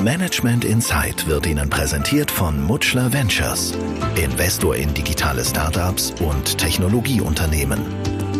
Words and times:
Management 0.00 0.64
Insight 0.64 1.26
wird 1.26 1.44
Ihnen 1.46 1.68
präsentiert 1.68 2.30
von 2.30 2.62
Mutschler 2.62 3.12
Ventures, 3.12 3.74
Investor 4.14 4.76
in 4.76 4.94
digitale 4.94 5.44
Startups 5.44 6.14
und 6.20 6.56
Technologieunternehmen. 6.56 7.80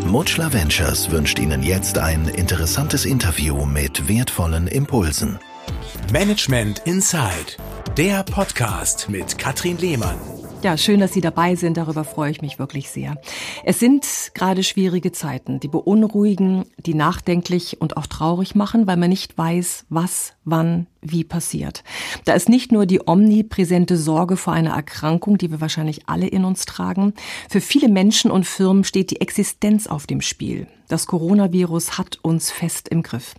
Mutschler 0.06 0.52
Ventures 0.52 1.10
wünscht 1.10 1.40
Ihnen 1.40 1.64
jetzt 1.64 1.98
ein 1.98 2.28
interessantes 2.28 3.04
Interview 3.04 3.66
mit 3.66 4.08
wertvollen 4.08 4.68
Impulsen. 4.68 5.40
Management 6.12 6.82
Insight, 6.84 7.56
der 7.96 8.22
Podcast 8.22 9.08
mit 9.08 9.36
Katrin 9.36 9.78
Lehmann. 9.78 10.37
Ja, 10.60 10.76
schön, 10.76 10.98
dass 10.98 11.12
Sie 11.12 11.20
dabei 11.20 11.54
sind. 11.54 11.76
Darüber 11.76 12.02
freue 12.02 12.32
ich 12.32 12.42
mich 12.42 12.58
wirklich 12.58 12.90
sehr. 12.90 13.16
Es 13.64 13.78
sind 13.78 14.04
gerade 14.34 14.64
schwierige 14.64 15.12
Zeiten, 15.12 15.60
die 15.60 15.68
beunruhigen, 15.68 16.64
die 16.84 16.94
nachdenklich 16.94 17.80
und 17.80 17.96
auch 17.96 18.06
traurig 18.06 18.56
machen, 18.56 18.88
weil 18.88 18.96
man 18.96 19.08
nicht 19.08 19.38
weiß, 19.38 19.86
was, 19.88 20.32
wann, 20.44 20.88
wie 21.00 21.22
passiert. 21.22 21.84
Da 22.24 22.32
ist 22.32 22.48
nicht 22.48 22.72
nur 22.72 22.86
die 22.86 23.00
omnipräsente 23.06 23.96
Sorge 23.96 24.36
vor 24.36 24.52
einer 24.52 24.74
Erkrankung, 24.74 25.38
die 25.38 25.52
wir 25.52 25.60
wahrscheinlich 25.60 26.08
alle 26.08 26.26
in 26.26 26.44
uns 26.44 26.64
tragen. 26.64 27.14
Für 27.48 27.60
viele 27.60 27.88
Menschen 27.88 28.32
und 28.32 28.44
Firmen 28.44 28.82
steht 28.82 29.12
die 29.12 29.20
Existenz 29.20 29.86
auf 29.86 30.08
dem 30.08 30.20
Spiel. 30.20 30.66
Das 30.88 31.06
Coronavirus 31.06 31.98
hat 31.98 32.18
uns 32.22 32.50
fest 32.50 32.88
im 32.88 33.02
Griff. 33.02 33.34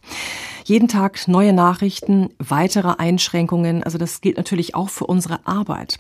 Jeden 0.66 0.88
Tag 0.88 1.28
neue 1.28 1.52
Nachrichten, 1.52 2.30
weitere 2.38 2.94
Einschränkungen. 3.00 3.84
Also 3.84 3.98
das 3.98 4.22
gilt 4.22 4.38
natürlich 4.38 4.76
auch 4.76 4.90
für 4.90 5.08
unsere 5.08 5.48
Arbeit. 5.48 6.00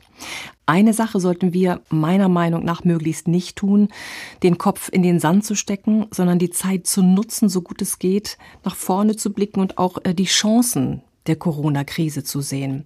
Eine 0.69 0.93
Sache 0.93 1.19
sollten 1.19 1.51
wir 1.51 1.81
meiner 1.89 2.29
Meinung 2.29 2.63
nach 2.63 2.83
möglichst 2.83 3.27
nicht 3.27 3.55
tun, 3.55 3.87
den 4.43 4.59
Kopf 4.59 4.87
in 4.91 5.01
den 5.01 5.19
Sand 5.19 5.43
zu 5.43 5.55
stecken, 5.55 6.05
sondern 6.11 6.37
die 6.37 6.51
Zeit 6.51 6.85
zu 6.85 7.01
nutzen, 7.01 7.49
so 7.49 7.63
gut 7.63 7.81
es 7.81 7.97
geht, 7.97 8.37
nach 8.63 8.75
vorne 8.75 9.15
zu 9.15 9.33
blicken 9.33 9.61
und 9.61 9.79
auch 9.79 9.97
äh, 10.03 10.13
die 10.13 10.25
Chancen 10.25 11.01
der 11.25 11.37
Corona-Krise 11.37 12.23
zu 12.23 12.41
sehen. 12.41 12.85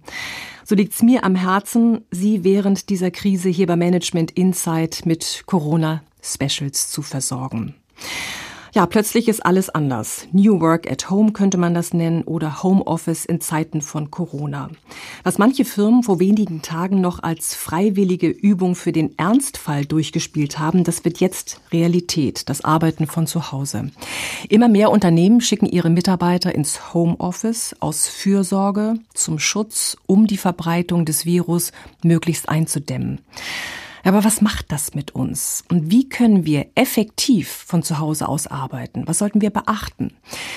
So 0.64 0.74
liegt 0.74 0.94
es 0.94 1.02
mir 1.02 1.24
am 1.24 1.34
Herzen, 1.34 2.00
Sie 2.10 2.42
während 2.42 2.88
dieser 2.88 3.10
Krise 3.10 3.50
hier 3.50 3.66
bei 3.66 3.76
Management 3.76 4.30
Insight 4.30 5.04
mit 5.04 5.42
Corona-Specials 5.44 6.88
zu 6.88 7.02
versorgen. 7.02 7.74
Ja, 8.74 8.86
plötzlich 8.86 9.28
ist 9.28 9.46
alles 9.46 9.70
anders. 9.70 10.26
New 10.32 10.60
Work 10.60 10.90
at 10.90 11.08
Home 11.08 11.30
könnte 11.30 11.58
man 11.58 11.74
das 11.74 11.94
nennen 11.94 12.24
oder 12.24 12.64
Homeoffice 12.64 13.24
in 13.24 13.40
Zeiten 13.40 13.82
von 13.82 14.10
Corona. 14.10 14.68
Was 15.22 15.38
manche 15.38 15.64
Firmen 15.64 16.02
vor 16.02 16.18
wenigen 16.18 16.60
Tagen 16.60 17.00
noch 17.00 17.22
als 17.22 17.54
freiwillige 17.54 18.26
Übung 18.26 18.74
für 18.74 18.90
den 18.90 19.16
Ernstfall 19.16 19.84
durchgespielt 19.84 20.58
haben, 20.58 20.82
das 20.82 21.04
wird 21.04 21.20
jetzt 21.20 21.60
Realität, 21.70 22.48
das 22.48 22.64
Arbeiten 22.64 23.06
von 23.06 23.28
zu 23.28 23.52
Hause. 23.52 23.92
Immer 24.48 24.66
mehr 24.66 24.90
Unternehmen 24.90 25.40
schicken 25.40 25.66
ihre 25.66 25.88
Mitarbeiter 25.88 26.52
ins 26.52 26.92
Homeoffice 26.92 27.76
aus 27.78 28.08
Fürsorge 28.08 28.94
zum 29.14 29.38
Schutz, 29.38 29.96
um 30.06 30.26
die 30.26 30.36
Verbreitung 30.36 31.04
des 31.04 31.24
Virus 31.24 31.70
möglichst 32.02 32.48
einzudämmen. 32.48 33.20
Aber 34.04 34.22
was 34.22 34.42
macht 34.42 34.70
das 34.70 34.94
mit 34.94 35.14
uns? 35.14 35.64
Und 35.70 35.90
wie 35.90 36.08
können 36.08 36.44
wir 36.44 36.66
effektiv 36.74 37.48
von 37.48 37.82
zu 37.82 37.98
Hause 37.98 38.28
aus 38.28 38.46
arbeiten? 38.46 39.04
Was 39.06 39.18
sollten 39.18 39.40
wir 39.40 39.50
beachten? 39.50 40.12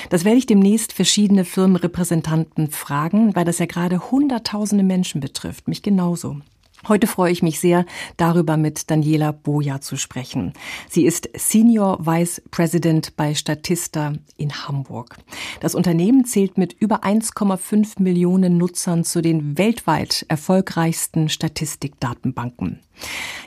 Das 0.10 0.26
werde 0.26 0.38
ich 0.38 0.46
demnächst 0.46 0.92
verschiedene 0.92 1.46
Firmenrepräsentanten 1.46 2.70
fragen, 2.72 3.36
weil 3.36 3.46
das 3.46 3.60
ja 3.60 3.66
gerade 3.66 4.12
Hunderttausende 4.12 4.84
Menschen 4.84 5.22
betrifft, 5.22 5.68
mich 5.68 5.82
genauso. 5.82 6.42
Heute 6.88 7.08
freue 7.08 7.32
ich 7.32 7.44
mich 7.44 7.60
sehr, 7.60 7.86
darüber 8.16 8.56
mit 8.56 8.90
Daniela 8.90 9.34
Boja 9.34 9.82
zu 9.82 9.98
sprechen. 9.98 10.54
Sie 10.90 11.06
ist 11.06 11.30
Senior 11.36 12.06
Vice 12.06 12.42
President 12.50 13.18
bei 13.18 13.36
Statista 13.36 14.14
in 14.38 14.54
Hamburg. 14.54 15.18
Das 15.60 15.76
Unternehmen 15.76 16.24
zählt 16.24 16.58
mit 16.58 16.74
über 16.74 17.04
1,5 17.04 18.02
Millionen 18.02 18.58
Nutzern 18.58 19.04
zu 19.04 19.22
den 19.22 19.58
weltweit 19.58 20.26
erfolgreichsten 20.30 21.28
Statistikdatenbanken. 21.28 22.80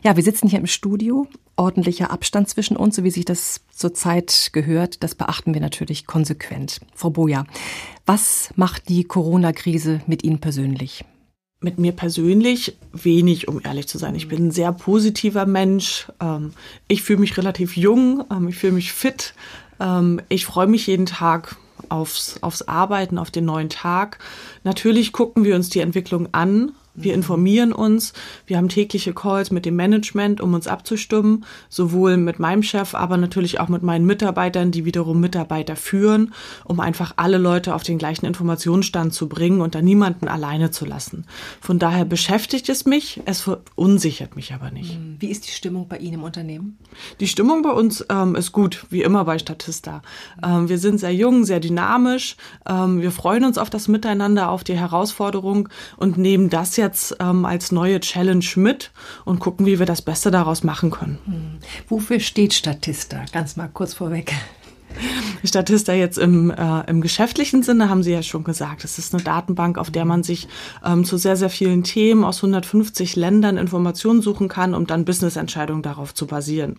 Ja, 0.03 0.17
wir 0.17 0.23
sitzen 0.23 0.49
hier 0.49 0.59
im 0.59 0.67
Studio. 0.67 1.27
Ordentlicher 1.57 2.11
Abstand 2.11 2.49
zwischen 2.49 2.77
uns, 2.77 2.97
so 2.97 3.05
wie 3.05 3.11
sich 3.11 3.25
das 3.25 3.63
zurzeit 3.71 4.51
gehört, 4.53 5.03
das 5.03 5.15
beachten 5.15 5.55
wir 5.55 5.61
natürlich 5.61 6.07
konsequent. 6.07 6.81
Frau 6.95 7.11
Boja, 7.11 7.45
was 8.05 8.51
macht 8.57 8.89
die 8.89 9.05
Corona-Krise 9.05 10.03
mit 10.07 10.25
Ihnen 10.25 10.41
persönlich? 10.41 11.05
Mit 11.61 11.79
mir 11.79 11.93
persönlich 11.93 12.77
wenig, 12.93 13.49
um 13.49 13.61
ehrlich 13.63 13.87
zu 13.87 13.99
sein. 13.99 14.15
Ich 14.15 14.29
bin 14.29 14.47
ein 14.47 14.51
sehr 14.51 14.73
positiver 14.73 15.47
Mensch. 15.47 16.09
Ähm, 16.21 16.53
ich 16.89 17.03
fühle 17.03 17.21
mich 17.21 17.37
relativ 17.37 17.77
jung, 17.77 18.25
ähm, 18.31 18.49
ich 18.49 18.57
fühle 18.57 18.73
mich 18.73 18.93
fit. 18.93 19.35
Ähm, 19.79 20.21
ich 20.29 20.47
freue 20.47 20.67
mich 20.67 20.87
jeden 20.87 21.07
Tag 21.07 21.57
aufs, 21.91 22.43
aufs 22.43 22.63
Arbeiten, 22.63 23.19
auf 23.19 23.31
den 23.31 23.45
neuen 23.45 23.69
Tag. 23.69 24.19
Natürlich 24.65 25.13
gucken 25.13 25.45
wir 25.45 25.55
uns 25.55 25.69
die 25.69 25.81
Entwicklung 25.81 26.29
an 26.33 26.73
wir 26.95 27.15
informieren 27.15 27.73
uns. 27.73 28.13
Wir 28.47 28.57
haben 28.57 28.69
tägliche 28.69 29.15
Calls 29.15 29.51
mit 29.51 29.65
dem 29.65 29.77
Management, 29.77 30.41
um 30.41 30.55
uns 30.55 30.67
abzustimmen, 30.67 31.45
sowohl 31.69 32.17
mit 32.17 32.39
meinem 32.39 32.63
Chef, 32.63 32.95
aber 32.95 33.17
natürlich 33.17 33.61
auch 33.61 33.69
mit 33.69 33.83
meinen 33.83 34.07
Mitarbeitern, 34.07 34.71
die 34.71 34.85
wiederum 34.85 35.21
Mitarbeiter 35.21 35.77
führen, 35.77 36.35
um 36.65 36.81
einfach 36.81 37.15
alle 37.17 37.39
Leute 37.39 37.75
auf 37.75 37.83
den 37.83 37.99
gleichen 37.99 38.27
Informationsstand 38.27 39.15
zu 39.15 39.29
bringen 39.29 39.61
und 39.61 39.75
da 39.75 39.83
niemanden 39.83 40.29
alleine 40.29 40.71
zu 40.71 40.85
lassen. 40.85 41.27
Von 41.61 41.79
daher 41.79 42.05
beschäftigt 42.05 42.69
es 42.69 42.87
mich, 42.87 43.21
es 43.25 43.41
verunsichert 43.41 44.37
mich 44.37 44.53
aber 44.53 44.71
nicht. 44.71 44.95
Hm, 44.95 45.17
wie 45.21 45.29
ist 45.29 45.47
die 45.47 45.53
Stimmung 45.53 45.89
bei 45.89 45.99
Ihnen 45.99 46.15
im 46.15 46.23
Unternehmen? 46.25 46.79
Die 47.21 47.29
Stimmung 47.29 47.63
bei 47.63 47.71
uns 47.71 48.05
ähm, 48.09 48.35
ist 48.35 48.53
gut, 48.53 48.87
wie 48.91 49.03
immer 49.03 49.25
bei 49.25 49.39
Statista. 49.39 50.03
Ähm, 50.43 50.69
wir 50.69 50.79
sind 50.79 50.99
sehr 50.99 51.15
jung, 51.15 51.45
sehr 51.45 51.61
dynamisch. 51.61 52.37
Ähm, 52.69 53.01
wir 53.01 53.13
freuen 53.13 53.45
uns 53.45 53.59
auf 53.59 53.71
das 53.71 53.87
Miteinander, 53.87 54.51
auf 54.51 54.65
die 54.65 54.77
Herausforderung 54.77 55.69
und 55.97 56.19
nehmen 56.19 56.51
das 56.51 56.77
jetzt 56.91 57.17
ähm, 57.21 57.45
als 57.45 57.71
neue 57.71 58.01
Challenge 58.01 58.45
mit 58.57 58.91
und 59.25 59.39
gucken, 59.39 59.65
wie 59.65 59.79
wir 59.79 59.87
das 59.87 60.03
Beste 60.03 60.33
daraus 60.33 60.65
machen 60.65 60.91
können. 60.91 61.19
Hm. 61.25 61.59
Wofür 61.89 62.19
steht 62.19 62.53
Statista? 62.53 63.25
Ganz 63.33 63.57
mal 63.57 63.69
kurz 63.73 63.95
vorweg. 63.95 64.35
Statista 65.45 65.93
jetzt 65.93 66.19
im, 66.19 66.51
äh, 66.51 66.89
im 66.89 67.01
geschäftlichen 67.01 67.63
Sinne 67.63 67.89
haben 67.89 68.03
Sie 68.03 68.13
ja 68.13 68.23
schon 68.23 68.45
gesagt. 68.45 68.85
Es 68.85 68.99
ist 68.99 69.15
eine 69.15 69.23
Datenbank, 69.23 69.79
auf 69.79 69.91
der 69.91 70.05
man 70.05 70.23
sich 70.23 70.49
ähm, 70.85 71.05
zu 71.05 71.17
sehr, 71.17 71.37
sehr 71.37 71.51
vielen 71.51 71.83
Themen 71.85 72.25
aus 72.25 72.39
150 72.39 73.17
Ländern 73.17 73.57
Informationen 73.57 74.23
suchen 74.23 74.49
kann, 74.49 74.75
um 74.75 74.87
dann 74.87 75.05
Businessentscheidungen 75.05 75.83
darauf 75.83 76.15
zu 76.15 76.27
basieren. 76.27 76.77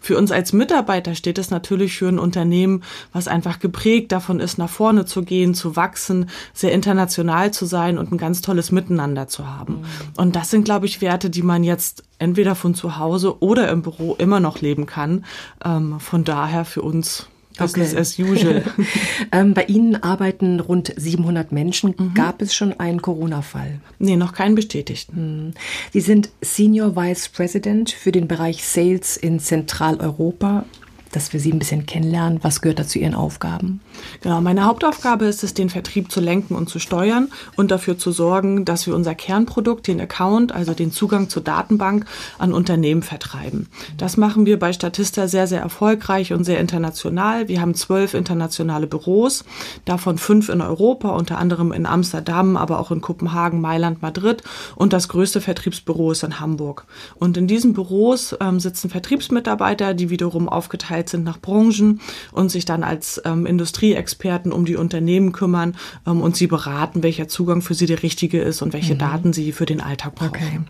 Für 0.00 0.18
uns 0.18 0.32
als 0.32 0.52
Mitarbeiter 0.52 1.14
steht 1.14 1.38
es 1.38 1.50
natürlich 1.50 1.96
für 1.96 2.08
ein 2.08 2.18
Unternehmen, 2.18 2.82
was 3.12 3.28
einfach 3.28 3.58
geprägt 3.58 4.12
davon 4.12 4.40
ist, 4.40 4.58
nach 4.58 4.70
vorne 4.70 5.04
zu 5.04 5.22
gehen, 5.22 5.54
zu 5.54 5.76
wachsen, 5.76 6.30
sehr 6.52 6.72
international 6.72 7.52
zu 7.52 7.66
sein 7.66 7.98
und 7.98 8.12
ein 8.12 8.18
ganz 8.18 8.40
tolles 8.40 8.72
Miteinander 8.72 9.28
zu 9.28 9.46
haben. 9.46 9.74
Mhm. 9.74 9.84
Und 10.16 10.36
das 10.36 10.50
sind, 10.50 10.64
glaube 10.64 10.86
ich, 10.86 11.00
Werte, 11.00 11.30
die 11.30 11.42
man 11.42 11.64
jetzt 11.64 12.04
entweder 12.18 12.54
von 12.54 12.74
zu 12.74 12.98
Hause 12.98 13.42
oder 13.42 13.68
im 13.70 13.82
Büro 13.82 14.14
immer 14.16 14.40
noch 14.40 14.60
leben 14.60 14.86
kann. 14.86 15.24
Ähm, 15.64 15.98
von 16.00 16.24
daher 16.24 16.64
für 16.64 16.82
uns 16.82 17.28
Business 17.60 17.92
okay. 17.92 18.00
as 18.00 18.18
usual. 18.18 18.62
ähm, 19.32 19.54
bei 19.54 19.64
Ihnen 19.64 19.96
arbeiten 20.02 20.60
rund 20.60 20.92
700 20.96 21.52
Menschen. 21.52 21.94
Mhm. 21.96 22.14
Gab 22.14 22.42
es 22.42 22.54
schon 22.54 22.78
einen 22.78 23.02
Corona-Fall? 23.02 23.80
Nee, 23.98 24.16
noch 24.16 24.32
keinen 24.32 24.54
bestätigten. 24.54 25.46
Mhm. 25.46 25.52
Sie 25.92 26.00
sind 26.00 26.30
Senior 26.40 26.96
Vice 26.96 27.28
President 27.28 27.90
für 27.90 28.12
den 28.12 28.28
Bereich 28.28 28.64
Sales 28.64 29.16
in 29.16 29.40
Zentraleuropa 29.40 30.64
dass 31.12 31.32
wir 31.32 31.40
Sie 31.40 31.52
ein 31.52 31.58
bisschen 31.58 31.86
kennenlernen. 31.86 32.38
Was 32.42 32.60
gehört 32.60 32.78
da 32.78 32.86
zu 32.86 32.98
Ihren 32.98 33.14
Aufgaben? 33.14 33.80
Genau, 34.20 34.40
meine 34.40 34.64
Hauptaufgabe 34.64 35.24
ist 35.24 35.42
es, 35.42 35.54
den 35.54 35.70
Vertrieb 35.70 36.12
zu 36.12 36.20
lenken 36.20 36.54
und 36.54 36.68
zu 36.68 36.78
steuern 36.78 37.28
und 37.56 37.70
dafür 37.70 37.98
zu 37.98 38.12
sorgen, 38.12 38.64
dass 38.64 38.86
wir 38.86 38.94
unser 38.94 39.14
Kernprodukt, 39.14 39.86
den 39.86 40.00
Account, 40.00 40.52
also 40.52 40.72
den 40.72 40.92
Zugang 40.92 41.28
zur 41.28 41.42
Datenbank, 41.42 42.06
an 42.38 42.52
Unternehmen 42.52 43.02
vertreiben. 43.02 43.68
Das 43.96 44.16
machen 44.16 44.46
wir 44.46 44.58
bei 44.58 44.72
Statista 44.72 45.28
sehr, 45.28 45.46
sehr 45.46 45.60
erfolgreich 45.60 46.32
und 46.32 46.44
sehr 46.44 46.60
international. 46.60 47.48
Wir 47.48 47.60
haben 47.60 47.74
zwölf 47.74 48.14
internationale 48.14 48.86
Büros, 48.86 49.44
davon 49.84 50.18
fünf 50.18 50.48
in 50.48 50.60
Europa, 50.60 51.10
unter 51.10 51.38
anderem 51.38 51.72
in 51.72 51.86
Amsterdam, 51.86 52.56
aber 52.56 52.78
auch 52.78 52.90
in 52.90 53.00
Kopenhagen, 53.00 53.60
Mailand, 53.60 54.02
Madrid 54.02 54.42
und 54.76 54.92
das 54.92 55.08
größte 55.08 55.40
Vertriebsbüro 55.40 56.12
ist 56.12 56.22
in 56.22 56.40
Hamburg. 56.40 56.84
Und 57.16 57.36
in 57.36 57.46
diesen 57.46 57.72
Büros 57.72 58.36
ähm, 58.40 58.60
sitzen 58.60 58.90
Vertriebsmitarbeiter, 58.90 59.94
die 59.94 60.10
wiederum 60.10 60.48
aufgeteilt 60.48 60.99
aufgeteilt 61.00 61.08
sind 61.08 61.24
nach 61.24 61.40
Branchen 61.40 62.00
und 62.32 62.50
sich 62.50 62.64
dann 62.64 62.82
als 62.82 63.20
ähm, 63.24 63.46
Industrieexperten 63.46 64.52
um 64.52 64.64
die 64.64 64.76
Unternehmen 64.76 65.32
kümmern 65.32 65.76
ähm, 66.06 66.20
und 66.20 66.36
sie 66.36 66.46
beraten, 66.46 67.02
welcher 67.02 67.28
Zugang 67.28 67.62
für 67.62 67.74
sie 67.74 67.86
der 67.86 68.02
richtige 68.02 68.40
ist 68.40 68.62
und 68.62 68.72
welche 68.72 68.94
mhm. 68.94 68.98
Daten 68.98 69.32
sie 69.32 69.52
für 69.52 69.66
den 69.66 69.80
Alltag 69.80 70.14
brauchen. 70.14 70.30
Okay. 70.30 70.60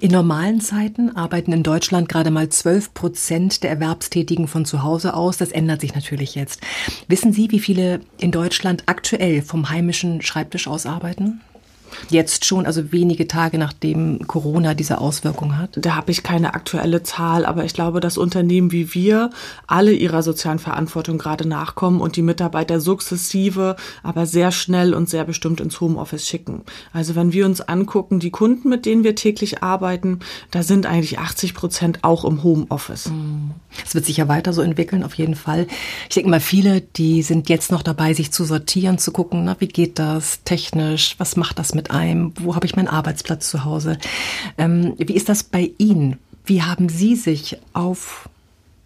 In 0.00 0.10
normalen 0.10 0.60
Zeiten 0.60 1.16
arbeiten 1.16 1.52
in 1.52 1.62
Deutschland 1.62 2.08
gerade 2.08 2.30
mal 2.30 2.48
12 2.48 2.94
Prozent 2.94 3.62
der 3.62 3.70
Erwerbstätigen 3.70 4.48
von 4.48 4.64
zu 4.64 4.82
Hause 4.82 5.14
aus. 5.14 5.38
Das 5.38 5.52
ändert 5.52 5.80
sich 5.80 5.94
natürlich 5.94 6.34
jetzt. 6.34 6.60
Wissen 7.08 7.32
Sie, 7.32 7.50
wie 7.50 7.60
viele 7.60 8.00
in 8.18 8.30
Deutschland 8.30 8.84
aktuell 8.86 9.42
vom 9.42 9.70
heimischen 9.70 10.22
Schreibtisch 10.22 10.68
aus 10.68 10.86
arbeiten? 10.86 11.40
Jetzt 12.08 12.44
schon, 12.44 12.66
also 12.66 12.92
wenige 12.92 13.28
Tage 13.28 13.58
nachdem 13.58 14.26
Corona 14.26 14.74
diese 14.74 14.98
Auswirkung 14.98 15.58
hat? 15.58 15.78
Da 15.80 15.96
habe 15.96 16.10
ich 16.10 16.22
keine 16.22 16.54
aktuelle 16.54 17.02
Zahl, 17.02 17.44
aber 17.44 17.64
ich 17.64 17.74
glaube, 17.74 18.00
dass 18.00 18.18
Unternehmen 18.18 18.72
wie 18.72 18.94
wir 18.94 19.30
alle 19.66 19.92
ihrer 19.92 20.22
sozialen 20.22 20.58
Verantwortung 20.58 21.18
gerade 21.18 21.46
nachkommen 21.46 22.00
und 22.00 22.16
die 22.16 22.22
Mitarbeiter 22.22 22.80
sukzessive, 22.80 23.76
aber 24.02 24.26
sehr 24.26 24.52
schnell 24.52 24.94
und 24.94 25.08
sehr 25.08 25.24
bestimmt 25.24 25.60
ins 25.60 25.80
Homeoffice 25.80 26.26
schicken. 26.26 26.62
Also 26.92 27.14
wenn 27.14 27.32
wir 27.32 27.46
uns 27.46 27.60
angucken, 27.60 28.20
die 28.20 28.30
Kunden, 28.30 28.68
mit 28.68 28.86
denen 28.86 29.04
wir 29.04 29.14
täglich 29.14 29.62
arbeiten, 29.62 30.20
da 30.50 30.62
sind 30.62 30.86
eigentlich 30.86 31.18
80 31.18 31.54
Prozent 31.54 31.98
auch 32.02 32.24
im 32.24 32.42
Homeoffice. 32.42 33.10
Es 33.84 33.94
wird 33.94 34.06
sich 34.06 34.16
ja 34.16 34.28
weiter 34.28 34.52
so 34.52 34.62
entwickeln, 34.62 35.02
auf 35.02 35.14
jeden 35.14 35.34
Fall. 35.34 35.66
Ich 36.08 36.14
denke 36.14 36.30
mal, 36.30 36.40
viele, 36.40 36.80
die 36.80 37.22
sind 37.22 37.48
jetzt 37.48 37.70
noch 37.70 37.82
dabei, 37.82 38.14
sich 38.14 38.32
zu 38.32 38.44
sortieren, 38.44 38.98
zu 38.98 39.12
gucken, 39.12 39.44
na, 39.44 39.56
wie 39.58 39.68
geht 39.68 39.98
das 39.98 40.42
technisch, 40.44 41.14
was 41.18 41.36
macht 41.36 41.58
das 41.58 41.74
mit 41.74 41.79
einem, 41.88 42.32
wo 42.40 42.54
habe 42.54 42.66
ich 42.66 42.76
meinen 42.76 42.88
Arbeitsplatz 42.88 43.48
zu 43.48 43.64
Hause. 43.64 43.96
Ähm, 44.58 44.94
wie 44.98 45.14
ist 45.14 45.28
das 45.28 45.42
bei 45.42 45.70
Ihnen? 45.78 46.18
Wie 46.44 46.62
haben 46.62 46.88
Sie 46.88 47.16
sich 47.16 47.58
auf 47.72 48.28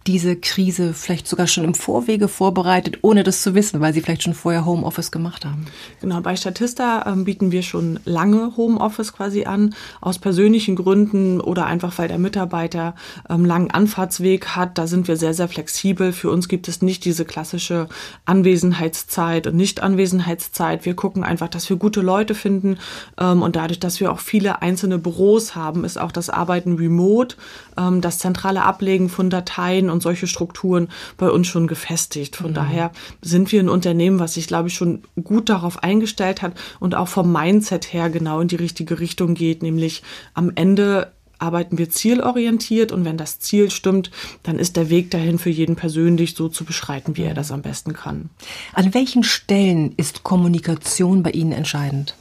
diese 0.07 0.37
Krise 0.37 0.93
vielleicht 0.93 1.27
sogar 1.27 1.47
schon 1.47 1.65
im 1.65 1.75
Vorwege 1.75 2.29
vorbereitet, 2.29 2.99
ohne 3.03 3.23
das 3.23 3.43
zu 3.43 3.55
wissen, 3.55 3.81
weil 3.81 3.95
sie 3.95 4.03
vielleicht 4.03 4.23
schon 4.23 4.35
vorher 4.35 4.67
Homeoffice 4.67 5.11
gemacht 5.11 5.47
haben? 5.47 5.65
Genau, 6.01 6.21
bei 6.21 6.37
Statista 6.37 7.07
ähm, 7.07 7.25
bieten 7.25 7.53
wir 7.53 7.63
schon 7.63 7.99
lange 8.05 8.57
Homeoffice 8.57 9.15
quasi 9.15 9.45
an, 9.45 9.75
aus 10.03 10.19
persönlichen 10.19 10.77
Gründen 10.77 11.41
oder 11.41 11.67
einfach 11.67 11.97
weil 11.97 12.09
der 12.09 12.19
Mitarbeiter 12.19 12.95
ähm, 13.31 13.47
langen 13.47 13.71
Anfahrtsweg 13.71 14.49
hat. 14.49 14.77
Da 14.77 14.87
sind 14.87 15.09
wir 15.09 15.17
sehr, 15.17 15.33
sehr 15.33 15.49
flexibel. 15.49 16.13
Für 16.13 16.31
uns 16.31 16.49
gibt 16.49 16.69
es 16.69 16.83
nicht 16.83 17.05
diese 17.07 17.25
klassische 17.25 17.89
Anwesenheitszeit 18.27 19.47
und 19.47 19.57
Nicht-Anwesenheitszeit. 19.57 20.85
Wir 20.85 20.95
gucken 20.95 21.25
einfach, 21.25 21.49
dass 21.49 21.71
wir 21.71 21.77
gute 21.77 22.03
Leute 22.03 22.35
finden 22.35 22.77
ähm, 23.19 23.41
und 23.41 23.57
dadurch, 23.57 23.81
dass 23.81 24.01
wir 24.01 24.13
auch 24.13 24.21
viele 24.21 24.61
einzelne 24.61 24.99
Büros 24.99 25.55
haben, 25.55 25.85
ist 25.85 25.99
auch 25.99 26.13
das 26.13 26.29
Arbeiten 26.29 26.75
remote, 26.75 27.37
ähm, 27.79 28.03
das 28.03 28.19
zentrale 28.19 28.63
Ablegen 28.63 29.09
von 29.09 29.31
Dateien 29.31 29.94
und 29.95 30.03
solche 30.03 30.27
Strukturen 30.27 30.89
bei 31.17 31.31
uns 31.31 31.47
schon 31.47 31.67
gefestigt. 31.67 32.37
Von 32.37 32.51
mhm. 32.51 32.55
daher 32.55 32.93
sind 33.23 33.51
wir 33.53 33.61
ein 33.61 33.71
Unternehmen, 33.71 34.19
was 34.19 34.35
sich, 34.35 34.47
glaube 34.47 34.69
ich, 34.69 34.75
schon 34.75 35.03
gut 35.23 35.49
darauf 35.49 35.83
eingestellt 35.83 36.43
hat 36.43 36.53
und 36.81 36.95
auch 36.95 37.09
vom 37.09 37.33
Mindset 37.33 37.93
her 37.93 38.11
genau 38.11 38.41
in 38.41 38.49
die 38.49 38.57
richtige 38.57 39.01
Richtung 39.01 39.35
geht, 39.35 39.63
nämlich 39.63 40.03
am 40.35 40.53
Ende 40.55 41.13
arbeiten 41.39 41.79
wir 41.79 41.91
zielorientiert 41.91 42.93
und 42.93 43.05
wenn 43.05 43.17
das 43.17 43.39
Ziel 43.39 43.71
stimmt, 43.71 44.11
dann 44.43 44.59
ist 44.59 44.77
der 44.77 44.89
Weg 44.89 45.11
dahin 45.11 45.39
für 45.39 45.51
jeden 45.51 45.77
persönlich 45.77 46.35
so 46.35 46.49
zu 46.49 46.65
beschreiten, 46.65 47.17
wie 47.17 47.23
er 47.23 47.35
das 47.35 47.51
am 47.51 47.63
besten 47.63 47.93
kann. 47.93 48.31
An 48.73 48.95
welchen 48.95 49.25
Stellen 49.25 49.93
ist 49.97 50.23
Kommunikation 50.23 51.23
bei 51.23 51.31
Ihnen 51.31 51.53
entscheidend? 51.53 52.15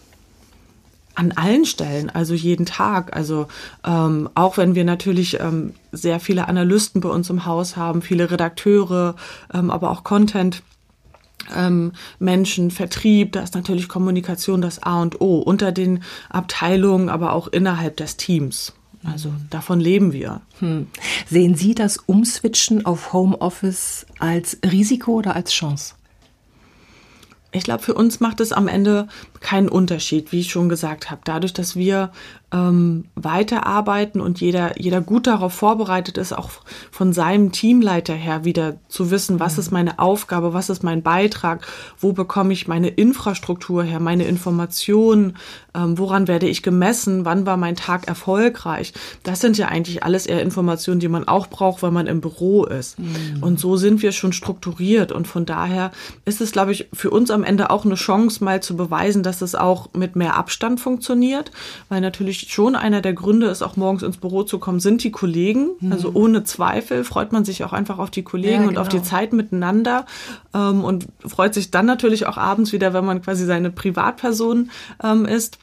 An 1.15 1.31
allen 1.33 1.65
Stellen, 1.65 2.10
also 2.10 2.33
jeden 2.33 2.65
Tag. 2.65 3.15
Also 3.15 3.48
ähm, 3.86 4.30
auch 4.36 4.57
wenn 4.57 4.75
wir 4.75 4.83
natürlich 4.83 5.39
ähm, 5.39 5.74
sehr 5.92 6.19
viele 6.19 6.48
Analysten 6.48 7.01
bei 7.01 7.10
uns 7.10 7.30
im 7.30 7.45
Haus 7.45 7.77
haben, 7.77 8.01
viele 8.01 8.31
Redakteure, 8.31 9.15
ähm, 9.54 9.69
aber 9.69 9.92
auch 9.92 10.04
Content. 10.04 10.63
Ähm, 11.54 11.92
Menschen, 12.19 12.71
Vertrieb, 12.71 13.33
da 13.33 13.42
ist 13.42 13.54
natürlich 13.54 13.89
Kommunikation 13.89 14.62
das 14.62 14.81
A 14.81 15.01
und 15.01 15.19
O 15.19 15.39
unter 15.39 15.71
den 15.71 16.04
Abteilungen, 16.30 17.10
aber 17.10 17.33
auch 17.33 17.48
innerhalb 17.48 17.98
des 17.98 18.16
Teams. 18.16 18.74
Also 19.04 19.33
davon 19.50 19.81
leben 19.81 20.13
wir. 20.13 20.42
Hm. 20.59 20.88
Sehen 21.30 21.56
Sie 21.56 21.75
das 21.75 21.98
Umswitchen 21.98 22.86
auf 22.86 23.12
Homeoffice 23.12 24.06
als 24.19 24.57
Risiko 24.63 25.16
oder 25.16 25.36
als 25.36 25.51
Chance? 25.51 25.95
Ich 27.54 27.64
glaube, 27.64 27.84
für 27.84 27.94
uns 27.94 28.20
macht 28.20 28.40
es 28.40 28.52
am 28.52 28.68
Ende 28.68 29.08
keinen 29.40 29.70
Unterschied, 29.70 30.32
wie 30.32 30.40
ich 30.40 30.52
schon 30.52 30.70
gesagt 30.70 31.12
habe. 31.12 31.22
Dadurch, 31.24 31.54
dass 31.54 31.76
wir 31.76 32.12
ähm, 32.54 33.06
weiterarbeiten 33.16 34.22
und 34.22 34.40
jeder, 34.40 34.80
jeder 34.80 35.02
gut 35.02 35.26
darauf 35.26 35.54
vorbereitet 35.54 36.20
ist, 36.20 36.38
auch 36.38 36.52
von 36.92 37.12
seinem 37.12 37.52
Teamleiter 37.52 38.14
her 38.14 38.46
wieder 38.46 38.76
zu 38.88 39.10
wissen, 39.10 39.40
was 39.40 39.58
ist 39.58 39.72
meine 39.72 39.98
Aufgabe, 39.98 40.54
was 40.54 40.70
ist 40.70 40.84
mein 40.84 41.02
Beitrag, 41.02 41.66
wo 42.00 42.14
bekomme 42.14 42.54
ich 42.54 42.68
meine 42.68 42.90
Infrastruktur 42.90 43.84
her, 43.84 44.00
meine 44.00 44.26
Informationen, 44.26 45.36
ähm, 45.74 45.98
woran 45.98 46.28
werde 46.28 46.48
ich 46.48 46.62
gemessen, 46.62 47.26
wann 47.26 47.48
war 47.48 47.58
mein 47.58 47.76
Tag 47.76 48.08
erfolgreich. 48.08 48.94
Das 49.24 49.40
sind 49.40 49.58
ja 49.58 49.70
eigentlich 49.70 50.04
alles 50.04 50.28
eher 50.28 50.44
Informationen, 50.44 51.00
die 51.00 51.08
man 51.08 51.28
auch 51.28 51.48
braucht, 51.48 51.82
wenn 51.82 51.94
man 51.94 52.06
im 52.06 52.22
Büro 52.22 52.66
ist. 52.66 53.00
Mhm. 53.00 53.42
Und 53.42 53.60
so 53.60 53.78
sind 53.78 54.04
wir 54.04 54.12
schon 54.12 54.34
strukturiert. 54.34 55.12
Und 55.12 55.28
von 55.28 55.46
daher 55.46 55.92
ist 56.26 56.42
es, 56.42 56.52
glaube 56.52 56.72
ich, 56.72 56.88
für 56.94 57.10
uns 57.10 57.32
am 57.32 57.44
Ende 57.44 57.72
auch 57.72 57.86
eine 57.86 57.96
Chance, 57.96 58.44
mal 58.44 58.62
zu 58.62 58.78
beweisen, 58.78 59.24
dass 59.24 59.42
es 59.42 59.56
auch 59.56 59.90
mit 59.94 60.16
mehr 60.16 60.36
Abstand 60.36 60.80
funktioniert, 60.80 61.52
weil 61.90 62.02
natürlich 62.02 62.43
schon 62.51 62.75
einer 62.75 63.01
der 63.01 63.13
Gründe 63.13 63.48
ist, 63.48 63.62
auch 63.62 63.75
morgens 63.75 64.04
ins 64.04 64.18
Büro 64.18 64.44
zu 64.44 64.60
kommen, 64.60 64.80
sind 64.80 65.04
die 65.04 65.12
Kollegen. 65.12 65.69
Mhm. 65.80 65.92
Also 65.92 66.12
ohne 66.13 66.44
Zweifel 66.44 67.04
freut 67.04 67.31
man 67.31 67.45
sich 67.45 67.63
auch 67.63 67.74
einfach 67.74 68.00
auf 68.00 68.10
die 68.10 68.24
Kollegen 68.24 68.63
ja, 68.63 68.68
und 68.68 68.78
auf 68.78 68.90
die 68.90 68.98
genau. 68.98 69.10
Zeit 69.10 69.34
miteinander 69.34 70.06
ähm, 70.54 70.84
und 70.84 71.07
freut 71.25 71.54
sich 71.54 71.72
dann 71.72 71.86
natürlich 71.86 72.25
auch 72.25 72.38
abends 72.38 72.74
wieder, 72.74 72.94
wenn 72.94 73.06
man 73.06 73.22
quasi 73.22 73.45
seine 73.45 73.72
Privatperson 73.72 74.72
ähm, 75.04 75.25
ist. 75.25 75.57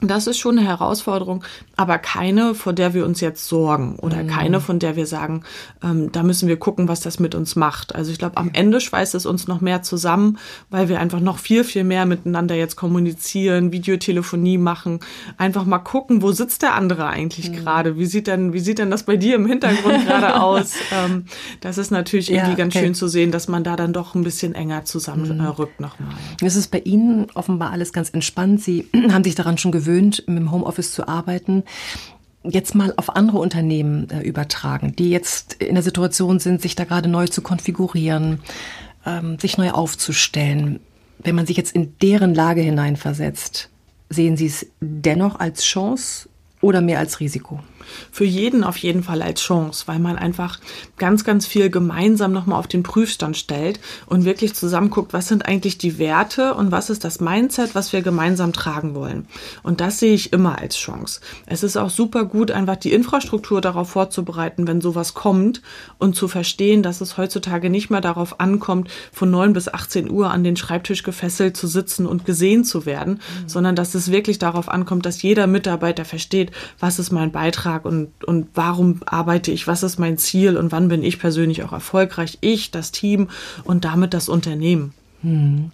Das 0.00 0.28
ist 0.28 0.38
schon 0.38 0.58
eine 0.58 0.66
Herausforderung, 0.66 1.42
aber 1.76 1.98
keine, 1.98 2.54
vor 2.54 2.72
der 2.72 2.94
wir 2.94 3.04
uns 3.04 3.20
jetzt 3.20 3.48
sorgen 3.48 3.96
oder 3.96 4.22
mhm. 4.22 4.28
keine, 4.28 4.60
von 4.60 4.78
der 4.78 4.94
wir 4.94 5.06
sagen, 5.06 5.42
ähm, 5.82 6.12
da 6.12 6.22
müssen 6.22 6.46
wir 6.48 6.56
gucken, 6.56 6.86
was 6.86 7.00
das 7.00 7.18
mit 7.18 7.34
uns 7.34 7.56
macht. 7.56 7.96
Also 7.96 8.12
ich 8.12 8.18
glaube, 8.18 8.36
am 8.36 8.50
Ende 8.52 8.80
schweißt 8.80 9.16
es 9.16 9.26
uns 9.26 9.48
noch 9.48 9.60
mehr 9.60 9.82
zusammen, 9.82 10.38
weil 10.70 10.88
wir 10.88 11.00
einfach 11.00 11.18
noch 11.18 11.38
viel, 11.38 11.64
viel 11.64 11.82
mehr 11.82 12.06
miteinander 12.06 12.54
jetzt 12.54 12.76
kommunizieren, 12.76 13.72
Videotelefonie 13.72 14.56
machen, 14.56 15.00
einfach 15.36 15.64
mal 15.64 15.78
gucken, 15.80 16.22
wo 16.22 16.30
sitzt 16.30 16.62
der 16.62 16.74
andere 16.74 17.08
eigentlich 17.08 17.50
mhm. 17.50 17.56
gerade? 17.56 17.98
Wie 17.98 18.06
sieht 18.06 18.28
denn, 18.28 18.52
wie 18.52 18.60
sieht 18.60 18.78
denn 18.78 18.92
das 18.92 19.02
bei 19.02 19.16
dir 19.16 19.34
im 19.34 19.46
Hintergrund 19.46 20.04
gerade 20.06 20.40
aus? 20.40 20.74
Ähm, 20.92 21.24
das 21.60 21.76
ist 21.76 21.90
natürlich 21.90 22.30
irgendwie 22.30 22.50
ja, 22.50 22.56
ganz 22.56 22.76
okay. 22.76 22.84
schön 22.84 22.94
zu 22.94 23.08
sehen, 23.08 23.32
dass 23.32 23.48
man 23.48 23.64
da 23.64 23.74
dann 23.74 23.92
doch 23.92 24.14
ein 24.14 24.22
bisschen 24.22 24.54
enger 24.54 24.84
zusammenrückt 24.84 25.80
mhm. 25.80 25.86
nochmal. 25.86 26.14
Es 26.40 26.54
ist 26.54 26.70
bei 26.70 26.78
Ihnen 26.78 27.26
offenbar 27.34 27.72
alles 27.72 27.92
ganz 27.92 28.10
entspannt. 28.10 28.62
Sie 28.62 28.88
haben 29.12 29.24
sich 29.24 29.34
daran 29.34 29.58
schon 29.58 29.72
gewöhnt 29.72 29.87
gewöhnt, 29.88 30.24
mit 30.26 30.38
dem 30.38 30.52
Homeoffice 30.52 30.92
zu 30.92 31.08
arbeiten 31.08 31.64
jetzt 32.44 32.74
mal 32.74 32.94
auf 32.96 33.16
andere 33.16 33.38
Unternehmen 33.38 34.08
äh, 34.10 34.20
übertragen, 34.20 34.94
die 34.96 35.10
jetzt 35.10 35.54
in 35.54 35.74
der 35.74 35.82
Situation 35.82 36.38
sind, 36.38 36.62
sich 36.62 36.76
da 36.76 36.84
gerade 36.84 37.08
neu 37.08 37.26
zu 37.26 37.42
konfigurieren, 37.42 38.40
ähm, 39.04 39.38
sich 39.38 39.58
neu 39.58 39.70
aufzustellen. 39.70 40.80
Wenn 41.18 41.34
man 41.34 41.46
sich 41.46 41.56
jetzt 41.56 41.74
in 41.74 41.96
deren 42.00 42.34
Lage 42.34 42.60
hineinversetzt, 42.60 43.70
sehen 44.08 44.36
Sie 44.36 44.46
es 44.46 44.66
dennoch 44.80 45.40
als 45.40 45.64
Chance 45.64 46.28
oder 46.60 46.80
mehr 46.80 47.00
als 47.00 47.20
Risiko? 47.20 47.60
Für 48.10 48.24
jeden 48.24 48.64
auf 48.64 48.76
jeden 48.76 49.02
Fall 49.02 49.22
als 49.22 49.40
Chance, 49.40 49.84
weil 49.86 49.98
man 49.98 50.16
einfach 50.16 50.58
ganz, 50.96 51.24
ganz 51.24 51.46
viel 51.46 51.70
gemeinsam 51.70 52.32
nochmal 52.32 52.58
auf 52.58 52.66
den 52.66 52.82
Prüfstand 52.82 53.36
stellt 53.36 53.80
und 54.06 54.24
wirklich 54.24 54.54
zusammen 54.54 54.90
guckt, 54.90 55.12
was 55.12 55.28
sind 55.28 55.46
eigentlich 55.46 55.78
die 55.78 55.98
Werte 55.98 56.54
und 56.54 56.70
was 56.70 56.90
ist 56.90 57.04
das 57.04 57.20
Mindset, 57.20 57.74
was 57.74 57.92
wir 57.92 58.02
gemeinsam 58.02 58.52
tragen 58.52 58.94
wollen. 58.94 59.26
Und 59.62 59.80
das 59.80 59.98
sehe 59.98 60.14
ich 60.14 60.32
immer 60.32 60.58
als 60.58 60.76
Chance. 60.76 61.20
Es 61.46 61.62
ist 61.62 61.76
auch 61.76 61.90
super 61.90 62.24
gut, 62.24 62.50
einfach 62.50 62.76
die 62.76 62.92
Infrastruktur 62.92 63.60
darauf 63.60 63.90
vorzubereiten, 63.90 64.66
wenn 64.66 64.80
sowas 64.80 65.14
kommt 65.14 65.62
und 65.98 66.16
zu 66.16 66.28
verstehen, 66.28 66.82
dass 66.82 67.00
es 67.00 67.16
heutzutage 67.16 67.70
nicht 67.70 67.90
mehr 67.90 68.00
darauf 68.00 68.40
ankommt, 68.40 68.90
von 69.12 69.30
9 69.30 69.52
bis 69.52 69.68
18 69.68 70.10
Uhr 70.10 70.30
an 70.30 70.44
den 70.44 70.56
Schreibtisch 70.56 71.02
gefesselt 71.02 71.56
zu 71.56 71.66
sitzen 71.66 72.06
und 72.06 72.24
gesehen 72.24 72.64
zu 72.64 72.86
werden, 72.86 73.14
mhm. 73.14 73.48
sondern 73.48 73.76
dass 73.76 73.94
es 73.94 74.10
wirklich 74.10 74.38
darauf 74.38 74.68
ankommt, 74.68 75.06
dass 75.06 75.22
jeder 75.22 75.46
Mitarbeiter 75.46 76.04
versteht, 76.04 76.50
was 76.78 76.98
ist 76.98 77.12
mein 77.12 77.32
Beitrag 77.32 77.77
Tag 77.78 77.84
und, 77.84 78.24
und 78.24 78.48
warum 78.54 79.00
arbeite 79.06 79.50
ich, 79.50 79.66
was 79.66 79.82
ist 79.82 79.98
mein 79.98 80.18
Ziel 80.18 80.56
und 80.56 80.72
wann 80.72 80.88
bin 80.88 81.02
ich 81.02 81.18
persönlich 81.18 81.62
auch 81.62 81.72
erfolgreich, 81.72 82.38
ich, 82.40 82.70
das 82.70 82.92
Team 82.92 83.28
und 83.64 83.84
damit 83.84 84.14
das 84.14 84.28
Unternehmen. 84.28 84.92
Hm. 85.22 85.70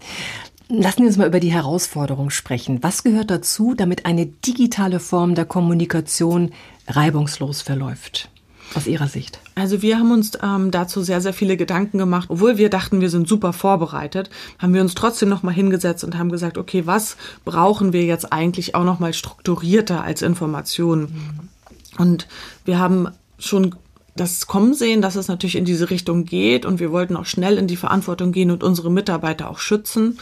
Lassen 0.68 1.02
Sie 1.02 1.06
uns 1.06 1.16
mal 1.18 1.28
über 1.28 1.40
die 1.40 1.52
Herausforderung 1.52 2.30
sprechen. 2.30 2.82
Was 2.82 3.04
gehört 3.04 3.30
dazu, 3.30 3.74
damit 3.74 4.06
eine 4.06 4.26
digitale 4.26 4.98
Form 4.98 5.34
der 5.34 5.44
Kommunikation 5.44 6.52
reibungslos 6.88 7.60
verläuft? 7.60 8.30
Aus 8.74 8.86
Ihrer 8.86 9.06
Sicht? 9.06 9.38
Also 9.54 9.82
wir 9.82 9.98
haben 9.98 10.10
uns 10.10 10.32
ähm, 10.42 10.70
dazu 10.70 11.02
sehr, 11.02 11.20
sehr 11.20 11.34
viele 11.34 11.56
Gedanken 11.56 11.98
gemacht. 11.98 12.28
Obwohl 12.30 12.56
wir 12.56 12.70
dachten, 12.70 13.00
wir 13.00 13.10
sind 13.10 13.28
super 13.28 13.52
vorbereitet, 13.52 14.30
haben 14.58 14.74
wir 14.74 14.80
uns 14.80 14.94
trotzdem 14.94 15.28
nochmal 15.28 15.54
hingesetzt 15.54 16.02
und 16.02 16.18
haben 16.18 16.32
gesagt, 16.32 16.58
okay, 16.58 16.86
was 16.86 17.16
brauchen 17.44 17.92
wir 17.92 18.04
jetzt 18.04 18.32
eigentlich 18.32 18.74
auch 18.74 18.84
nochmal 18.84 19.12
strukturierter 19.12 20.02
als 20.02 20.22
Informationen? 20.22 21.02
Mhm. 21.02 21.48
Und 21.98 22.26
wir 22.64 22.78
haben 22.78 23.08
schon 23.38 23.74
das 24.16 24.46
kommen 24.46 24.74
sehen, 24.74 25.02
dass 25.02 25.16
es 25.16 25.26
natürlich 25.26 25.56
in 25.56 25.64
diese 25.64 25.90
Richtung 25.90 26.24
geht 26.24 26.64
und 26.64 26.78
wir 26.78 26.92
wollten 26.92 27.16
auch 27.16 27.26
schnell 27.26 27.58
in 27.58 27.66
die 27.66 27.76
Verantwortung 27.76 28.30
gehen 28.30 28.52
und 28.52 28.62
unsere 28.62 28.90
Mitarbeiter 28.90 29.50
auch 29.50 29.58
schützen. 29.58 30.18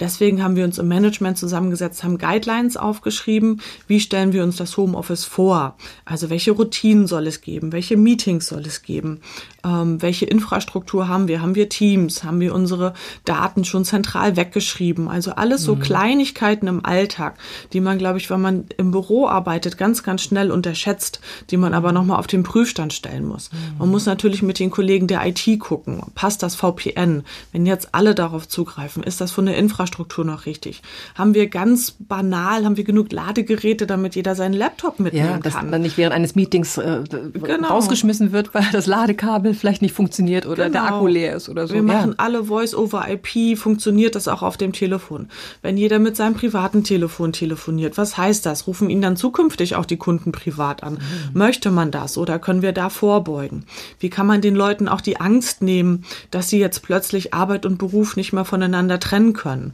Deswegen 0.00 0.42
haben 0.42 0.56
wir 0.56 0.64
uns 0.64 0.78
im 0.78 0.88
Management 0.88 1.38
zusammengesetzt, 1.38 2.02
haben 2.02 2.18
Guidelines 2.18 2.76
aufgeschrieben, 2.76 3.60
wie 3.86 4.00
stellen 4.00 4.32
wir 4.32 4.42
uns 4.42 4.56
das 4.56 4.76
Homeoffice 4.76 5.24
vor. 5.24 5.76
Also 6.04 6.30
welche 6.30 6.50
Routinen 6.50 7.06
soll 7.06 7.28
es 7.28 7.40
geben, 7.40 7.72
welche 7.72 7.96
Meetings 7.96 8.48
soll 8.48 8.62
es 8.66 8.82
geben, 8.82 9.20
ähm, 9.64 10.02
welche 10.02 10.26
Infrastruktur 10.26 11.06
haben 11.06 11.28
wir, 11.28 11.40
haben 11.40 11.54
wir 11.54 11.68
Teams, 11.68 12.24
haben 12.24 12.40
wir 12.40 12.54
unsere 12.54 12.94
Daten 13.24 13.64
schon 13.64 13.84
zentral 13.84 14.36
weggeschrieben. 14.36 15.06
Also 15.06 15.32
alles 15.32 15.62
so 15.62 15.76
mhm. 15.76 15.80
Kleinigkeiten 15.80 16.66
im 16.66 16.84
Alltag, 16.84 17.38
die 17.72 17.80
man, 17.80 17.98
glaube 17.98 18.18
ich, 18.18 18.30
wenn 18.30 18.40
man 18.40 18.64
im 18.76 18.90
Büro 18.90 19.28
arbeitet, 19.28 19.78
ganz, 19.78 20.02
ganz 20.02 20.22
schnell 20.22 20.50
unterschätzt, 20.50 21.20
die 21.50 21.56
man 21.56 21.72
aber 21.72 21.92
nochmal 21.92 22.18
auf 22.18 22.26
den 22.26 22.42
Prüfstand 22.42 22.92
stellen 22.92 23.26
muss. 23.26 23.52
Mhm. 23.52 23.78
Man 23.78 23.90
muss 23.90 24.06
natürlich 24.06 24.42
mit 24.42 24.58
den 24.58 24.70
Kollegen 24.70 25.06
der 25.06 25.24
IT 25.24 25.60
gucken, 25.60 26.02
passt 26.16 26.42
das 26.42 26.56
VPN? 26.56 27.22
Wenn 27.52 27.64
jetzt 27.64 27.94
alle 27.94 28.16
darauf 28.16 28.48
zugreifen, 28.48 29.04
ist 29.04 29.20
das 29.20 29.30
von 29.30 29.46
der 29.46 29.56
Infrastruktur 29.56 29.83
Infrastruktur 29.84 30.24
noch 30.24 30.46
richtig? 30.46 30.82
Haben 31.14 31.34
wir 31.34 31.48
ganz 31.48 31.96
banal, 31.98 32.64
haben 32.64 32.76
wir 32.76 32.84
genug 32.84 33.12
Ladegeräte, 33.12 33.86
damit 33.86 34.14
jeder 34.14 34.34
seinen 34.34 34.54
Laptop 34.54 34.98
mitnehmen 34.98 35.28
ja, 35.28 35.38
dass 35.38 35.54
kann? 35.54 35.70
dann 35.70 35.82
nicht 35.82 35.98
während 35.98 36.14
eines 36.14 36.34
Meetings 36.34 36.78
äh, 36.78 37.02
genau. 37.34 37.68
rausgeschmissen 37.68 38.32
wird, 38.32 38.54
weil 38.54 38.66
das 38.72 38.86
Ladekabel 38.86 39.52
vielleicht 39.52 39.82
nicht 39.82 39.94
funktioniert 39.94 40.46
oder 40.46 40.70
genau. 40.70 40.86
der 40.86 40.94
Akku 40.94 41.06
leer 41.06 41.36
ist 41.36 41.50
oder 41.50 41.66
so. 41.66 41.74
Wir 41.74 41.82
ja. 41.82 41.86
machen 41.86 42.14
alle 42.18 42.44
Voice-over-IP, 42.44 43.58
funktioniert 43.58 44.14
das 44.14 44.26
auch 44.26 44.42
auf 44.42 44.56
dem 44.56 44.72
Telefon. 44.72 45.28
Wenn 45.60 45.76
jeder 45.76 45.98
mit 45.98 46.16
seinem 46.16 46.34
privaten 46.34 46.82
Telefon 46.82 47.32
telefoniert, 47.32 47.98
was 47.98 48.16
heißt 48.16 48.46
das? 48.46 48.66
Rufen 48.66 48.88
ihn 48.88 49.02
dann 49.02 49.16
zukünftig 49.16 49.76
auch 49.76 49.84
die 49.84 49.98
Kunden 49.98 50.32
privat 50.32 50.82
an? 50.82 50.94
Mhm. 50.94 50.98
Möchte 51.38 51.70
man 51.70 51.90
das 51.90 52.16
oder 52.16 52.38
können 52.38 52.62
wir 52.62 52.72
da 52.72 52.88
vorbeugen? 52.88 53.66
Wie 53.98 54.08
kann 54.08 54.26
man 54.26 54.40
den 54.40 54.54
Leuten 54.54 54.88
auch 54.88 55.02
die 55.02 55.20
Angst 55.20 55.60
nehmen, 55.60 56.04
dass 56.30 56.48
sie 56.48 56.58
jetzt 56.58 56.82
plötzlich 56.82 57.34
Arbeit 57.34 57.66
und 57.66 57.76
Beruf 57.76 58.16
nicht 58.16 58.32
mehr 58.32 58.46
voneinander 58.46 58.98
trennen 58.98 59.34
können? 59.34 59.73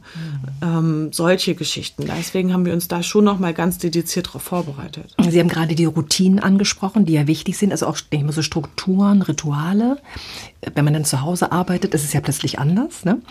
Ähm, 0.61 1.11
solche 1.11 1.55
Geschichten. 1.55 2.05
Deswegen 2.05 2.53
haben 2.53 2.65
wir 2.65 2.73
uns 2.73 2.87
da 2.87 3.03
schon 3.03 3.25
noch 3.25 3.39
mal 3.39 3.53
ganz 3.53 3.77
dediziert 3.77 4.27
darauf 4.27 4.43
vorbereitet. 4.43 5.15
Sie 5.29 5.39
haben 5.39 5.47
gerade 5.47 5.75
die 5.75 5.85
Routinen 5.85 6.39
angesprochen, 6.39 7.05
die 7.05 7.13
ja 7.13 7.27
wichtig 7.27 7.57
sind, 7.57 7.71
also 7.71 7.87
auch 7.87 7.97
ich 8.09 8.23
mal 8.23 8.31
so 8.31 8.41
Strukturen, 8.41 9.21
Rituale. 9.21 9.97
Wenn 10.73 10.85
man 10.85 10.93
dann 10.93 11.05
zu 11.05 11.21
Hause 11.21 11.51
arbeitet, 11.51 11.93
ist 11.93 12.03
es 12.03 12.13
ja 12.13 12.21
plötzlich 12.21 12.59
anders. 12.59 13.05
Ne? 13.05 13.21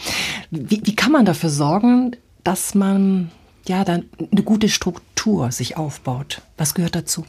Wie, 0.50 0.80
wie 0.84 0.96
kann 0.96 1.12
man 1.12 1.24
dafür 1.24 1.50
sorgen, 1.50 2.16
dass 2.44 2.74
man 2.74 3.30
ja 3.66 3.84
dann 3.84 4.04
eine 4.32 4.42
gute 4.42 4.68
Struktur 4.68 5.52
sich 5.52 5.76
aufbaut? 5.76 6.42
Was 6.56 6.74
gehört 6.74 6.94
dazu? 6.94 7.24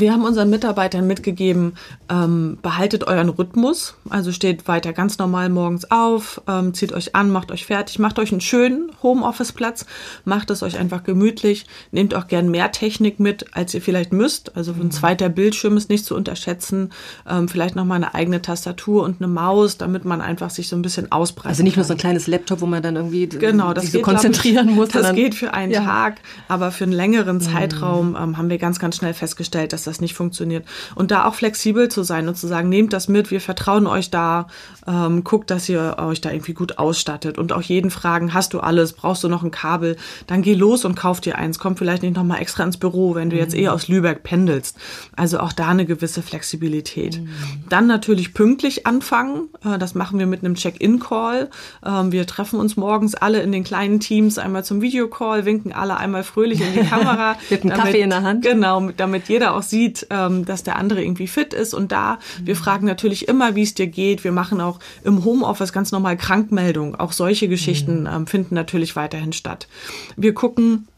Wir 0.00 0.12
haben 0.12 0.24
unseren 0.24 0.50
Mitarbeitern 0.50 1.06
mitgegeben, 1.06 1.74
ähm, 2.10 2.58
behaltet 2.60 3.04
euren 3.04 3.30
Rhythmus, 3.30 3.94
also 4.10 4.30
steht 4.30 4.68
weiter 4.68 4.92
ganz 4.92 5.16
normal 5.18 5.48
morgens 5.48 5.90
auf, 5.90 6.42
ähm, 6.46 6.74
zieht 6.74 6.92
euch 6.92 7.14
an, 7.14 7.30
macht 7.30 7.50
euch 7.50 7.64
fertig, 7.64 7.98
macht 7.98 8.18
euch 8.18 8.30
einen 8.30 8.42
schönen 8.42 8.90
Homeoffice-Platz, 9.02 9.86
macht 10.24 10.50
es 10.50 10.62
euch 10.62 10.78
einfach 10.78 11.02
gemütlich, 11.02 11.66
nehmt 11.92 12.14
auch 12.14 12.26
gern 12.26 12.50
mehr 12.50 12.72
Technik 12.72 13.20
mit, 13.20 13.56
als 13.56 13.72
ihr 13.72 13.80
vielleicht 13.80 14.12
müsst. 14.12 14.54
Also 14.54 14.72
ein 14.72 14.78
mhm. 14.78 14.90
zweiter 14.90 15.30
Bildschirm 15.30 15.78
ist 15.78 15.88
nicht 15.88 16.04
zu 16.04 16.14
unterschätzen, 16.14 16.90
ähm, 17.28 17.48
vielleicht 17.48 17.74
nochmal 17.74 17.96
eine 17.96 18.14
eigene 18.14 18.42
Tastatur 18.42 19.02
und 19.02 19.22
eine 19.22 19.28
Maus, 19.28 19.78
damit 19.78 20.04
man 20.04 20.20
einfach 20.20 20.50
sich 20.50 20.68
so 20.68 20.76
ein 20.76 20.82
bisschen 20.82 21.10
ausbreitet. 21.10 21.50
Also 21.50 21.62
nicht 21.62 21.76
nur 21.76 21.84
so 21.84 21.94
ein 21.94 21.98
kleines 21.98 22.26
Laptop, 22.26 22.60
wo 22.60 22.66
man 22.66 22.82
dann 22.82 22.96
irgendwie 22.96 23.28
genau, 23.28 23.72
das 23.72 23.84
sich 23.84 23.92
geht, 23.92 24.04
so 24.04 24.10
konzentrieren 24.10 24.68
ich, 24.68 24.74
muss. 24.74 24.88
Das 24.90 25.14
geht 25.14 25.34
für 25.34 25.54
einen 25.54 25.72
ja. 25.72 25.82
Tag, 25.82 26.16
aber 26.48 26.70
für 26.70 26.84
einen 26.84 26.92
längeren 26.92 27.36
mhm. 27.36 27.40
Zeitraum 27.40 28.16
ähm, 28.20 28.36
haben 28.36 28.50
wir 28.50 28.58
ganz, 28.58 28.78
ganz 28.78 28.96
schnell 28.96 29.14
festgestellt, 29.14 29.72
dass 29.72 29.85
das 29.86 30.00
nicht 30.00 30.14
funktioniert. 30.14 30.64
Und 30.94 31.10
da 31.10 31.26
auch 31.26 31.34
flexibel 31.34 31.88
zu 31.88 32.02
sein 32.02 32.28
und 32.28 32.36
zu 32.36 32.46
sagen, 32.46 32.68
nehmt 32.68 32.92
das 32.92 33.08
mit, 33.08 33.30
wir 33.30 33.40
vertrauen 33.40 33.86
euch 33.86 34.10
da, 34.10 34.46
ähm, 34.86 35.24
guckt, 35.24 35.50
dass 35.50 35.68
ihr 35.68 35.96
euch 35.98 36.20
da 36.20 36.30
irgendwie 36.30 36.54
gut 36.54 36.78
ausstattet 36.78 37.38
und 37.38 37.52
auch 37.52 37.62
jeden 37.62 37.90
fragen, 37.90 38.34
hast 38.34 38.54
du 38.54 38.60
alles, 38.60 38.92
brauchst 38.92 39.24
du 39.24 39.28
noch 39.28 39.42
ein 39.42 39.50
Kabel, 39.50 39.96
dann 40.26 40.42
geh 40.42 40.54
los 40.54 40.84
und 40.84 40.94
kauf 40.94 41.20
dir 41.20 41.36
eins, 41.36 41.58
komm 41.58 41.76
vielleicht 41.76 42.02
nicht 42.02 42.16
nochmal 42.16 42.40
extra 42.40 42.64
ins 42.64 42.76
Büro, 42.76 43.14
wenn 43.14 43.30
du 43.30 43.36
jetzt 43.36 43.54
mhm. 43.54 43.62
eh 43.62 43.68
aus 43.68 43.88
Lübeck 43.88 44.22
pendelst. 44.22 44.76
Also 45.16 45.40
auch 45.40 45.52
da 45.52 45.68
eine 45.68 45.86
gewisse 45.86 46.22
Flexibilität. 46.22 47.20
Mhm. 47.20 47.28
Dann 47.68 47.86
natürlich 47.86 48.34
pünktlich 48.34 48.86
anfangen, 48.86 49.48
äh, 49.64 49.78
das 49.78 49.94
machen 49.94 50.18
wir 50.18 50.26
mit 50.26 50.44
einem 50.44 50.54
Check-in-Call. 50.54 51.50
Ähm, 51.84 52.12
wir 52.12 52.26
treffen 52.26 52.60
uns 52.60 52.76
morgens 52.76 53.14
alle 53.14 53.40
in 53.42 53.52
den 53.52 53.64
kleinen 53.64 54.00
Teams 54.00 54.38
einmal 54.38 54.64
zum 54.64 54.80
Videocall, 54.80 55.44
winken 55.44 55.72
alle 55.72 55.96
einmal 55.96 56.24
fröhlich 56.24 56.60
in 56.60 56.72
die 56.74 56.88
Kamera. 56.88 57.36
mit 57.50 57.62
einem 57.62 57.72
Kaffee 57.72 58.00
in 58.00 58.10
der 58.10 58.22
Hand. 58.22 58.44
Genau, 58.44 58.90
damit 58.96 59.28
jeder 59.28 59.54
auch 59.54 59.62
sieht, 59.62 59.75
ähm, 60.10 60.44
dass 60.44 60.62
der 60.62 60.76
andere 60.76 61.02
irgendwie 61.02 61.26
fit 61.26 61.54
ist. 61.54 61.74
Und 61.74 61.92
da, 61.92 62.18
wir 62.42 62.54
mhm. 62.54 62.58
fragen 62.58 62.86
natürlich 62.86 63.28
immer, 63.28 63.54
wie 63.54 63.62
es 63.62 63.74
dir 63.74 63.86
geht. 63.86 64.24
Wir 64.24 64.32
machen 64.32 64.60
auch 64.60 64.78
im 65.04 65.24
Homeoffice 65.24 65.72
ganz 65.72 65.92
normal 65.92 66.16
Krankmeldungen. 66.16 66.94
Auch 66.94 67.12
solche 67.12 67.48
Geschichten 67.48 68.00
mhm. 68.00 68.06
ähm, 68.06 68.26
finden 68.26 68.54
natürlich 68.54 68.96
weiterhin 68.96 69.32
statt. 69.32 69.68
Wir 70.16 70.34
gucken, 70.34 70.88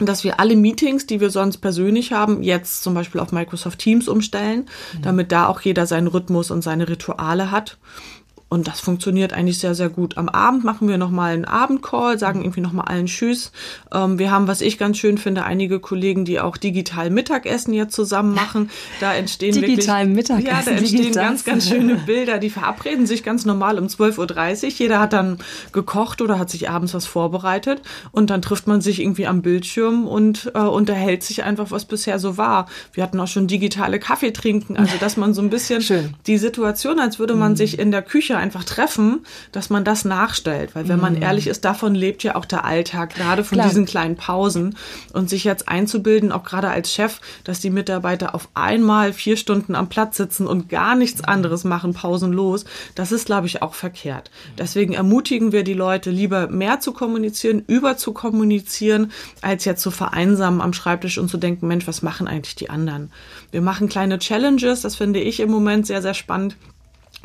dass 0.00 0.24
wir 0.24 0.38
alle 0.38 0.56
Meetings, 0.56 1.06
die 1.06 1.20
wir 1.20 1.30
sonst 1.30 1.58
persönlich 1.58 2.12
haben, 2.12 2.42
jetzt 2.42 2.82
zum 2.82 2.94
Beispiel 2.94 3.20
auf 3.20 3.32
Microsoft 3.32 3.78
Teams 3.78 4.08
umstellen, 4.08 4.66
mhm. 4.94 5.02
damit 5.02 5.32
da 5.32 5.46
auch 5.46 5.60
jeder 5.60 5.86
seinen 5.86 6.06
Rhythmus 6.06 6.50
und 6.50 6.62
seine 6.62 6.88
Rituale 6.88 7.50
hat. 7.50 7.78
Und 8.50 8.66
das 8.66 8.80
funktioniert 8.80 9.34
eigentlich 9.34 9.58
sehr, 9.58 9.74
sehr 9.74 9.90
gut. 9.90 10.16
Am 10.16 10.28
Abend 10.28 10.64
machen 10.64 10.88
wir 10.88 10.96
nochmal 10.96 11.34
einen 11.34 11.44
Abendcall, 11.44 12.18
sagen 12.18 12.40
irgendwie 12.40 12.62
nochmal 12.62 12.86
allen 12.86 13.04
Tschüss. 13.04 13.52
Ähm, 13.92 14.18
wir 14.18 14.30
haben, 14.30 14.48
was 14.48 14.62
ich 14.62 14.78
ganz 14.78 14.96
schön 14.96 15.18
finde, 15.18 15.44
einige 15.44 15.80
Kollegen, 15.80 16.24
die 16.24 16.40
auch 16.40 16.56
digital 16.56 17.10
Mittagessen 17.10 17.74
jetzt 17.74 17.94
zusammen 17.94 18.34
machen. 18.34 18.70
Da 19.00 19.14
entstehen 19.14 19.52
digital 19.52 20.06
wirklich, 20.08 20.16
Mittagessen. 20.16 20.46
Ja, 20.46 20.62
da 20.62 20.70
entstehen 20.70 21.12
ganz, 21.12 21.44
ganz 21.44 21.68
schöne 21.68 21.96
Bilder. 22.06 22.38
Die 22.38 22.48
verabreden 22.48 23.06
sich 23.06 23.22
ganz 23.22 23.44
normal 23.44 23.78
um 23.78 23.86
12.30 23.86 24.64
Uhr. 24.64 24.70
Jeder 24.70 25.00
hat 25.00 25.12
dann 25.12 25.38
gekocht 25.72 26.22
oder 26.22 26.38
hat 26.38 26.48
sich 26.48 26.70
abends 26.70 26.94
was 26.94 27.04
vorbereitet. 27.04 27.82
Und 28.12 28.30
dann 28.30 28.40
trifft 28.40 28.66
man 28.66 28.80
sich 28.80 29.00
irgendwie 29.00 29.26
am 29.26 29.42
Bildschirm 29.42 30.06
und 30.06 30.50
äh, 30.54 30.60
unterhält 30.60 31.22
sich 31.22 31.44
einfach, 31.44 31.70
was 31.70 31.84
bisher 31.84 32.18
so 32.18 32.38
war. 32.38 32.66
Wir 32.94 33.02
hatten 33.02 33.20
auch 33.20 33.28
schon 33.28 33.46
digitale 33.46 33.98
Kaffee 33.98 34.32
trinken. 34.32 34.78
Also, 34.78 34.96
dass 34.98 35.18
man 35.18 35.34
so 35.34 35.42
ein 35.42 35.50
bisschen 35.50 35.82
schön. 35.82 36.14
die 36.26 36.38
Situation, 36.38 36.98
als 36.98 37.18
würde 37.18 37.34
man 37.34 37.52
mhm. 37.52 37.56
sich 37.56 37.78
in 37.78 37.90
der 37.90 38.00
Küche 38.02 38.37
einfach 38.38 38.64
treffen, 38.64 39.26
dass 39.52 39.70
man 39.70 39.84
das 39.84 40.04
nachstellt. 40.04 40.74
Weil 40.74 40.88
wenn 40.88 41.00
man 41.00 41.16
mhm. 41.16 41.22
ehrlich 41.22 41.46
ist, 41.46 41.64
davon 41.64 41.94
lebt 41.94 42.22
ja 42.22 42.34
auch 42.34 42.44
der 42.44 42.64
Alltag, 42.64 43.14
gerade 43.14 43.44
von 43.44 43.56
Klar. 43.56 43.68
diesen 43.68 43.84
kleinen 43.84 44.16
Pausen. 44.16 44.76
Und 45.12 45.30
sich 45.30 45.44
jetzt 45.44 45.68
einzubilden, 45.68 46.32
auch 46.32 46.44
gerade 46.44 46.68
als 46.68 46.92
Chef, 46.92 47.20
dass 47.44 47.60
die 47.60 47.70
Mitarbeiter 47.70 48.34
auf 48.34 48.48
einmal 48.54 49.12
vier 49.12 49.36
Stunden 49.36 49.74
am 49.74 49.88
Platz 49.88 50.16
sitzen 50.16 50.46
und 50.46 50.68
gar 50.68 50.94
nichts 50.94 51.22
mhm. 51.22 51.28
anderes 51.28 51.64
machen, 51.64 51.94
pausenlos, 51.94 52.64
das 52.94 53.12
ist, 53.12 53.26
glaube 53.26 53.46
ich, 53.46 53.62
auch 53.62 53.74
verkehrt. 53.74 54.30
Deswegen 54.56 54.94
ermutigen 54.94 55.52
wir 55.52 55.64
die 55.64 55.74
Leute, 55.74 56.10
lieber 56.10 56.48
mehr 56.48 56.80
zu 56.80 56.92
kommunizieren, 56.92 57.62
über 57.66 57.96
zu 57.96 58.12
kommunizieren, 58.12 59.12
als 59.42 59.64
jetzt 59.64 59.82
zu 59.82 59.90
vereinsamen 59.90 60.60
am 60.60 60.72
Schreibtisch 60.72 61.18
und 61.18 61.28
zu 61.28 61.36
denken, 61.36 61.68
Mensch, 61.68 61.86
was 61.86 62.02
machen 62.02 62.28
eigentlich 62.28 62.56
die 62.56 62.70
anderen? 62.70 63.10
Wir 63.50 63.62
machen 63.62 63.88
kleine 63.88 64.18
Challenges, 64.18 64.82
das 64.82 64.96
finde 64.96 65.20
ich 65.20 65.40
im 65.40 65.50
Moment 65.50 65.86
sehr, 65.86 66.02
sehr 66.02 66.14
spannend 66.14 66.56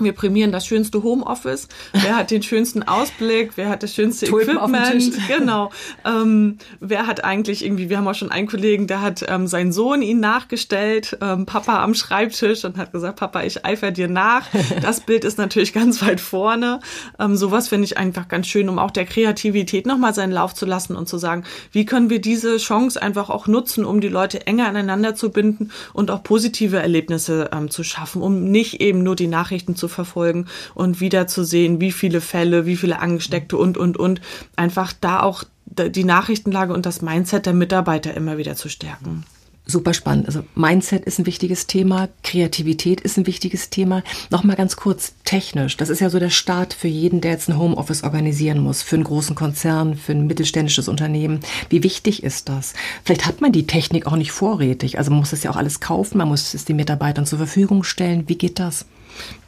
wir 0.04 0.14
prämieren 0.14 0.52
das 0.52 0.66
schönste 0.66 1.04
Homeoffice. 1.04 1.68
Wer 1.94 2.16
hat 2.16 2.32
den 2.32 2.44
schönsten 2.44 2.84
Ausblick? 2.84 3.52
Wer 3.56 3.70
hat 3.70 3.84
das 3.84 3.94
schönste 3.94 4.28
Tulpen 4.28 4.58
Equipment? 4.58 5.14
Genau. 5.28 5.72
Ähm, 6.06 6.58
wer 6.80 7.08
hat 7.08 7.24
eigentlich 7.24 7.66
irgendwie, 7.66 7.90
wir 7.90 7.98
haben 7.98 8.08
auch 8.08 8.16
schon 8.16 8.32
einen 8.32 8.48
Kollegen, 8.48 8.88
der 8.88 9.02
hat 9.02 9.26
ähm, 9.28 9.48
seinen 9.48 9.72
Sohn 9.72 10.02
ihn 10.02 10.20
nachgestellt, 10.20 11.18
ähm, 11.22 11.46
Papa 11.46 11.84
am 11.84 11.94
Schreibtisch 11.94 12.66
und 12.66 12.78
hat 12.78 12.92
gesagt, 12.92 13.20
Papa, 13.20 13.44
ich 13.44 13.66
eifer 13.66 13.92
dir 13.92 14.08
nach. 14.08 14.48
Das 14.82 15.00
Bild 15.06 15.24
ist 15.24 15.38
natürlich 15.38 15.74
ganz 15.74 16.02
weit 16.02 16.20
vorne. 16.20 16.80
Ähm, 17.20 17.36
sowas 17.36 17.70
finde 17.70 17.86
ich 17.86 17.98
einfach 17.98 18.28
ganz 18.28 18.48
schön, 18.48 18.70
um 18.70 18.80
auch 18.80 18.92
der 18.92 19.06
Kreativität 19.06 19.86
nochmal 19.86 20.14
seinen 20.14 20.32
Lauf 20.32 20.54
zu 20.54 20.66
lassen 20.66 20.96
und 20.96 21.08
zu 21.08 21.18
sagen, 21.18 21.44
wie 21.72 21.86
können 21.86 22.10
wir 22.10 22.22
diese 22.22 22.58
Chance 22.58 23.02
einfach 23.02 23.30
auch 23.30 23.48
nutzen, 23.48 23.86
um 23.86 24.02
die 24.02 24.08
Leute 24.08 24.46
enger 24.46 24.68
aneinander 24.68 25.16
zu 25.16 25.32
binden 25.32 25.72
und 25.94 26.12
auch 26.12 26.24
positive 26.24 26.78
Erlebnisse 26.78 27.50
ähm, 27.54 27.70
zu 27.70 27.84
schaffen, 27.84 28.22
um 28.22 28.44
nicht 28.46 28.82
eben 28.82 29.04
nur 29.04 29.16
die 29.16 29.28
Nachrichten 29.28 29.76
zu 29.76 29.88
verfolgen 29.94 30.48
und 30.76 31.00
wieder 31.00 31.28
zu 31.28 31.44
sehen, 31.44 31.80
wie 31.80 31.92
viele 31.92 32.22
Fälle, 32.22 32.66
wie 32.66 32.78
viele 32.78 33.00
Angesteckte 33.00 33.58
und, 33.58 33.78
und, 33.78 33.98
und. 33.98 34.22
Einfach 34.56 34.94
da 35.00 35.22
auch 35.22 35.44
die 35.66 36.04
Nachrichtenlage 36.04 36.74
und 36.74 36.86
das 36.86 37.02
Mindset 37.02 37.46
der 37.46 37.54
Mitarbeiter 37.54 38.14
immer 38.14 38.38
wieder 38.38 38.56
zu 38.56 38.70
stärken. 38.70 39.24
Super 39.66 39.94
spannend. 39.94 40.26
Also 40.28 40.44
Mindset 40.56 41.06
ist 41.06 41.20
ein 41.20 41.26
wichtiges 41.26 41.68
Thema, 41.68 42.10
Kreativität 42.22 43.00
ist 43.00 43.18
ein 43.18 43.26
wichtiges 43.26 43.70
Thema. 43.70 44.04
Nochmal 44.30 44.58
ganz 44.58 44.76
kurz 44.76 45.14
technisch. 45.24 45.78
Das 45.78 45.88
ist 45.88 46.02
ja 46.02 46.10
so 46.10 46.20
der 46.20 46.32
Start 46.32 46.74
für 46.74 46.90
jeden, 46.90 47.22
der 47.22 47.32
jetzt 47.32 47.48
ein 47.48 47.58
Homeoffice 47.58 48.04
organisieren 48.04 48.60
muss, 48.60 48.82
für 48.82 48.98
einen 48.98 49.06
großen 49.06 49.38
Konzern, 49.38 49.96
für 49.96 50.12
ein 50.12 50.28
mittelständisches 50.28 50.90
Unternehmen. 50.90 51.40
Wie 51.70 51.82
wichtig 51.82 52.24
ist 52.24 52.50
das? 52.50 52.74
Vielleicht 53.06 53.26
hat 53.26 53.40
man 53.40 53.54
die 53.54 53.66
Technik 53.66 54.06
auch 54.06 54.18
nicht 54.18 54.34
vorrätig. 54.34 54.98
Also 54.98 55.12
man 55.12 55.22
muss 55.22 55.32
es 55.32 55.44
ja 55.44 55.52
auch 55.52 55.56
alles 55.56 55.80
kaufen, 55.80 56.18
man 56.18 56.28
muss 56.28 56.54
es 56.54 56.66
den 56.66 56.76
Mitarbeitern 56.76 57.26
zur 57.26 57.38
Verfügung 57.38 57.86
stellen. 57.86 58.26
Wie 58.28 58.38
geht 58.38 58.60
das? 58.60 58.86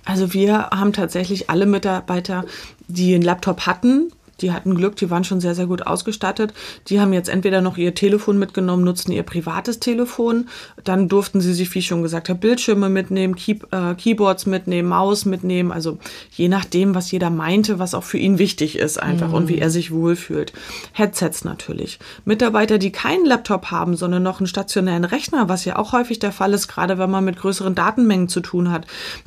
Also 0.04 0.34
wir 0.34 0.70
haben 0.72 0.94
tatsächlich 0.94 1.50
alle 1.50 1.66
Mitarbeiter, 1.66 2.46
die 2.88 3.16
einen 3.16 3.24
Laptop 3.24 3.62
hatten, 3.62 4.12
die 4.42 4.52
hatten 4.52 4.76
Glück, 4.76 4.96
die 4.96 5.10
waren 5.10 5.24
schon 5.24 5.40
sehr, 5.40 5.56
sehr 5.56 5.68
gut 5.68 5.86
ausgestattet. 5.86 6.54
Die 6.88 7.00
haben 7.00 7.14
jetzt 7.14 7.30
entweder 7.30 7.62
noch 7.62 7.78
ihr 7.78 7.94
Telefon 7.94 8.38
mitgenommen, 8.38 8.84
nutzten 8.84 9.12
ihr 9.12 9.24
privates 9.24 9.80
Telefon. 9.80 10.48
Dann 10.84 11.08
durften 11.08 11.42
sie 11.42 11.54
sich, 11.54 11.74
wie 11.74 11.80
ich 11.80 11.88
schon 11.88 12.04
gesagt 12.04 12.30
habe, 12.30 12.40
Bildschirme 12.40 12.90
mitnehmen, 12.90 13.36
Key 13.36 13.60
äh, 13.72 13.96
Keyboards 13.96 14.46
mitnehmen, 14.46 14.90
Maus 14.90 15.26
mitnehmen. 15.26 15.72
Also 15.72 15.98
je 16.32 16.50
nachdem, 16.50 16.96
was 16.96 17.12
jeder 17.12 17.30
meinte, 17.30 17.80
was 17.80 17.94
auch 17.94 18.04
für 18.04 18.18
ihn 18.18 18.38
wichtig 18.38 18.78
ist 18.78 19.02
einfach 19.02 19.30
mhm. 19.30 19.34
und 19.34 19.48
wie 19.48 19.60
er 19.60 19.70
sich 19.70 19.92
wohlfühlt. 19.92 20.54
Headsets 20.92 21.46
natürlich. 21.46 22.00
Mitarbeiter, 22.26 22.78
die 22.78 22.92
keinen 22.92 23.26
Laptop 23.26 23.72
haben, 23.72 23.96
sondern 23.96 24.24
noch 24.24 24.40
einen 24.40 24.48
stationären 24.48 25.06
Rechner, 25.06 25.50
was 25.50 25.66
ja 25.66 25.78
auch 25.78 25.94
häufig 25.94 26.20
der 26.20 26.32
Fall 26.32 26.54
ist, 26.54 26.68
gerade 26.68 26.98
wenn 26.98 27.10
man 27.10 27.24
mit 27.24 27.38
größeren 27.38 27.76
Datenmengen 27.76 28.28
zu 28.28 28.42
tun 28.42 28.72
hat, 28.72 28.86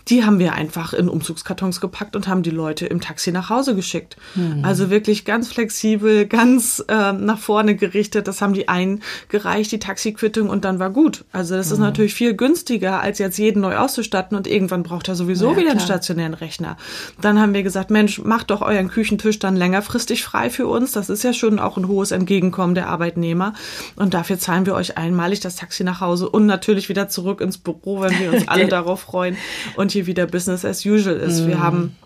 die 0.09 0.25
haben 0.25 0.39
wir 0.39 0.53
einfach 0.53 0.93
in 0.93 1.09
Umzugskartons 1.09 1.81
gepackt 1.81 2.17
und 2.17 2.29
haben 2.29 2.43
die 2.43 2.51
Leute 2.51 2.87
im 2.87 3.01
Taxi 3.01 3.33
nach 3.33 3.51
Hause 3.51 3.75
geschickt. 3.75 4.17
Mhm. 4.35 4.65
Also 4.65 4.91
wirklich 4.99 5.25
ganz 5.25 5.47
flexibel, 5.53 6.27
ganz 6.27 6.85
äh, 6.89 7.13
nach 7.13 7.39
vorne 7.39 7.77
gerichtet. 7.77 8.27
Das 8.27 8.43
haben 8.43 8.53
die 8.53 8.69
eingereicht, 8.69 9.71
die 9.71 9.79
Taxiquittung 9.79 10.49
und 10.49 10.65
dann 10.65 10.81
war 10.81 10.91
gut. 10.91 11.25
Also 11.31 11.55
das 11.55 11.69
mhm. 11.69 11.75
ist 11.75 11.79
natürlich 11.79 12.15
viel 12.15 12.35
günstiger, 12.35 13.01
als 13.01 13.21
jetzt 13.21 13.39
jeden 13.39 13.61
neu 13.61 13.77
auszustatten 13.77 14.37
und 14.37 14.49
irgendwann 14.49 14.83
braucht 14.83 15.07
er 15.07 15.15
sowieso 15.15 15.51
ja, 15.51 15.53
wieder 15.53 15.63
klar. 15.63 15.71
einen 15.71 15.81
stationären 15.81 16.35
Rechner. 16.35 16.77
Dann 17.21 17.41
haben 17.41 17.55
wir 17.55 17.63
gesagt, 17.63 17.93
Mensch, 17.93 18.19
macht 18.19 18.51
doch 18.51 18.61
euren 18.61 18.89
Küchentisch 18.89 19.39
dann 19.39 19.55
längerfristig 19.55 20.25
frei 20.25 20.51
für 20.51 20.67
uns. 20.67 20.91
Das 20.91 21.11
ist 21.11 21.23
ja 21.23 21.33
schon 21.33 21.61
auch 21.61 21.77
ein 21.77 21.87
hohes 21.87 22.11
Entgegenkommen 22.11 22.75
der 22.75 22.89
Arbeitnehmer. 22.89 23.55
Und 23.95 24.15
dafür 24.15 24.41
zahlen 24.41 24.67
wir 24.67 24.75
euch 24.75 24.99
einmalig 24.99 25.39
das 25.39 25.55
Taxi 25.55 25.85
nach 25.85 26.01
Hause 26.01 26.29
und 26.29 26.47
natürlich 26.47 26.89
wieder 26.89 27.09
zurück 27.09 27.41
ins 27.41 27.59
Büro, 27.59 28.01
wenn 28.01 28.19
wir 28.19 28.33
uns 28.33 28.49
alle 28.49 28.67
darauf 28.67 29.03
freuen 29.03 29.37
und 29.77 29.93
hier 29.93 30.07
wieder 30.07 30.27
Business 30.27 30.65
as 30.65 30.85
usual 30.85 31.17
ist. 31.17 31.43
Mhm. 31.43 31.47
Wir 31.47 31.63
haben 31.63 31.97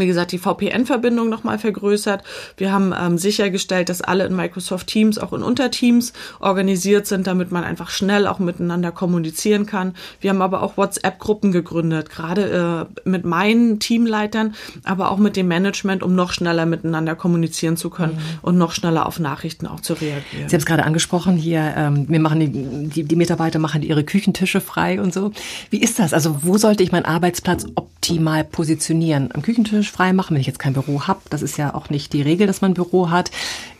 wie 0.00 0.06
gesagt, 0.06 0.32
die 0.32 0.38
VPN-Verbindung 0.38 1.28
nochmal 1.28 1.58
vergrößert. 1.58 2.22
Wir 2.56 2.72
haben 2.72 2.92
ähm, 2.98 3.18
sichergestellt, 3.18 3.88
dass 3.88 4.00
alle 4.00 4.26
in 4.26 4.36
Microsoft 4.36 4.86
Teams, 4.86 5.18
auch 5.18 5.32
in 5.32 5.42
Unterteams 5.42 6.12
organisiert 6.40 7.06
sind, 7.06 7.26
damit 7.26 7.52
man 7.52 7.64
einfach 7.64 7.90
schnell 7.90 8.26
auch 8.26 8.38
miteinander 8.38 8.92
kommunizieren 8.92 9.66
kann. 9.66 9.94
Wir 10.20 10.30
haben 10.30 10.42
aber 10.42 10.62
auch 10.62 10.76
WhatsApp-Gruppen 10.76 11.52
gegründet, 11.52 12.10
gerade 12.10 12.88
äh, 13.04 13.08
mit 13.08 13.24
meinen 13.24 13.78
Teamleitern, 13.78 14.54
aber 14.84 15.10
auch 15.10 15.18
mit 15.18 15.36
dem 15.36 15.48
Management, 15.48 16.02
um 16.02 16.14
noch 16.14 16.32
schneller 16.32 16.66
miteinander 16.66 17.14
kommunizieren 17.14 17.76
zu 17.76 17.90
können 17.90 18.14
mhm. 18.14 18.38
und 18.42 18.58
noch 18.58 18.72
schneller 18.72 19.06
auf 19.06 19.18
Nachrichten 19.18 19.66
auch 19.66 19.80
zu 19.80 19.94
reagieren. 19.94 20.48
Sie 20.48 20.54
haben 20.54 20.60
es 20.60 20.66
gerade 20.66 20.84
angesprochen 20.84 21.36
hier, 21.36 21.74
ähm, 21.76 22.06
wir 22.08 22.20
machen 22.20 22.40
die, 22.40 22.88
die, 22.88 23.04
die 23.04 23.16
Mitarbeiter 23.16 23.58
machen 23.58 23.82
ihre 23.82 24.04
Küchentische 24.04 24.60
frei 24.60 25.00
und 25.00 25.12
so. 25.12 25.32
Wie 25.70 25.80
ist 25.80 25.98
das? 25.98 26.12
Also 26.12 26.38
wo 26.42 26.58
sollte 26.58 26.82
ich 26.82 26.92
meinen 26.92 27.04
Arbeitsplatz 27.04 27.66
optimal 27.74 28.44
positionieren? 28.44 29.30
Am 29.32 29.42
Küchentisch 29.42 29.83
Schreibtisch 29.84 29.92
frei 29.92 30.12
machen, 30.12 30.34
wenn 30.34 30.40
ich 30.40 30.46
jetzt 30.46 30.58
kein 30.58 30.72
Büro 30.72 31.02
habe. 31.06 31.20
Das 31.30 31.42
ist 31.42 31.56
ja 31.56 31.74
auch 31.74 31.90
nicht 31.90 32.12
die 32.12 32.22
Regel, 32.22 32.46
dass 32.46 32.60
man 32.60 32.72
ein 32.72 32.74
Büro 32.74 33.10
hat. 33.10 33.30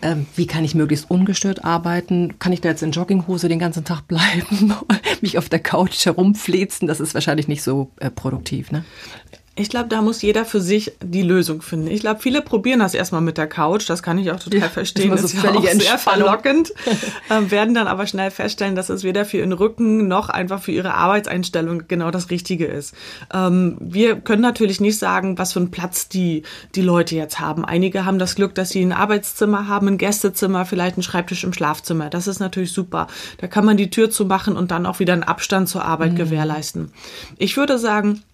Ähm, 0.03 0.27
wie 0.37 0.47
kann 0.47 0.65
ich 0.65 0.75
möglichst 0.75 1.11
ungestört 1.11 1.65
arbeiten? 1.65 2.39
Kann 2.39 2.53
ich 2.53 2.61
da 2.61 2.69
jetzt 2.69 2.83
in 2.83 2.93
Jogginghose 2.93 3.49
den 3.49 3.59
ganzen 3.59 3.85
Tag 3.85 4.07
bleiben, 4.07 4.75
mich 5.21 5.39
auf 5.39 5.49
der 5.49 5.61
Couch 5.61 6.05
herumflezen? 6.05 6.87
Das 6.89 7.01
ist 7.01 7.15
wahrscheinlich 7.15 7.49
nicht 7.49 7.63
so 7.63 7.91
äh, 8.01 8.11
produktiv, 8.11 8.71
ne? 8.71 8.85
Ich 9.57 9.69
glaube, 9.69 9.89
da 9.89 10.03
muss 10.03 10.21
jeder 10.21 10.45
für 10.45 10.61
sich 10.61 10.93
die 11.01 11.23
Lösung 11.23 11.63
finden. 11.63 11.87
Ich 11.87 12.01
glaube, 12.01 12.21
viele 12.21 12.43
probieren 12.43 12.81
das 12.81 12.93
erstmal 12.93 13.21
mit 13.21 13.39
der 13.39 13.47
Couch. 13.47 13.89
Das 13.89 14.03
kann 14.03 14.19
ich 14.19 14.33
auch 14.33 14.41
total 14.41 14.61
ja, 14.61 14.69
verstehen. 14.69 15.11
Das 15.11 15.23
ist, 15.23 15.31
so 15.31 15.37
ist 15.39 15.45
ja 15.45 15.55
auch 15.55 15.81
sehr 15.81 15.99
verlockend. 15.99 16.73
äh, 17.31 17.51
werden 17.53 17.73
dann 17.73 17.87
aber 17.87 18.09
schnell 18.09 18.33
feststellen, 18.33 18.75
dass 18.75 18.89
es 18.89 19.05
weder 19.05 19.25
für 19.25 19.37
ihren 19.37 19.53
Rücken 19.53 20.09
noch 20.09 20.29
einfach 20.29 20.61
für 20.61 20.73
ihre 20.73 20.95
Arbeitseinstellung 20.95 21.85
genau 21.87 22.11
das 22.11 22.31
Richtige 22.31 22.67
ist. 22.67 22.95
Ähm, 23.33 23.77
wir 23.79 24.17
können 24.17 24.43
natürlich 24.43 24.81
nicht 24.81 24.99
sagen, 24.99 25.39
was 25.39 25.53
für 25.53 25.61
einen 25.61 25.71
Platz 25.71 26.09
die, 26.09 26.43
die 26.75 26.83
Leute 26.83 27.15
jetzt 27.15 27.39
haben. 27.39 27.65
Einige 27.65 28.05
haben 28.05 28.19
das 28.19 28.35
Glück, 28.35 28.57
dass 28.57 28.71
sie 28.71 28.83
ein 28.85 28.93
Arbeitszimmer 28.93 29.69
haben, 29.69 29.87
ein 29.87 29.99
Gästezimmer, 29.99 30.65
vielleicht 30.65 30.97
einen 30.97 31.05
Schreibtisch 31.05 31.45
im 31.45 31.53
Schlafzimmer. 31.53 32.11
Das 32.11 32.27
ist 32.27 32.41
natürlich 32.41 32.73
super. 32.73 33.07
Da 33.39 33.47
kann 33.47 33.65
man 33.65 33.77
die 33.77 33.91
Tür 33.91 34.11
zu 34.11 34.25
machen 34.25 34.57
und 34.57 34.73
dann 34.73 34.85
auch 34.85 34.99
wieder 34.99 35.13
einen 35.13 35.23
Abstand 35.23 35.69
zur 35.69 35.85
Arbeit 35.85 36.15
mhm. 36.15 36.17
gewährleisten. 36.17 36.91
Ich 37.39 37.57
würde 37.57 37.79
sagen, 37.79 38.25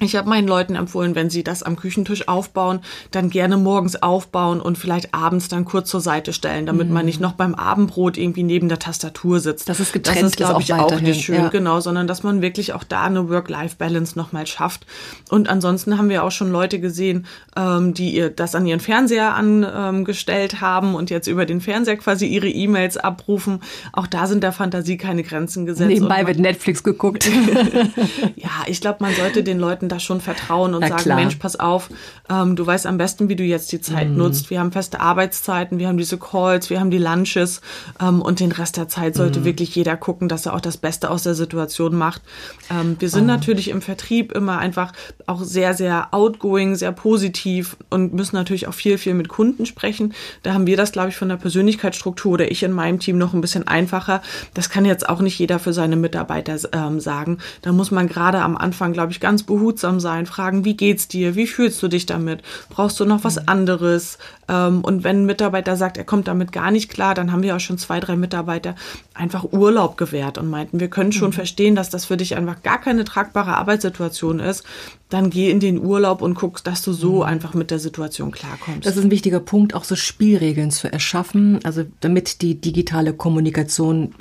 ich 0.00 0.16
habe 0.16 0.28
meinen 0.28 0.48
Leuten 0.48 0.74
empfohlen, 0.76 1.14
wenn 1.14 1.28
sie 1.28 1.44
das 1.44 1.62
am 1.62 1.76
Küchentisch 1.76 2.26
aufbauen, 2.26 2.80
dann 3.10 3.28
gerne 3.28 3.56
morgens 3.58 4.02
aufbauen 4.02 4.60
und 4.60 4.78
vielleicht 4.78 5.14
abends 5.14 5.48
dann 5.48 5.64
kurz 5.66 5.90
zur 5.90 6.00
Seite 6.00 6.32
stellen, 6.32 6.66
damit 6.66 6.88
mhm. 6.88 6.94
man 6.94 7.04
nicht 7.04 7.20
noch 7.20 7.32
beim 7.32 7.54
Abendbrot 7.54 8.16
irgendwie 8.16 8.42
neben 8.42 8.68
der 8.68 8.78
Tastatur 8.78 9.40
sitzt. 9.40 9.68
Das 9.68 9.78
ist 9.78 9.92
getrennt, 9.92 10.22
das 10.22 10.30
ist, 10.30 10.36
glaube 10.36 10.62
ich, 10.62 10.72
auch 10.72 11.00
nicht 11.00 11.22
schön, 11.22 11.36
ja. 11.36 11.48
genau, 11.48 11.80
sondern 11.80 12.06
dass 12.06 12.22
man 12.22 12.40
wirklich 12.40 12.72
auch 12.72 12.84
da 12.84 13.04
eine 13.04 13.28
Work-Life-Balance 13.28 14.16
nochmal 14.16 14.46
schafft. 14.46 14.86
Und 15.28 15.48
ansonsten 15.48 15.98
haben 15.98 16.08
wir 16.08 16.24
auch 16.24 16.30
schon 16.30 16.50
Leute 16.50 16.80
gesehen, 16.80 17.26
ähm, 17.54 17.92
die 17.92 18.14
ihr 18.14 18.30
das 18.30 18.54
an 18.54 18.66
ihren 18.66 18.80
Fernseher 18.80 19.34
angestellt 19.34 20.62
haben 20.62 20.94
und 20.94 21.10
jetzt 21.10 21.26
über 21.26 21.44
den 21.44 21.60
Fernseher 21.60 21.98
quasi 21.98 22.26
ihre 22.26 22.48
E-Mails 22.48 22.96
abrufen. 22.96 23.60
Auch 23.92 24.06
da 24.06 24.26
sind 24.26 24.42
der 24.42 24.52
Fantasie 24.52 24.96
keine 24.96 25.22
Grenzen 25.22 25.66
gesetzt. 25.66 25.90
Nebenbei 25.90 26.26
wird 26.26 26.38
Netflix 26.38 26.82
geguckt. 26.82 27.28
ja, 28.36 28.50
ich 28.66 28.80
glaube, 28.80 28.98
man 29.00 29.14
sollte 29.14 29.42
den 29.42 29.58
Leuten 29.58 29.89
da 29.90 30.00
schon 30.00 30.20
vertrauen 30.20 30.74
und 30.74 30.80
Na 30.80 30.88
sagen, 30.88 31.02
klar. 31.02 31.18
Mensch, 31.18 31.36
pass 31.36 31.58
auf, 31.58 31.90
ähm, 32.28 32.56
du 32.56 32.66
weißt 32.66 32.86
am 32.86 32.98
besten, 32.98 33.28
wie 33.28 33.36
du 33.36 33.44
jetzt 33.44 33.72
die 33.72 33.80
Zeit 33.80 34.08
mhm. 34.08 34.16
nutzt. 34.16 34.50
Wir 34.50 34.60
haben 34.60 34.72
feste 34.72 35.00
Arbeitszeiten, 35.00 35.78
wir 35.78 35.88
haben 35.88 35.98
diese 35.98 36.18
Calls, 36.18 36.70
wir 36.70 36.80
haben 36.80 36.90
die 36.90 36.98
Lunches 36.98 37.60
ähm, 38.00 38.22
und 38.22 38.40
den 38.40 38.52
Rest 38.52 38.76
der 38.76 38.88
Zeit 38.88 39.14
sollte 39.14 39.40
mhm. 39.40 39.44
wirklich 39.44 39.74
jeder 39.74 39.96
gucken, 39.96 40.28
dass 40.28 40.46
er 40.46 40.54
auch 40.54 40.60
das 40.60 40.76
Beste 40.76 41.10
aus 41.10 41.22
der 41.24 41.34
Situation 41.34 41.96
macht. 41.96 42.22
Ähm, 42.70 42.96
wir 42.98 43.08
sind 43.08 43.24
oh. 43.24 43.26
natürlich 43.26 43.68
im 43.68 43.82
Vertrieb 43.82 44.32
immer 44.32 44.58
einfach 44.58 44.92
auch 45.26 45.42
sehr, 45.42 45.74
sehr 45.74 46.08
outgoing, 46.12 46.76
sehr 46.76 46.92
positiv 46.92 47.76
und 47.90 48.14
müssen 48.14 48.36
natürlich 48.36 48.68
auch 48.68 48.74
viel, 48.74 48.98
viel 48.98 49.14
mit 49.14 49.28
Kunden 49.28 49.66
sprechen. 49.66 50.14
Da 50.42 50.54
haben 50.54 50.66
wir 50.66 50.76
das, 50.76 50.92
glaube 50.92 51.08
ich, 51.08 51.16
von 51.16 51.28
der 51.28 51.36
Persönlichkeitsstruktur 51.36 52.32
oder 52.32 52.50
ich 52.50 52.62
in 52.62 52.72
meinem 52.72 53.00
Team 53.00 53.18
noch 53.18 53.34
ein 53.34 53.40
bisschen 53.40 53.66
einfacher. 53.66 54.22
Das 54.54 54.70
kann 54.70 54.84
jetzt 54.84 55.08
auch 55.08 55.20
nicht 55.20 55.38
jeder 55.38 55.58
für 55.58 55.72
seine 55.72 55.96
Mitarbeiter 55.96 56.56
ähm, 56.72 57.00
sagen. 57.00 57.38
Da 57.62 57.72
muss 57.72 57.90
man 57.90 58.08
gerade 58.08 58.40
am 58.40 58.56
Anfang, 58.56 58.92
glaube 58.92 59.12
ich, 59.12 59.20
ganz 59.20 59.42
behutsam 59.42 59.79
behutsam 59.80 60.00
sein, 60.00 60.26
fragen, 60.26 60.64
wie 60.64 60.76
geht's 60.76 61.08
dir, 61.08 61.34
wie 61.34 61.46
fühlst 61.46 61.82
du 61.82 61.88
dich 61.88 62.06
damit, 62.06 62.42
brauchst 62.68 63.00
du 63.00 63.04
noch 63.04 63.24
was 63.24 63.36
mhm. 63.36 63.42
anderes? 63.46 64.18
Ähm, 64.48 64.82
und 64.82 65.04
wenn 65.04 65.22
ein 65.22 65.26
Mitarbeiter 65.26 65.76
sagt, 65.76 65.96
er 65.96 66.04
kommt 66.04 66.28
damit 66.28 66.52
gar 66.52 66.70
nicht 66.70 66.90
klar, 66.90 67.14
dann 67.14 67.32
haben 67.32 67.42
wir 67.42 67.56
auch 67.56 67.60
schon 67.60 67.78
zwei, 67.78 68.00
drei 68.00 68.16
Mitarbeiter 68.16 68.74
einfach 69.14 69.44
Urlaub 69.52 69.96
gewährt 69.96 70.38
und 70.38 70.48
meinten, 70.48 70.80
wir 70.80 70.88
können 70.88 71.12
schon 71.12 71.30
mhm. 71.30 71.34
verstehen, 71.34 71.74
dass 71.74 71.90
das 71.90 72.06
für 72.06 72.16
dich 72.16 72.36
einfach 72.36 72.62
gar 72.62 72.80
keine 72.80 73.04
tragbare 73.04 73.56
Arbeitssituation 73.56 74.40
ist. 74.40 74.64
Dann 75.08 75.30
geh 75.30 75.50
in 75.50 75.60
den 75.60 75.78
Urlaub 75.78 76.22
und 76.22 76.34
guck, 76.34 76.62
dass 76.62 76.82
du 76.82 76.92
so 76.92 77.16
mhm. 77.16 77.22
einfach 77.22 77.54
mit 77.54 77.70
der 77.70 77.78
Situation 77.78 78.30
klarkommst. 78.30 78.86
Das 78.86 78.96
ist 78.96 79.04
ein 79.04 79.10
wichtiger 79.10 79.40
Punkt, 79.40 79.74
auch 79.74 79.84
so 79.84 79.96
Spielregeln 79.96 80.70
zu 80.70 80.92
erschaffen, 80.92 81.60
also 81.64 81.84
damit 82.00 82.42
die 82.42 82.60
digitale 82.60 83.12
Kommunikation 83.12 84.14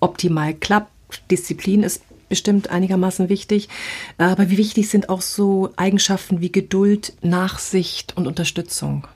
optimal 0.00 0.54
klappt. 0.54 0.90
Disziplin 1.30 1.82
ist 1.82 2.00
bestimmt 2.32 2.70
einigermaßen 2.70 3.28
wichtig. 3.28 3.68
Aber 4.16 4.48
wie 4.48 4.56
wichtig 4.56 4.88
sind 4.88 5.10
auch 5.10 5.20
so 5.20 5.68
Eigenschaften 5.76 6.40
wie 6.40 6.50
Geduld, 6.50 7.12
Nachsicht 7.20 8.16
und 8.16 8.26
Unterstützung? 8.26 9.06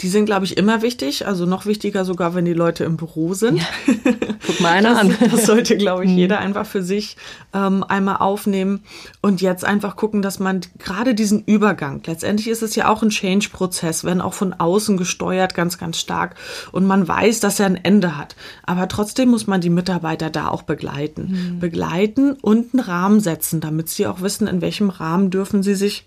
Die 0.00 0.08
sind, 0.08 0.24
glaube 0.24 0.44
ich, 0.44 0.56
immer 0.56 0.82
wichtig. 0.82 1.26
Also 1.26 1.46
noch 1.46 1.66
wichtiger 1.66 2.04
sogar, 2.04 2.34
wenn 2.34 2.44
die 2.44 2.54
Leute 2.54 2.84
im 2.84 2.96
Büro 2.96 3.34
sind. 3.34 3.58
Ja. 3.58 3.64
Guck 4.46 4.60
mal 4.60 4.72
einer 4.72 4.98
an. 4.98 5.16
Das 5.30 5.46
sollte, 5.46 5.76
glaube 5.76 6.04
ich, 6.04 6.10
mhm. 6.10 6.18
jeder 6.18 6.38
einfach 6.40 6.66
für 6.66 6.82
sich 6.82 7.16
ähm, 7.54 7.84
einmal 7.84 8.16
aufnehmen 8.16 8.80
und 9.20 9.40
jetzt 9.40 9.64
einfach 9.64 9.96
gucken, 9.96 10.20
dass 10.20 10.40
man 10.40 10.60
gerade 10.78 11.14
diesen 11.14 11.44
Übergang, 11.44 12.02
letztendlich 12.04 12.48
ist 12.48 12.62
es 12.62 12.74
ja 12.74 12.88
auch 12.88 13.02
ein 13.02 13.10
Change-Prozess, 13.10 14.04
wenn 14.04 14.20
auch 14.20 14.34
von 14.34 14.52
außen 14.52 14.96
gesteuert, 14.96 15.54
ganz, 15.54 15.78
ganz 15.78 15.98
stark. 15.98 16.34
Und 16.72 16.86
man 16.86 17.06
weiß, 17.06 17.40
dass 17.40 17.60
er 17.60 17.66
ein 17.66 17.82
Ende 17.82 18.16
hat. 18.16 18.36
Aber 18.64 18.88
trotzdem 18.88 19.30
muss 19.30 19.46
man 19.46 19.60
die 19.60 19.70
Mitarbeiter 19.70 20.28
da 20.28 20.48
auch 20.48 20.62
begleiten. 20.62 21.54
Mhm. 21.54 21.58
Begleiten 21.60 22.32
und 22.32 22.74
einen 22.74 22.80
Rahmen 22.80 23.20
setzen, 23.20 23.60
damit 23.60 23.88
sie 23.88 24.06
auch 24.06 24.20
wissen, 24.20 24.46
in 24.46 24.60
welchem 24.60 24.90
Rahmen 24.90 25.30
dürfen 25.30 25.62
sie 25.62 25.74
sich 25.74 26.04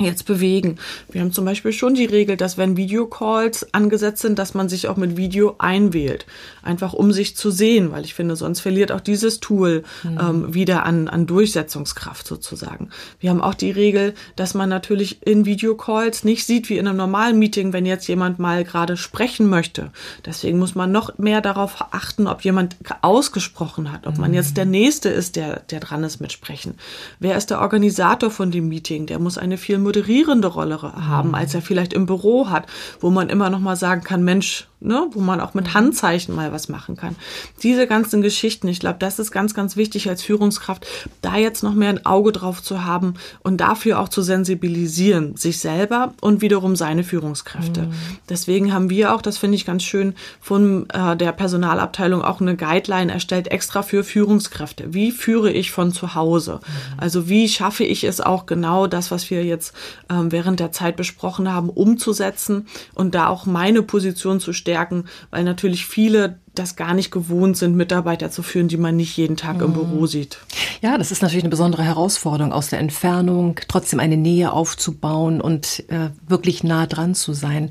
jetzt 0.00 0.26
bewegen. 0.26 0.76
Wir 1.10 1.20
haben 1.20 1.32
zum 1.32 1.44
Beispiel 1.44 1.72
schon 1.72 1.94
die 1.94 2.04
Regel, 2.04 2.36
dass 2.36 2.58
wenn 2.58 2.76
Videocalls 2.76 3.72
angesetzt 3.72 4.22
sind, 4.22 4.38
dass 4.38 4.54
man 4.54 4.68
sich 4.68 4.88
auch 4.88 4.96
mit 4.96 5.16
Video 5.16 5.54
einwählt. 5.58 6.26
Einfach 6.62 6.92
um 6.92 7.12
sich 7.12 7.36
zu 7.36 7.50
sehen, 7.50 7.92
weil 7.92 8.04
ich 8.04 8.14
finde, 8.14 8.36
sonst 8.36 8.60
verliert 8.60 8.92
auch 8.92 9.00
dieses 9.00 9.40
Tool 9.40 9.84
mhm. 10.02 10.18
ähm, 10.20 10.54
wieder 10.54 10.84
an, 10.84 11.08
an 11.08 11.26
Durchsetzungskraft 11.26 12.26
sozusagen. 12.26 12.90
Wir 13.20 13.30
haben 13.30 13.40
auch 13.40 13.54
die 13.54 13.70
Regel, 13.70 14.14
dass 14.34 14.54
man 14.54 14.68
natürlich 14.68 15.26
in 15.26 15.46
Videocalls 15.46 16.24
nicht 16.24 16.44
sieht 16.44 16.68
wie 16.68 16.78
in 16.78 16.86
einem 16.86 16.98
normalen 16.98 17.38
Meeting, 17.38 17.72
wenn 17.72 17.86
jetzt 17.86 18.06
jemand 18.08 18.38
mal 18.38 18.64
gerade 18.64 18.96
sprechen 18.96 19.48
möchte. 19.48 19.92
Deswegen 20.24 20.58
muss 20.58 20.74
man 20.74 20.92
noch 20.92 21.18
mehr 21.18 21.40
darauf 21.40 21.76
achten, 21.92 22.26
ob 22.26 22.42
jemand 22.42 22.76
ausgesprochen 23.02 23.92
hat, 23.92 24.06
ob 24.06 24.18
man 24.18 24.34
jetzt 24.34 24.50
mhm. 24.50 24.54
der 24.56 24.66
Nächste 24.66 25.08
ist, 25.08 25.36
der, 25.36 25.60
der 25.60 25.80
dran 25.80 26.04
ist 26.04 26.20
mit 26.20 26.32
Sprechen. 26.32 26.74
Wer 27.18 27.36
ist 27.36 27.50
der 27.50 27.60
Organisator 27.60 28.30
von 28.30 28.50
dem 28.50 28.68
Meeting? 28.68 29.06
Der 29.06 29.18
muss 29.18 29.38
eine 29.38 29.56
viel 29.56 29.78
moderierende 29.86 30.48
Rolle 30.48 30.82
haben, 30.82 31.36
als 31.36 31.54
er 31.54 31.62
vielleicht 31.62 31.92
im 31.92 32.06
Büro 32.06 32.50
hat, 32.50 32.66
wo 32.98 33.10
man 33.10 33.28
immer 33.28 33.50
noch 33.50 33.60
mal 33.60 33.76
sagen 33.76 34.02
kann, 34.02 34.24
Mensch, 34.24 34.66
ne, 34.80 35.08
wo 35.12 35.20
man 35.20 35.40
auch 35.40 35.54
mit 35.54 35.74
Handzeichen 35.74 36.34
mal 36.34 36.52
was 36.52 36.68
machen 36.68 36.96
kann. 36.96 37.16
Diese 37.62 37.86
ganzen 37.86 38.22
Geschichten, 38.22 38.68
ich 38.68 38.80
glaube, 38.80 38.98
das 38.98 39.18
ist 39.18 39.30
ganz, 39.30 39.54
ganz 39.54 39.76
wichtig 39.76 40.08
als 40.08 40.22
Führungskraft, 40.22 40.86
da 41.22 41.36
jetzt 41.36 41.62
noch 41.62 41.74
mehr 41.74 41.88
ein 41.88 42.04
Auge 42.04 42.32
drauf 42.32 42.62
zu 42.62 42.84
haben 42.84 43.14
und 43.42 43.58
dafür 43.60 44.00
auch 44.00 44.08
zu 44.08 44.22
sensibilisieren, 44.22 45.36
sich 45.36 45.58
selber 45.58 46.14
und 46.20 46.42
wiederum 46.42 46.76
seine 46.76 47.04
Führungskräfte. 47.04 47.82
Mhm. 47.82 47.94
Deswegen 48.28 48.72
haben 48.72 48.90
wir 48.90 49.14
auch, 49.14 49.22
das 49.22 49.38
finde 49.38 49.56
ich 49.56 49.64
ganz 49.64 49.82
schön, 49.82 50.14
von 50.40 50.88
äh, 50.90 51.16
der 51.16 51.32
Personalabteilung 51.32 52.22
auch 52.22 52.40
eine 52.40 52.56
Guideline 52.56 53.12
erstellt, 53.12 53.48
extra 53.48 53.82
für 53.82 54.04
Führungskräfte. 54.04 54.92
Wie 54.92 55.10
führe 55.10 55.50
ich 55.50 55.70
von 55.70 55.92
zu 55.92 56.14
Hause? 56.14 56.60
Mhm. 56.60 56.98
Also 56.98 57.28
wie 57.28 57.48
schaffe 57.48 57.84
ich 57.84 58.04
es 58.04 58.20
auch 58.20 58.44
genau 58.46 58.86
das, 58.86 59.10
was 59.10 59.30
wir 59.30 59.44
jetzt 59.44 59.74
äh, 60.08 60.14
während 60.28 60.60
der 60.60 60.72
Zeit 60.72 60.96
besprochen 60.96 61.50
haben, 61.50 61.70
umzusetzen 61.70 62.66
und 62.94 63.14
da 63.14 63.28
auch 63.28 63.46
meine 63.46 63.82
Position 63.82 64.38
zu 64.38 64.52
stärken, 64.66 65.04
weil 65.30 65.44
natürlich 65.44 65.86
viele 65.86 66.40
das 66.54 66.74
gar 66.74 66.94
nicht 66.94 67.10
gewohnt 67.10 67.56
sind, 67.56 67.76
Mitarbeiter 67.76 68.30
zu 68.30 68.42
führen, 68.42 68.68
die 68.68 68.78
man 68.78 68.96
nicht 68.96 69.16
jeden 69.16 69.36
Tag 69.36 69.60
im 69.60 69.74
Büro 69.74 70.00
mhm. 70.00 70.06
sieht. 70.06 70.38
Ja, 70.80 70.96
das 70.96 71.12
ist 71.12 71.22
natürlich 71.22 71.44
eine 71.44 71.50
besondere 71.50 71.84
Herausforderung, 71.84 72.52
aus 72.52 72.70
der 72.70 72.80
Entfernung 72.80 73.60
trotzdem 73.68 74.00
eine 74.00 74.16
Nähe 74.16 74.52
aufzubauen 74.52 75.40
und 75.42 75.84
äh, 75.88 76.10
wirklich 76.26 76.64
nah 76.64 76.86
dran 76.86 77.14
zu 77.14 77.34
sein. 77.34 77.70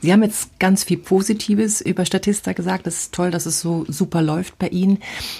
Sie 0.00 0.12
haben 0.12 0.22
jetzt 0.22 0.58
ganz 0.60 0.84
viel 0.84 0.98
Positives 0.98 1.80
über 1.80 2.06
Statista 2.06 2.52
gesagt. 2.52 2.86
Das 2.86 2.94
ist 2.94 3.14
toll, 3.14 3.32
dass 3.32 3.46
es 3.46 3.60
so 3.60 3.84
super 3.88 4.22
läuft 4.22 4.58
bei 4.58 4.68
Ihnen. 4.68 4.98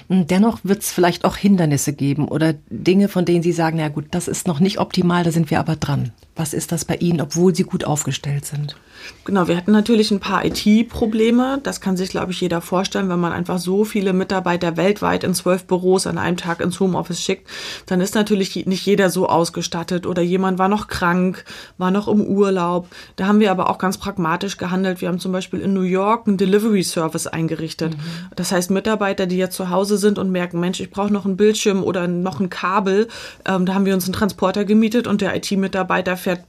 Dennoch 0.08 0.58
wird 0.64 0.82
es 0.82 0.92
vielleicht 0.92 1.24
auch 1.24 1.36
Hindernisse 1.36 1.92
geben 1.92 2.28
oder 2.28 2.54
Dinge, 2.68 3.08
von 3.08 3.24
denen 3.24 3.42
Sie 3.42 3.52
sagen, 3.52 3.78
na 3.80 3.88
gut, 3.88 4.06
das 4.10 4.26
ist 4.26 4.48
noch 4.48 4.58
nicht 4.58 4.80
optimal, 4.80 5.22
da 5.22 5.30
sind 5.30 5.50
wir 5.50 5.60
aber 5.60 5.76
dran. 5.76 6.12
Was 6.36 6.54
ist 6.54 6.72
das 6.72 6.84
bei 6.84 6.96
Ihnen, 6.96 7.20
obwohl 7.20 7.54
Sie 7.54 7.64
gut 7.64 7.84
aufgestellt 7.84 8.46
sind? 8.46 8.76
Genau, 9.24 9.48
wir 9.48 9.56
hatten 9.56 9.72
natürlich 9.72 10.10
ein 10.10 10.20
paar 10.20 10.44
IT-Probleme. 10.44 11.60
Das 11.62 11.80
kann 11.80 11.96
sich, 11.96 12.10
glaube 12.10 12.32
ich, 12.32 12.40
jeder 12.40 12.60
vorstellen, 12.60 13.08
wenn 13.08 13.20
man 13.20 13.32
einfach 13.32 13.58
so 13.58 13.84
viele 13.84 14.12
Mitarbeiter 14.12 14.76
weltweit 14.76 15.24
in 15.24 15.34
zwölf 15.34 15.64
Büros 15.64 16.06
an 16.06 16.18
einem 16.18 16.36
Tag 16.36 16.60
ins 16.60 16.80
Homeoffice 16.80 17.20
schickt. 17.20 17.48
Dann 17.86 18.00
ist 18.00 18.14
natürlich 18.14 18.66
nicht 18.66 18.86
jeder 18.86 19.10
so 19.10 19.28
ausgestattet 19.28 20.06
oder 20.06 20.22
jemand 20.22 20.58
war 20.58 20.68
noch 20.68 20.88
krank, 20.88 21.44
war 21.78 21.90
noch 21.90 22.08
im 22.08 22.20
Urlaub. 22.20 22.88
Da 23.16 23.26
haben 23.26 23.40
wir 23.40 23.50
aber 23.50 23.70
auch 23.70 23.78
ganz 23.78 23.98
pragmatisch 23.98 24.56
gehandelt. 24.56 25.00
Wir 25.00 25.08
haben 25.08 25.18
zum 25.18 25.32
Beispiel 25.32 25.60
in 25.60 25.72
New 25.72 25.82
York 25.82 26.26
einen 26.26 26.36
Delivery 26.36 26.82
Service 26.82 27.26
eingerichtet. 27.26 27.96
Mhm. 27.96 28.00
Das 28.36 28.52
heißt, 28.52 28.70
Mitarbeiter, 28.70 29.26
die 29.26 29.36
jetzt 29.36 29.56
zu 29.56 29.70
Hause 29.70 29.98
sind 29.98 30.18
und 30.18 30.30
merken, 30.30 30.60
Mensch, 30.60 30.80
ich 30.80 30.90
brauche 30.90 31.12
noch 31.12 31.24
einen 31.24 31.36
Bildschirm 31.36 31.82
oder 31.82 32.08
noch 32.08 32.40
ein 32.40 32.50
Kabel, 32.50 33.08
ähm, 33.46 33.66
da 33.66 33.74
haben 33.74 33.86
wir 33.86 33.94
uns 33.94 34.04
einen 34.04 34.14
Transporter 34.14 34.64
gemietet 34.64 35.06
und 35.06 35.20
der 35.20 35.36
IT-Mitarbeiter 35.36 36.16
fährt 36.20 36.40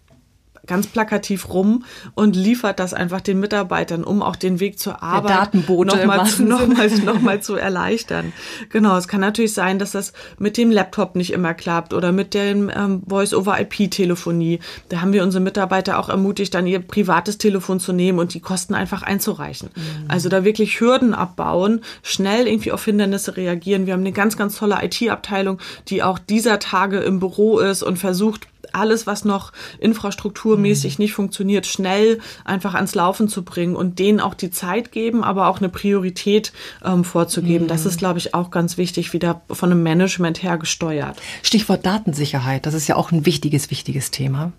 ganz 0.68 0.88
plakativ 0.88 1.50
rum 1.50 1.84
und 2.14 2.36
liefert 2.36 2.80
das 2.80 2.94
einfach 2.94 3.22
den 3.22 3.40
Mitarbeitern, 3.40 4.04
um 4.04 4.22
auch 4.22 4.36
den 4.36 4.60
Weg 4.60 4.80
zur 4.80 5.02
Arbeit 5.02 5.54
nochmal 5.54 6.26
zu, 6.28 6.44
noch 6.44 6.68
mal, 6.68 6.90
noch 7.04 7.22
mal 7.22 7.42
zu 7.42 7.56
erleichtern. 7.56 8.32
Genau, 8.70 8.96
es 8.98 9.08
kann 9.08 9.22
natürlich 9.22 9.54
sein, 9.54 9.80
dass 9.80 9.92
das 9.92 10.14
mit 10.38 10.58
dem 10.58 10.72
Laptop 10.72 11.16
nicht 11.16 11.34
immer 11.34 11.54
klappt 11.54 11.94
oder 11.94 12.12
mit 12.12 12.34
dem 12.34 12.72
ähm, 12.74 13.04
Voice-over-IP-Telefonie. 13.08 14.60
Da 14.90 15.02
haben 15.02 15.14
wir 15.14 15.24
unsere 15.24 15.44
Mitarbeiter 15.44 16.00
auch 16.00 16.10
ermutigt, 16.10 16.54
dann 16.54 16.68
ihr 16.68 16.80
privates 16.80 17.38
Telefon 17.38 17.80
zu 17.80 17.92
nehmen 17.92 18.20
und 18.20 18.34
die 18.34 18.40
Kosten 18.40 18.76
einfach 18.76 19.02
einzureichen. 19.02 19.70
Mhm. 19.76 20.06
Also 20.10 20.30
da 20.30 20.44
wirklich 20.44 20.80
Hürden 20.80 21.14
abbauen, 21.14 21.82
schnell 22.04 22.48
irgendwie 22.48 22.72
auf 22.72 22.86
Hindernisse 22.86 23.36
reagieren. 23.36 23.88
Wir 23.88 23.94
haben 23.94 24.02
eine 24.02 24.12
ganz, 24.12 24.38
ganz 24.38 24.58
tolle 24.58 24.80
IT-Abteilung, 24.84 25.60
die 25.88 26.04
auch 26.04 26.20
dieser 26.20 26.60
Tage 26.60 27.00
im 27.00 27.20
Büro 27.20 27.60
ist 27.60 27.82
und 27.82 27.98
versucht, 27.98 28.48
alles, 28.74 29.08
was 29.08 29.26
noch 29.26 29.52
infrastrukturmäßig 29.80 30.98
mhm. 30.98 31.04
nicht 31.04 31.14
funktioniert, 31.14 31.66
schnell 31.66 32.20
einfach 32.46 32.74
ans 32.74 32.96
Laufen 32.96 33.28
zu 33.28 33.44
bringen 33.44 33.76
und 33.76 34.00
denen 34.00 34.20
auch 34.20 34.34
die 34.34 34.52
Zeit 34.52 34.92
geben, 34.92 35.24
aber 35.24 35.48
auch 35.48 35.60
eine 35.60 35.70
Priorität 35.70 36.54
ähm, 36.84 37.04
vorzugeben. 37.04 37.66
Mhm. 37.66 37.70
Das 37.70 37.86
ist, 37.86 37.98
glaube 37.98 38.20
ich, 38.20 38.34
auch 38.34 38.52
ganz 38.52 38.78
wichtig, 38.78 39.14
wieder 39.14 39.42
von 39.50 39.72
einem 39.72 39.84
Management 39.84 40.44
her 40.44 40.58
gesteuert. 40.58 41.22
Stichwort 41.44 41.86
Datensicherheit, 41.86 42.66
das 42.66 42.74
ist 42.74 42.88
ja 42.88 42.96
auch 42.96 43.12
ein 43.12 43.26
wichtiges, 43.26 43.72
wichtiges 43.72 44.12
Thema. 44.12 44.52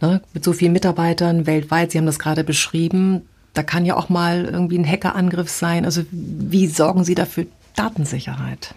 Ne? 0.00 0.20
Mit 0.32 0.44
so 0.44 0.52
vielen 0.52 0.72
Mitarbeitern 0.72 1.46
weltweit, 1.46 1.90
Sie 1.90 1.98
haben 1.98 2.06
das 2.06 2.18
gerade 2.18 2.44
beschrieben, 2.44 3.22
da 3.54 3.62
kann 3.62 3.84
ja 3.84 3.96
auch 3.96 4.08
mal 4.08 4.44
irgendwie 4.44 4.78
ein 4.78 4.88
Hackerangriff 4.88 5.48
sein. 5.48 5.84
Also 5.84 6.02
wie 6.10 6.66
sorgen 6.66 7.04
Sie 7.04 7.14
dafür 7.14 7.46
Datensicherheit? 7.74 8.74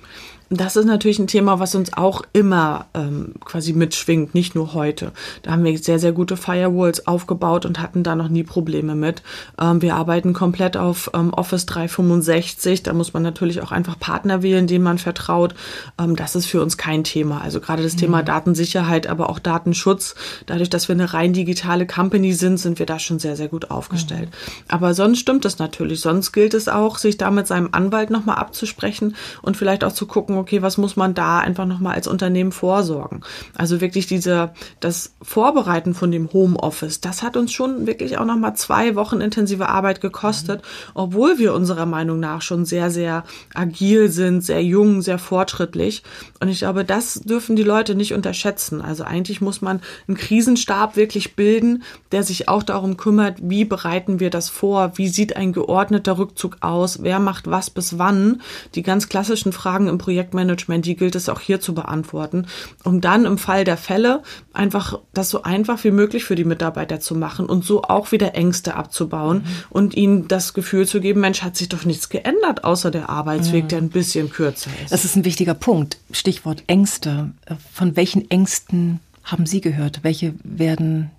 Das 0.51 0.75
ist 0.75 0.83
natürlich 0.85 1.17
ein 1.17 1.27
Thema, 1.27 1.59
was 1.59 1.75
uns 1.75 1.93
auch 1.93 2.23
immer 2.33 2.87
ähm, 2.93 3.35
quasi 3.45 3.71
mitschwingt, 3.71 4.35
nicht 4.35 4.53
nur 4.53 4.73
heute. 4.73 5.13
Da 5.43 5.51
haben 5.51 5.63
wir 5.63 5.77
sehr, 5.77 5.97
sehr 5.97 6.11
gute 6.11 6.35
Firewalls 6.35 7.07
aufgebaut 7.07 7.65
und 7.65 7.79
hatten 7.79 8.03
da 8.03 8.15
noch 8.15 8.27
nie 8.27 8.43
Probleme 8.43 8.93
mit. 8.93 9.23
Ähm, 9.57 9.81
wir 9.81 9.95
arbeiten 9.95 10.33
komplett 10.33 10.75
auf 10.75 11.09
ähm, 11.13 11.33
Office 11.33 11.65
365. 11.67 12.83
Da 12.83 12.91
muss 12.91 13.13
man 13.13 13.23
natürlich 13.23 13.61
auch 13.61 13.71
einfach 13.71 13.97
Partner 13.97 14.43
wählen, 14.43 14.67
denen 14.67 14.83
man 14.83 14.97
vertraut. 14.97 15.55
Ähm, 15.97 16.17
das 16.17 16.35
ist 16.35 16.47
für 16.47 16.61
uns 16.61 16.77
kein 16.77 17.05
Thema. 17.05 17.39
Also 17.41 17.61
gerade 17.61 17.81
das 17.81 17.93
mhm. 17.93 17.99
Thema 17.99 18.21
Datensicherheit, 18.21 19.07
aber 19.07 19.29
auch 19.29 19.39
Datenschutz. 19.39 20.15
Dadurch, 20.47 20.69
dass 20.69 20.89
wir 20.89 20.95
eine 20.95 21.13
rein 21.13 21.31
digitale 21.31 21.87
Company 21.87 22.33
sind, 22.33 22.57
sind 22.57 22.77
wir 22.77 22.85
da 22.85 22.99
schon 22.99 23.19
sehr, 23.19 23.37
sehr 23.37 23.47
gut 23.47 23.71
aufgestellt. 23.71 24.29
Mhm. 24.29 24.65
Aber 24.67 24.93
sonst 24.93 25.19
stimmt 25.19 25.45
es 25.45 25.59
natürlich. 25.59 26.01
Sonst 26.01 26.33
gilt 26.33 26.53
es 26.53 26.67
auch, 26.67 26.97
sich 26.97 27.15
da 27.15 27.31
mit 27.31 27.47
seinem 27.47 27.69
Anwalt 27.71 28.09
nochmal 28.09 28.35
abzusprechen 28.35 29.15
und 29.41 29.55
vielleicht 29.55 29.85
auch 29.85 29.93
zu 29.93 30.05
gucken, 30.07 30.40
okay, 30.41 30.61
was 30.61 30.77
muss 30.77 30.95
man 30.95 31.13
da 31.13 31.39
einfach 31.39 31.65
nochmal 31.65 31.95
als 31.95 32.07
Unternehmen 32.07 32.51
vorsorgen? 32.51 33.21
Also 33.55 33.79
wirklich 33.79 34.07
diese, 34.07 34.51
das 34.79 35.13
Vorbereiten 35.21 35.93
von 35.93 36.11
dem 36.11 36.31
Homeoffice, 36.33 36.99
das 37.01 37.23
hat 37.23 37.37
uns 37.37 37.53
schon 37.53 37.87
wirklich 37.87 38.17
auch 38.17 38.25
nochmal 38.25 38.55
zwei 38.55 38.95
Wochen 38.95 39.21
intensive 39.21 39.69
Arbeit 39.69 40.01
gekostet, 40.01 40.61
obwohl 40.93 41.37
wir 41.37 41.53
unserer 41.53 41.85
Meinung 41.85 42.19
nach 42.19 42.41
schon 42.41 42.65
sehr, 42.65 42.91
sehr 42.91 43.23
agil 43.53 44.09
sind, 44.09 44.41
sehr 44.41 44.63
jung, 44.63 45.01
sehr 45.01 45.19
fortschrittlich. 45.19 46.03
Und 46.39 46.49
ich 46.49 46.59
glaube, 46.59 46.83
das 46.83 47.21
dürfen 47.21 47.55
die 47.55 47.63
Leute 47.63 47.95
nicht 47.95 48.13
unterschätzen. 48.13 48.81
Also 48.81 49.03
eigentlich 49.03 49.41
muss 49.41 49.61
man 49.61 49.81
einen 50.07 50.17
Krisenstab 50.17 50.95
wirklich 50.95 51.35
bilden, 51.35 51.83
der 52.11 52.23
sich 52.23 52.49
auch 52.49 52.63
darum 52.63 52.97
kümmert, 52.97 53.37
wie 53.41 53.65
bereiten 53.65 54.19
wir 54.19 54.29
das 54.29 54.49
vor, 54.49 54.93
wie 54.95 55.07
sieht 55.07 55.35
ein 55.35 55.53
geordneter 55.53 56.17
Rückzug 56.17 56.57
aus, 56.61 57.03
wer 57.03 57.19
macht 57.19 57.49
was 57.49 57.69
bis 57.69 57.97
wann. 57.97 58.41
Die 58.75 58.81
ganz 58.81 59.07
klassischen 59.07 59.53
Fragen 59.53 59.87
im 59.87 59.97
Projekt 59.97 60.30
Projektmanagement, 60.31 60.85
die 60.85 60.95
gilt 60.95 61.15
es 61.15 61.29
auch 61.29 61.39
hier 61.39 61.59
zu 61.59 61.73
beantworten, 61.73 62.47
um 62.83 63.01
dann 63.01 63.25
im 63.25 63.37
Fall 63.37 63.63
der 63.63 63.77
Fälle 63.77 64.23
einfach 64.53 64.99
das 65.13 65.29
so 65.29 65.43
einfach 65.43 65.83
wie 65.83 65.91
möglich 65.91 66.23
für 66.23 66.35
die 66.35 66.45
Mitarbeiter 66.45 66.99
zu 66.99 67.15
machen 67.15 67.45
und 67.45 67.65
so 67.65 67.83
auch 67.83 68.11
wieder 68.11 68.33
Ängste 68.35 68.75
abzubauen 68.75 69.39
mhm. 69.39 69.45
und 69.69 69.95
ihnen 69.95 70.27
das 70.27 70.53
Gefühl 70.53 70.87
zu 70.87 71.01
geben, 71.01 71.21
Mensch, 71.21 71.43
hat 71.43 71.57
sich 71.57 71.69
doch 71.69 71.85
nichts 71.85 72.09
geändert, 72.09 72.63
außer 72.63 72.91
der 72.91 73.09
Arbeitsweg, 73.09 73.65
mhm. 73.65 73.67
der 73.67 73.77
ein 73.79 73.89
bisschen 73.89 74.29
kürzer 74.29 74.71
ist. 74.83 74.91
Das 74.91 75.05
ist 75.05 75.15
ein 75.15 75.25
wichtiger 75.25 75.53
Punkt. 75.53 75.97
Stichwort 76.11 76.63
Ängste. 76.67 77.31
Von 77.73 77.95
welchen 77.95 78.29
Ängsten 78.31 78.99
haben 79.23 79.45
Sie 79.45 79.61
gehört? 79.61 80.03
Welche 80.03 80.33
werden 80.43 81.11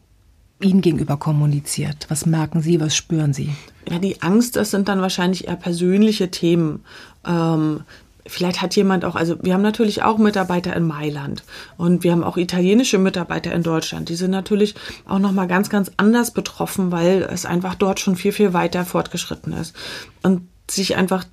Ihnen 0.61 0.81
gegenüber 0.81 1.17
kommuniziert? 1.17 2.07
Was 2.09 2.27
merken 2.27 2.63
Sie, 2.63 2.81
was 2.81 2.97
spüren 2.97 3.33
Sie? 3.33 3.51
Ja, 3.91 3.99
die 3.99 4.23
Angst, 4.23 4.57
das 4.57 4.71
sind 4.71 4.89
dann 4.89 5.01
wahrscheinlich 5.01 5.49
eher 5.49 5.57
persönliche 5.57 6.31
Themen. 6.31 6.85
Ähm, 7.27 7.81
Vielleicht 8.27 8.63
hat 8.63 8.77
jemand 8.77 9.05
auch, 9.05 9.17
also 9.17 9.37
wir 9.43 9.55
haben 9.55 9.63
natürlich 9.63 10.03
auch 10.03 10.19
Mitarbeiter 10.19 10.77
in 10.77 10.87
Mailand 10.87 11.43
und 11.77 12.05
wir 12.05 12.13
haben 12.13 12.23
auch 12.23 12.37
italienische 12.37 12.99
Mitarbeiter 12.99 13.53
in 13.53 13.63
Deutschland. 13.63 14.09
Die 14.09 14.15
sind 14.15 14.31
natürlich 14.31 14.75
auch 15.09 15.19
noch 15.19 15.33
mal 15.33 15.49
ganz, 15.49 15.71
ganz 15.71 15.91
anders 15.97 16.31
betroffen, 16.31 16.93
weil 16.93 17.23
es 17.23 17.47
einfach 17.47 17.75
dort 17.75 17.99
schon 17.99 18.15
viel, 18.15 18.33
viel 18.33 18.53
weiter 18.53 18.85
fortgeschritten 18.85 19.53
ist 19.53 19.75
und 20.23 20.49
sich 20.71 20.97
einfach 20.97 21.25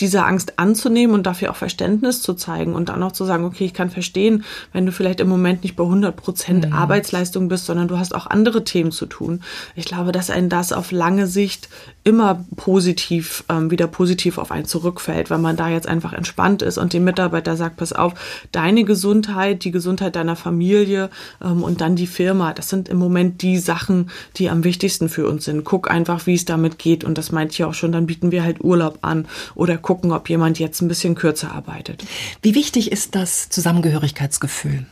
diese 0.00 0.24
Angst 0.24 0.58
anzunehmen 0.58 1.14
und 1.14 1.26
dafür 1.26 1.50
auch 1.50 1.56
Verständnis 1.56 2.22
zu 2.22 2.34
zeigen 2.34 2.74
und 2.74 2.88
dann 2.88 3.02
auch 3.02 3.12
zu 3.12 3.24
sagen, 3.24 3.44
okay, 3.44 3.64
ich 3.64 3.74
kann 3.74 3.90
verstehen, 3.90 4.44
wenn 4.72 4.86
du 4.86 4.92
vielleicht 4.92 5.20
im 5.20 5.28
Moment 5.28 5.62
nicht 5.62 5.76
bei 5.76 5.84
100 5.84 6.14
Prozent 6.16 6.66
mhm. 6.66 6.72
Arbeitsleistung 6.72 7.48
bist, 7.48 7.66
sondern 7.66 7.88
du 7.88 7.98
hast 7.98 8.14
auch 8.14 8.26
andere 8.26 8.64
Themen 8.64 8.92
zu 8.92 9.06
tun. 9.06 9.40
Ich 9.74 9.84
glaube, 9.84 10.12
dass 10.12 10.30
ein 10.30 10.48
das 10.48 10.72
auf 10.72 10.92
lange 10.92 11.26
Sicht 11.26 11.68
immer 12.04 12.44
positiv, 12.56 13.44
ähm, 13.48 13.70
wieder 13.70 13.86
positiv 13.86 14.38
auf 14.38 14.50
einen 14.50 14.64
zurückfällt, 14.64 15.30
wenn 15.30 15.40
man 15.40 15.56
da 15.56 15.68
jetzt 15.68 15.86
einfach 15.86 16.12
entspannt 16.12 16.62
ist 16.62 16.78
und 16.78 16.92
dem 16.92 17.04
Mitarbeiter 17.04 17.56
sagt, 17.56 17.76
pass 17.76 17.92
auf, 17.92 18.14
deine 18.52 18.84
Gesundheit, 18.84 19.64
die 19.64 19.70
Gesundheit 19.72 20.16
deiner 20.16 20.36
Familie 20.36 21.10
ähm, 21.42 21.62
und 21.62 21.80
dann 21.80 21.96
die 21.96 22.06
Firma, 22.06 22.52
das 22.54 22.68
sind 22.68 22.88
im 22.88 22.96
Moment 22.96 23.42
die 23.42 23.58
Sachen, 23.58 24.10
die 24.36 24.48
am 24.48 24.64
wichtigsten 24.64 25.08
für 25.08 25.28
uns 25.28 25.44
sind. 25.44 25.64
Guck 25.64 25.90
einfach, 25.90 26.26
wie 26.26 26.34
es 26.34 26.44
damit 26.44 26.78
geht 26.78 27.04
und 27.04 27.18
das 27.18 27.32
meint 27.32 27.52
ich 27.52 27.64
auch 27.64 27.74
schon, 27.74 27.92
dann 27.92 28.06
bieten 28.06 28.30
wir 28.30 28.42
halt 28.42 28.62
Urlaub 28.62 28.98
an 29.02 29.26
oder 29.54 29.76
gucken, 29.88 30.12
ob 30.12 30.28
jemand 30.28 30.58
jetzt 30.58 30.82
ein 30.82 30.88
bisschen 30.88 31.14
kürzer 31.14 31.50
arbeitet. 31.50 32.04
Wie 32.42 32.54
wichtig 32.54 32.92
ist 32.92 33.14
das 33.14 33.48
Zusammengehörigkeitsgefühl, 33.48 34.84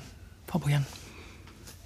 Frau 0.47 0.59
Bojan? 0.61 0.87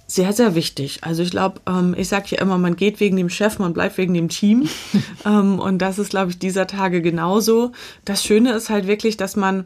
sehr, 0.07 0.33
sehr 0.33 0.55
wichtig. 0.55 1.03
Also 1.03 1.23
ich 1.23 1.31
glaube, 1.31 1.61
ähm, 1.67 1.93
ich 1.97 2.07
sage 2.09 2.27
ja 2.29 2.41
immer, 2.41 2.57
man 2.57 2.75
geht 2.75 2.99
wegen 2.99 3.15
dem 3.15 3.29
Chef, 3.29 3.59
man 3.59 3.73
bleibt 3.73 3.97
wegen 3.97 4.13
dem 4.13 4.27
Team. 4.27 4.67
ähm, 5.25 5.59
und 5.59 5.79
das 5.79 5.99
ist, 5.99 6.09
glaube 6.09 6.31
ich, 6.31 6.39
dieser 6.39 6.67
Tage 6.67 7.01
genauso. 7.01 7.71
Das 8.03 8.23
Schöne 8.23 8.51
ist 8.51 8.69
halt 8.69 8.87
wirklich, 8.87 9.15
dass 9.15 9.35
man 9.35 9.65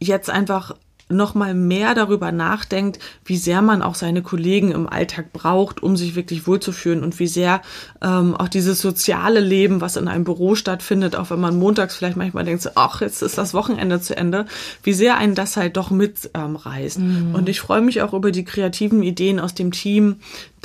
jetzt 0.00 0.28
einfach 0.28 0.74
noch 1.08 1.34
mal 1.34 1.54
mehr 1.54 1.94
darüber 1.94 2.32
nachdenkt, 2.32 2.98
wie 3.24 3.36
sehr 3.36 3.62
man 3.62 3.82
auch 3.82 3.94
seine 3.94 4.22
Kollegen 4.22 4.72
im 4.72 4.88
Alltag 4.88 5.32
braucht, 5.32 5.82
um 5.82 5.96
sich 5.96 6.16
wirklich 6.16 6.46
wohlzufühlen 6.46 7.04
und 7.04 7.18
wie 7.20 7.28
sehr 7.28 7.62
ähm, 8.02 8.34
auch 8.34 8.48
dieses 8.48 8.80
soziale 8.80 9.38
Leben, 9.38 9.80
was 9.80 9.96
in 9.96 10.08
einem 10.08 10.24
Büro 10.24 10.56
stattfindet, 10.56 11.14
auch 11.14 11.30
wenn 11.30 11.40
man 11.40 11.58
montags 11.58 11.94
vielleicht 11.94 12.16
manchmal 12.16 12.44
denkt, 12.44 12.62
so, 12.62 12.70
ach, 12.74 13.00
jetzt 13.00 13.22
ist 13.22 13.38
das 13.38 13.54
Wochenende 13.54 14.00
zu 14.00 14.16
Ende, 14.16 14.46
wie 14.82 14.92
sehr 14.92 15.16
einen 15.16 15.36
das 15.36 15.56
halt 15.56 15.76
doch 15.76 15.90
mitreißt. 15.90 16.98
Ähm, 16.98 17.28
mhm. 17.28 17.34
Und 17.36 17.48
ich 17.48 17.60
freue 17.60 17.82
mich 17.82 18.02
auch 18.02 18.12
über 18.12 18.32
die 18.32 18.44
kreativen 18.44 19.04
Ideen 19.04 19.38
aus 19.38 19.54
dem 19.54 19.70
Team, 19.70 20.16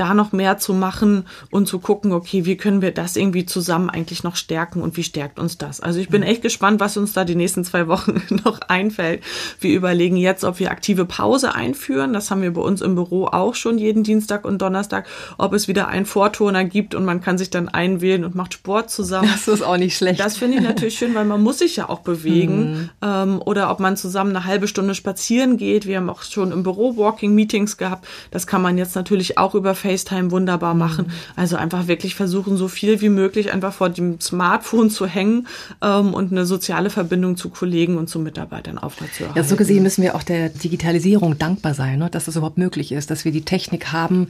da 0.02 0.16
noch 0.16 0.32
mehr 0.32 0.58
zu 0.58 0.74
machen 0.74 1.26
und 1.52 1.68
zu 1.68 1.78
gucken, 1.78 2.12
okay, 2.12 2.44
wie 2.46 2.58
können 2.58 2.82
wir 2.82 2.92
das 2.92 3.16
irgendwie 3.16 3.46
zusammen 3.46 3.92
eigentlich 3.92 4.24
noch 4.24 4.36
stärken 4.36 4.82
und 4.82 4.98
wie 4.98 5.04
stärkt 5.04 5.38
uns 5.38 5.60
das? 5.60 5.80
Also 5.80 6.00
ich 6.00 6.10
bin 6.10 6.24
echt 6.24 6.42
gespannt, 6.42 6.80
was 6.80 6.98
uns 6.98 7.14
da 7.14 7.24
die 7.24 7.36
nächsten 7.36 7.64
zwei 7.64 7.88
Wochen 7.88 8.20
noch 8.44 8.62
einfällt. 8.62 9.22
Wir 9.60 9.76
überlegen 9.76 10.18
jetzt, 10.18 10.44
ob 10.44 10.58
wir 10.58 10.72
aktive 10.72 11.06
Pause 11.06 11.54
einführen. 11.54 12.14
Das 12.14 12.32
haben 12.32 12.42
wir 12.42 12.52
bei 12.52 12.62
uns 12.62 12.82
im 12.82 12.96
Büro 12.96 13.28
auch 13.28 13.54
schon 13.54 13.78
jeden 13.78 14.02
Dienstag 14.02 14.44
und 14.44 14.60
Donnerstag, 14.60 15.06
ob 15.38 15.54
es 15.54 15.68
wieder 15.68 15.88
einen 15.88 16.08
Vorturner 16.08 16.64
gibt 16.66 16.96
und 16.96 17.06
man 17.06 17.22
kann 17.22 17.38
sich 17.38 17.52
dann 17.52 17.70
einwählen 17.70 18.26
und 18.26 18.34
macht 18.34 18.56
Sport 18.56 18.90
zusammen. 18.90 19.30
Das 19.32 19.48
ist 19.48 19.62
auch 19.62 19.78
nicht 19.78 19.96
schlecht. 19.96 20.20
Das 20.20 20.36
finde 20.36 20.58
ich 20.58 20.64
natürlich 20.64 20.98
schön, 20.98 21.14
weil 21.14 21.26
man 21.26 21.44
muss 21.44 21.60
sich 21.60 21.76
ja 21.76 21.90
auch 21.90 22.00
bewegen. 22.00 22.72
Mhm. 22.72 22.90
Ähm, 23.04 23.42
oder 23.46 23.70
ob 23.70 23.80
man 23.80 23.98
zusammen 23.98 24.36
eine 24.36 24.46
halbe 24.46 24.68
Stunde 24.68 24.96
spazieren 24.96 25.58
geht. 25.58 25.86
Wir 25.86 25.98
haben 25.98 26.10
auch 26.10 26.24
schon 26.24 26.52
im 26.52 26.64
Büro 26.64 26.98
Walking-Meetings 26.98 27.78
gehabt. 27.78 28.08
Das 28.32 28.48
kann 28.48 28.64
man 28.64 28.80
jetzt 28.80 28.96
natürlich 28.96 29.38
auch 29.38 29.54
über 29.54 29.76
Facebook 29.76 29.91
FaceTime 29.92 30.32
wunderbar 30.32 30.74
machen. 30.74 31.08
Mhm. 31.08 31.12
Also 31.36 31.56
einfach 31.56 31.88
wirklich 31.88 32.16
versuchen, 32.16 32.58
so 32.58 32.68
viel 32.68 33.02
wie 33.02 33.10
möglich 33.10 33.52
einfach 33.52 33.74
vor 33.74 33.90
dem 33.90 34.20
Smartphone 34.20 34.90
zu 34.90 35.06
hängen 35.06 35.48
ähm, 35.82 36.14
und 36.14 36.32
eine 36.32 36.46
soziale 36.46 36.90
Verbindung 36.90 37.38
zu 37.38 37.50
Kollegen 37.50 37.98
und 37.98 38.08
zu 38.08 38.20
Mitarbeitern 38.20 38.78
aufrechtzuerhalten. 38.78 39.38
Ja, 39.38 39.44
so 39.48 39.56
gesehen 39.56 39.84
müssen 39.84 40.04
wir 40.04 40.16
auch 40.16 40.24
der 40.24 40.50
Digitalisierung 40.50 41.38
dankbar 41.38 41.74
sein, 41.74 42.00
ne? 42.00 42.10
dass 42.10 42.26
das 42.26 42.36
überhaupt 42.36 42.58
möglich 42.58 42.92
ist, 42.92 43.12
dass 43.12 43.26
wir 43.26 43.32
die 43.32 43.44
Technik 43.44 43.92
haben, 43.92 44.30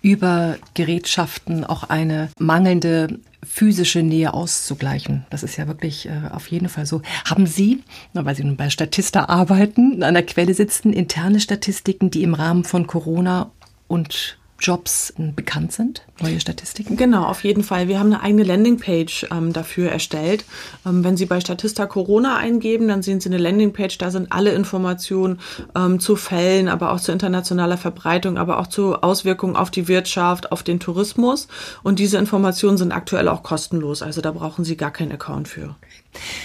über 0.00 0.56
Gerätschaften 0.74 1.64
auch 1.64 1.84
eine 1.84 2.30
mangelnde 2.38 3.20
physische 3.44 4.02
Nähe 4.02 4.34
auszugleichen. 4.34 5.24
Das 5.30 5.42
ist 5.42 5.56
ja 5.56 5.66
wirklich 5.66 6.06
äh, 6.06 6.30
auf 6.32 6.46
jeden 6.48 6.68
Fall 6.68 6.86
so. 6.86 7.02
Haben 7.24 7.46
Sie, 7.46 7.82
weil 8.12 8.34
Sie 8.34 8.44
nun 8.44 8.56
bei 8.56 8.70
Statista 8.70 9.26
arbeiten, 9.26 10.02
an 10.02 10.14
der 10.14 10.24
Quelle 10.24 10.54
sitzen, 10.54 10.92
interne 10.92 11.40
Statistiken, 11.40 12.10
die 12.10 12.22
im 12.22 12.34
Rahmen 12.34 12.64
von 12.64 12.86
Corona 12.86 13.50
und 13.88 14.38
Jobs 14.62 15.12
bekannt 15.18 15.72
sind? 15.72 16.02
Neue 16.20 16.40
Statistiken? 16.40 16.96
Genau, 16.96 17.24
auf 17.24 17.42
jeden 17.44 17.64
Fall. 17.64 17.88
Wir 17.88 17.98
haben 17.98 18.12
eine 18.12 18.22
eigene 18.22 18.44
Landingpage 18.44 19.26
ähm, 19.30 19.52
dafür 19.52 19.90
erstellt. 19.90 20.44
Ähm, 20.86 21.02
wenn 21.04 21.16
Sie 21.16 21.26
bei 21.26 21.40
Statista 21.40 21.86
Corona 21.86 22.36
eingeben, 22.36 22.88
dann 22.88 23.02
sehen 23.02 23.20
Sie 23.20 23.28
eine 23.28 23.38
Landingpage. 23.38 23.98
Da 23.98 24.10
sind 24.10 24.30
alle 24.30 24.52
Informationen 24.52 25.40
ähm, 25.74 25.98
zu 25.98 26.16
Fällen, 26.16 26.68
aber 26.68 26.92
auch 26.92 27.00
zu 27.00 27.10
internationaler 27.12 27.76
Verbreitung, 27.76 28.38
aber 28.38 28.60
auch 28.60 28.68
zu 28.68 28.94
Auswirkungen 29.02 29.56
auf 29.56 29.70
die 29.70 29.88
Wirtschaft, 29.88 30.52
auf 30.52 30.62
den 30.62 30.80
Tourismus. 30.80 31.48
Und 31.82 31.98
diese 31.98 32.18
Informationen 32.18 32.78
sind 32.78 32.92
aktuell 32.92 33.28
auch 33.28 33.42
kostenlos. 33.42 34.02
Also 34.02 34.20
da 34.20 34.30
brauchen 34.30 34.64
Sie 34.64 34.76
gar 34.76 34.92
keinen 34.92 35.12
Account 35.12 35.48
für. 35.48 35.74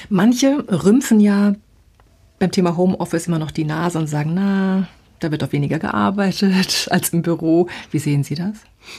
Manche 0.09 0.65
rümpfen 0.69 1.19
ja 1.19 1.53
beim 2.39 2.51
Thema 2.51 2.77
Homeoffice 2.77 3.27
immer 3.27 3.39
noch 3.39 3.51
die 3.51 3.63
Nase 3.63 3.97
und 3.97 4.07
sagen, 4.07 4.33
na, 4.33 4.87
da 5.19 5.31
wird 5.31 5.43
auch 5.43 5.51
weniger 5.51 5.79
gearbeitet 5.79 6.87
als 6.91 7.09
im 7.09 7.21
Büro. 7.21 7.67
Wie 7.91 7.99
sehen 7.99 8.23
Sie 8.23 8.35
das? 8.35 8.57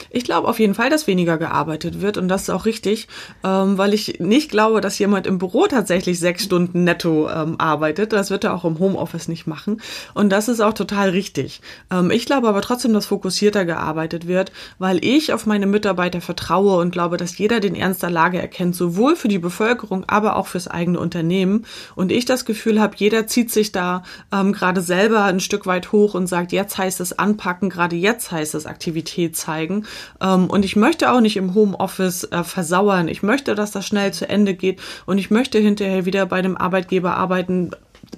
Ich 0.09 0.23
glaube 0.23 0.47
auf 0.47 0.59
jeden 0.59 0.75
Fall, 0.75 0.89
dass 0.89 1.07
weniger 1.07 1.37
gearbeitet 1.37 2.01
wird 2.01 2.17
und 2.17 2.27
das 2.27 2.43
ist 2.43 2.49
auch 2.49 2.65
richtig, 2.65 3.07
ähm, 3.43 3.77
weil 3.77 3.93
ich 3.93 4.19
nicht 4.19 4.51
glaube, 4.51 4.81
dass 4.81 4.99
jemand 4.99 5.27
im 5.27 5.37
Büro 5.37 5.67
tatsächlich 5.67 6.19
sechs 6.19 6.43
Stunden 6.43 6.83
netto 6.83 7.29
ähm, 7.29 7.55
arbeitet. 7.59 8.13
Das 8.13 8.29
wird 8.29 8.43
er 8.43 8.53
auch 8.53 8.65
im 8.65 8.79
Homeoffice 8.79 9.27
nicht 9.27 9.47
machen 9.47 9.81
und 10.13 10.29
das 10.29 10.47
ist 10.47 10.61
auch 10.61 10.73
total 10.73 11.09
richtig. 11.09 11.61
Ähm, 11.91 12.11
ich 12.11 12.25
glaube 12.25 12.47
aber 12.47 12.61
trotzdem, 12.61 12.93
dass 12.93 13.05
fokussierter 13.05 13.65
gearbeitet 13.65 14.27
wird, 14.27 14.51
weil 14.77 15.03
ich 15.03 15.33
auf 15.33 15.45
meine 15.45 15.65
Mitarbeiter 15.65 16.21
vertraue 16.21 16.77
und 16.79 16.91
glaube, 16.91 17.17
dass 17.17 17.37
jeder 17.37 17.59
den 17.59 17.75
Ernst 17.75 18.03
der 18.03 18.09
Lage 18.09 18.39
erkennt, 18.39 18.75
sowohl 18.75 19.15
für 19.15 19.27
die 19.27 19.39
Bevölkerung, 19.39 20.05
aber 20.07 20.35
auch 20.35 20.47
fürs 20.47 20.67
eigene 20.67 20.99
Unternehmen. 20.99 21.65
Und 21.95 22.11
ich 22.11 22.25
das 22.25 22.45
Gefühl 22.45 22.79
habe, 22.79 22.95
jeder 22.97 23.27
zieht 23.27 23.51
sich 23.51 23.71
da 23.71 24.03
ähm, 24.31 24.53
gerade 24.53 24.81
selber 24.81 25.23
ein 25.23 25.39
Stück 25.39 25.65
weit 25.65 25.91
hoch 25.91 26.13
und 26.13 26.27
sagt, 26.27 26.51
jetzt 26.51 26.77
heißt 26.77 26.99
es 26.99 27.17
anpacken, 27.17 27.69
gerade 27.69 27.95
jetzt 27.95 28.31
heißt 28.31 28.55
es 28.55 28.65
Aktivität 28.65 29.35
zeigen. 29.35 29.78
Ähm, 30.21 30.47
und 30.47 30.65
ich 30.65 30.75
möchte 30.75 31.11
auch 31.11 31.21
nicht 31.21 31.37
im 31.37 31.53
Homeoffice 31.53 32.25
äh, 32.25 32.43
versauern. 32.43 33.07
Ich 33.07 33.23
möchte, 33.23 33.55
dass 33.55 33.71
das 33.71 33.85
schnell 33.85 34.13
zu 34.13 34.27
Ende 34.27 34.53
geht. 34.53 34.79
Und 35.05 35.17
ich 35.17 35.31
möchte 35.31 35.59
hinterher 35.59 36.05
wieder 36.05 36.25
bei 36.25 36.41
dem 36.41 36.57
Arbeitgeber 36.57 37.15
arbeiten, 37.15 37.71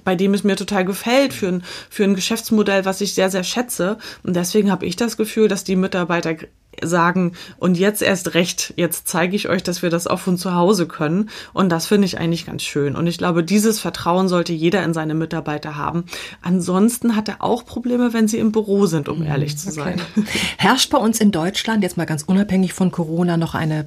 bei 0.04 0.14
dem 0.14 0.34
es 0.34 0.44
mir 0.44 0.56
total 0.56 0.84
gefällt, 0.84 1.32
für 1.32 1.48
ein, 1.48 1.64
für 1.90 2.04
ein 2.04 2.14
Geschäftsmodell, 2.14 2.84
was 2.84 3.00
ich 3.00 3.14
sehr, 3.14 3.30
sehr 3.30 3.44
schätze. 3.44 3.98
Und 4.22 4.36
deswegen 4.36 4.70
habe 4.70 4.86
ich 4.86 4.96
das 4.96 5.16
Gefühl, 5.16 5.48
dass 5.48 5.64
die 5.64 5.76
Mitarbeiter 5.76 6.36
sagen, 6.80 7.32
und 7.58 7.78
jetzt 7.78 8.02
erst 8.02 8.34
recht, 8.34 8.74
jetzt 8.76 9.08
zeige 9.08 9.36
ich 9.36 9.48
euch, 9.48 9.62
dass 9.62 9.82
wir 9.82 9.90
das 9.90 10.06
auch 10.06 10.18
von 10.18 10.36
zu 10.36 10.54
Hause 10.54 10.86
können. 10.86 11.30
Und 11.52 11.70
das 11.70 11.86
finde 11.86 12.06
ich 12.06 12.18
eigentlich 12.18 12.46
ganz 12.46 12.62
schön. 12.62 12.96
Und 12.96 13.06
ich 13.06 13.18
glaube, 13.18 13.44
dieses 13.44 13.80
Vertrauen 13.80 14.28
sollte 14.28 14.52
jeder 14.52 14.82
in 14.82 14.94
seine 14.94 15.14
Mitarbeiter 15.14 15.76
haben. 15.76 16.04
Ansonsten 16.40 17.16
hat 17.16 17.28
er 17.28 17.42
auch 17.42 17.64
Probleme, 17.64 18.12
wenn 18.12 18.28
sie 18.28 18.38
im 18.38 18.52
Büro 18.52 18.86
sind, 18.86 19.08
um 19.08 19.20
mhm, 19.20 19.26
ehrlich 19.26 19.58
zu 19.58 19.68
okay. 19.68 19.96
sein. 20.16 20.26
Herrscht 20.58 20.90
bei 20.90 20.98
uns 20.98 21.20
in 21.20 21.30
Deutschland, 21.30 21.82
jetzt 21.82 21.96
mal 21.96 22.06
ganz 22.06 22.22
unabhängig 22.22 22.72
von 22.72 22.90
Corona, 22.90 23.36
noch 23.36 23.54
eine 23.54 23.86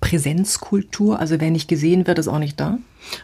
Präsenzkultur? 0.00 1.18
Also 1.18 1.40
wer 1.40 1.50
nicht 1.50 1.68
gesehen 1.68 2.06
wird, 2.06 2.18
ist 2.18 2.28
auch 2.28 2.38
nicht 2.38 2.58
da? 2.58 2.78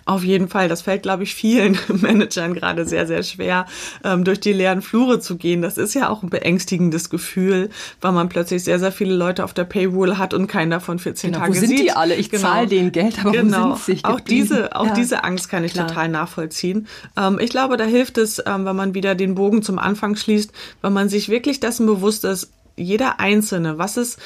Auf 0.05 0.25
jeden 0.25 0.49
Fall. 0.49 0.69
Das 0.69 0.83
fällt, 0.83 1.03
glaube 1.03 1.23
ich, 1.23 1.35
vielen 1.35 1.79
Managern 1.89 2.55
gerade 2.55 2.87
sehr, 2.87 3.07
sehr 3.07 3.23
schwer, 3.23 3.67
ähm, 4.05 4.25
durch 4.25 4.41
die 4.41 4.53
leeren 4.53 4.83
Flure 4.83 5.21
zu 5.21 5.37
gehen. 5.37 5.63
Das 5.63 5.79
ist 5.79 5.95
ja 5.95 6.09
auch 6.09 6.23
ein 6.23 6.31
beängstigendes 6.31 7.11
Gefühl, 7.11 7.71
weil 8.01 8.13
man 8.13 8.29
plötzlich 8.29 8.65
sehr, 8.65 8.79
sehr 8.79 8.93
viele 8.93 9.15
Leute 9.15 9.45
auf 9.45 9.55
der 9.55 9.65
Paywall 9.65 10.19
hat 10.19 10.35
und 10.35 10.47
keiner 10.47 10.81
von 10.81 10.99
14 10.99 11.33
genau, 11.33 11.45
Tage 11.45 11.55
sieht. 11.55 11.63
Wo 11.63 11.67
sind 11.67 11.81
die 11.81 11.93
alle? 11.93 12.15
Ich 12.15 12.31
genau. 12.31 12.43
zahle 12.43 12.67
denen 12.67 12.93
Geld, 12.93 13.19
aber 13.21 13.33
genau. 13.33 13.71
wo 13.71 13.75
sind 13.77 13.99
sie? 13.99 14.05
Auch 14.05 14.21
diese, 14.21 14.77
auch 14.77 14.87
ja. 14.87 14.95
diese 14.95 15.25
Angst 15.25 15.49
kann 15.49 15.65
ich 15.65 15.73
Klar. 15.73 15.89
total 15.89 16.09
nachvollziehen. 16.09 16.87
Ähm, 17.17 17.39
ich 17.41 17.51
glaube, 17.51 17.77
da 17.77 17.85
hilft 17.85 18.19
es, 18.19 18.43
ähm, 18.45 18.65
wenn 18.65 18.77
man 18.77 18.95
wieder 18.95 19.15
den 19.15 19.35
Bogen 19.35 19.63
zum 19.63 19.79
Anfang 19.79 20.17
schließt, 20.17 20.53
wenn 20.81 20.93
man 20.93 21.09
sich 21.09 21.29
wirklich 21.29 21.61
dessen 21.61 21.87
bewusst 21.87 22.25
ist, 22.25 22.53
jeder 22.77 23.21
Einzelne, 23.21 23.77
was 23.77 23.97
ist 23.97 24.19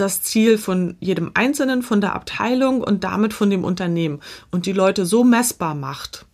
das 0.00 0.22
Ziel 0.22 0.58
von 0.58 0.96
jedem 1.00 1.32
Einzelnen, 1.34 1.82
von 1.82 2.00
der 2.00 2.14
Abteilung 2.14 2.82
und 2.82 3.04
damit 3.04 3.32
von 3.32 3.50
dem 3.50 3.64
Unternehmen 3.64 4.20
und 4.50 4.66
die 4.66 4.72
Leute 4.72 5.04
so 5.06 5.24
messbar 5.24 5.74
macht, 5.74 6.26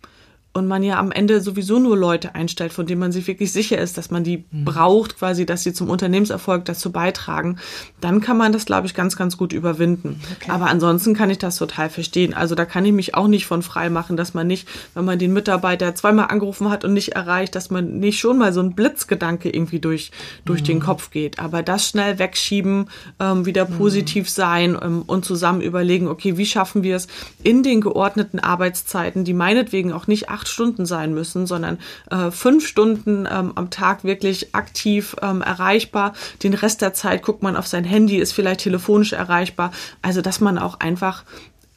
und 0.53 0.65
man 0.65 0.81
ja 0.81 0.97
am 0.97 1.11
Ende 1.11 1.39
sowieso 1.39 1.77
nur 1.77 1.95
Leute 1.95 2.33
einstellt, 2.33 2.73
von 2.73 2.87
denen 2.87 2.99
man 2.99 3.11
sich 3.11 3.27
wirklich 3.27 3.51
sicher 3.51 3.77
ist, 3.77 3.97
dass 3.97 4.09
man 4.09 4.23
die 4.23 4.45
mhm. 4.49 4.65
braucht, 4.65 5.19
quasi, 5.19 5.45
dass 5.45 5.63
sie 5.63 5.71
zum 5.71 5.87
Unternehmenserfolg 5.87 6.65
dazu 6.65 6.91
beitragen, 6.91 7.59
dann 8.01 8.21
kann 8.21 8.37
man 8.37 8.51
das, 8.51 8.65
glaube 8.65 8.87
ich, 8.87 8.95
ganz, 8.95 9.15
ganz 9.15 9.37
gut 9.37 9.53
überwinden. 9.53 10.19
Okay. 10.35 10.49
Aber 10.49 10.65
ansonsten 10.67 11.13
kann 11.13 11.29
ich 11.29 11.37
das 11.37 11.57
total 11.57 11.91
verstehen. 11.91 12.33
Also 12.33 12.55
da 12.55 12.65
kann 12.65 12.85
ich 12.85 12.91
mich 12.91 13.13
auch 13.13 13.27
nicht 13.27 13.45
von 13.45 13.61
frei 13.61 13.91
machen, 13.91 14.17
dass 14.17 14.33
man 14.33 14.47
nicht, 14.47 14.67
wenn 14.95 15.05
man 15.05 15.19
den 15.19 15.31
Mitarbeiter 15.31 15.93
zweimal 15.93 16.27
angerufen 16.29 16.71
hat 16.71 16.83
und 16.83 16.93
nicht 16.93 17.09
erreicht, 17.09 17.53
dass 17.53 17.69
man 17.69 17.99
nicht 17.99 18.19
schon 18.19 18.39
mal 18.39 18.51
so 18.51 18.61
ein 18.61 18.73
Blitzgedanke 18.73 19.49
irgendwie 19.51 19.79
durch, 19.79 20.11
durch 20.43 20.61
mhm. 20.61 20.65
den 20.65 20.79
Kopf 20.79 21.11
geht. 21.11 21.39
Aber 21.39 21.61
das 21.61 21.87
schnell 21.87 22.17
wegschieben, 22.17 22.89
ähm, 23.19 23.45
wieder 23.45 23.69
mhm. 23.69 23.77
positiv 23.77 24.27
sein 24.27 24.75
ähm, 24.81 25.03
und 25.05 25.23
zusammen 25.23 25.61
überlegen, 25.61 26.07
okay, 26.07 26.37
wie 26.37 26.47
schaffen 26.47 26.81
wir 26.81 26.95
es 26.95 27.07
in 27.43 27.61
den 27.61 27.81
geordneten 27.81 28.39
Arbeitszeiten, 28.39 29.23
die 29.23 29.33
meinetwegen 29.33 29.93
auch 29.93 30.07
nicht 30.07 30.29
acht 30.37 30.47
Stunden 30.47 30.85
sein 30.85 31.13
müssen, 31.13 31.47
sondern 31.47 31.79
äh, 32.11 32.31
fünf 32.31 32.67
Stunden 32.67 33.27
ähm, 33.29 33.53
am 33.55 33.69
Tag 33.69 34.03
wirklich 34.03 34.53
aktiv 34.53 35.15
ähm, 35.21 35.41
erreichbar. 35.41 36.13
Den 36.43 36.53
Rest 36.53 36.81
der 36.81 36.93
Zeit 36.93 37.23
guckt 37.23 37.41
man 37.41 37.55
auf 37.55 37.67
sein 37.67 37.83
Handy, 37.83 38.17
ist 38.17 38.33
vielleicht 38.33 38.61
telefonisch 38.61 39.13
erreichbar. 39.13 39.71
Also, 40.01 40.21
dass 40.21 40.39
man 40.39 40.57
auch 40.57 40.79
einfach 40.79 41.23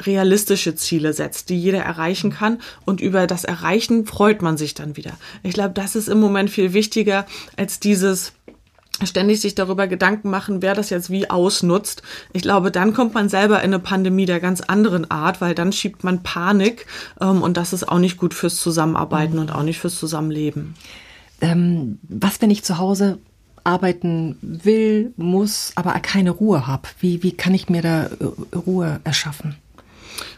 realistische 0.06 0.74
Ziele 0.74 1.12
setzt, 1.12 1.50
die 1.50 1.60
jeder 1.60 1.80
erreichen 1.80 2.30
kann 2.30 2.58
und 2.86 3.00
über 3.00 3.26
das 3.26 3.44
Erreichen 3.44 4.06
freut 4.06 4.42
man 4.42 4.56
sich 4.56 4.74
dann 4.74 4.96
wieder. 4.96 5.12
Ich 5.42 5.54
glaube, 5.54 5.74
das 5.74 5.94
ist 5.94 6.08
im 6.08 6.20
Moment 6.20 6.50
viel 6.50 6.72
wichtiger 6.72 7.26
als 7.56 7.80
dieses 7.80 8.32
ständig 9.06 9.40
sich 9.40 9.54
darüber 9.54 9.86
Gedanken 9.86 10.30
machen, 10.30 10.62
wer 10.62 10.74
das 10.74 10.90
jetzt 10.90 11.10
wie 11.10 11.30
ausnutzt. 11.30 12.02
Ich 12.32 12.42
glaube, 12.42 12.70
dann 12.70 12.94
kommt 12.94 13.14
man 13.14 13.28
selber 13.28 13.58
in 13.58 13.74
eine 13.74 13.78
Pandemie 13.78 14.26
der 14.26 14.40
ganz 14.40 14.60
anderen 14.60 15.10
Art, 15.10 15.40
weil 15.40 15.54
dann 15.54 15.72
schiebt 15.72 16.04
man 16.04 16.22
Panik 16.22 16.86
ähm, 17.20 17.42
und 17.42 17.56
das 17.56 17.72
ist 17.72 17.88
auch 17.88 17.98
nicht 17.98 18.16
gut 18.16 18.34
fürs 18.34 18.56
Zusammenarbeiten 18.56 19.34
mhm. 19.34 19.40
und 19.40 19.52
auch 19.52 19.62
nicht 19.62 19.78
fürs 19.78 19.98
Zusammenleben. 19.98 20.74
Ähm, 21.40 21.98
was, 22.02 22.40
wenn 22.42 22.50
ich 22.50 22.64
zu 22.64 22.78
Hause 22.78 23.18
arbeiten 23.64 24.36
will, 24.40 25.12
muss, 25.16 25.72
aber 25.74 25.92
keine 26.00 26.30
Ruhe 26.30 26.66
habe? 26.66 26.88
Wie, 26.98 27.22
wie 27.22 27.32
kann 27.32 27.54
ich 27.54 27.68
mir 27.68 27.82
da 27.82 28.04
äh, 28.06 28.56
Ruhe 28.56 29.00
erschaffen? 29.04 29.56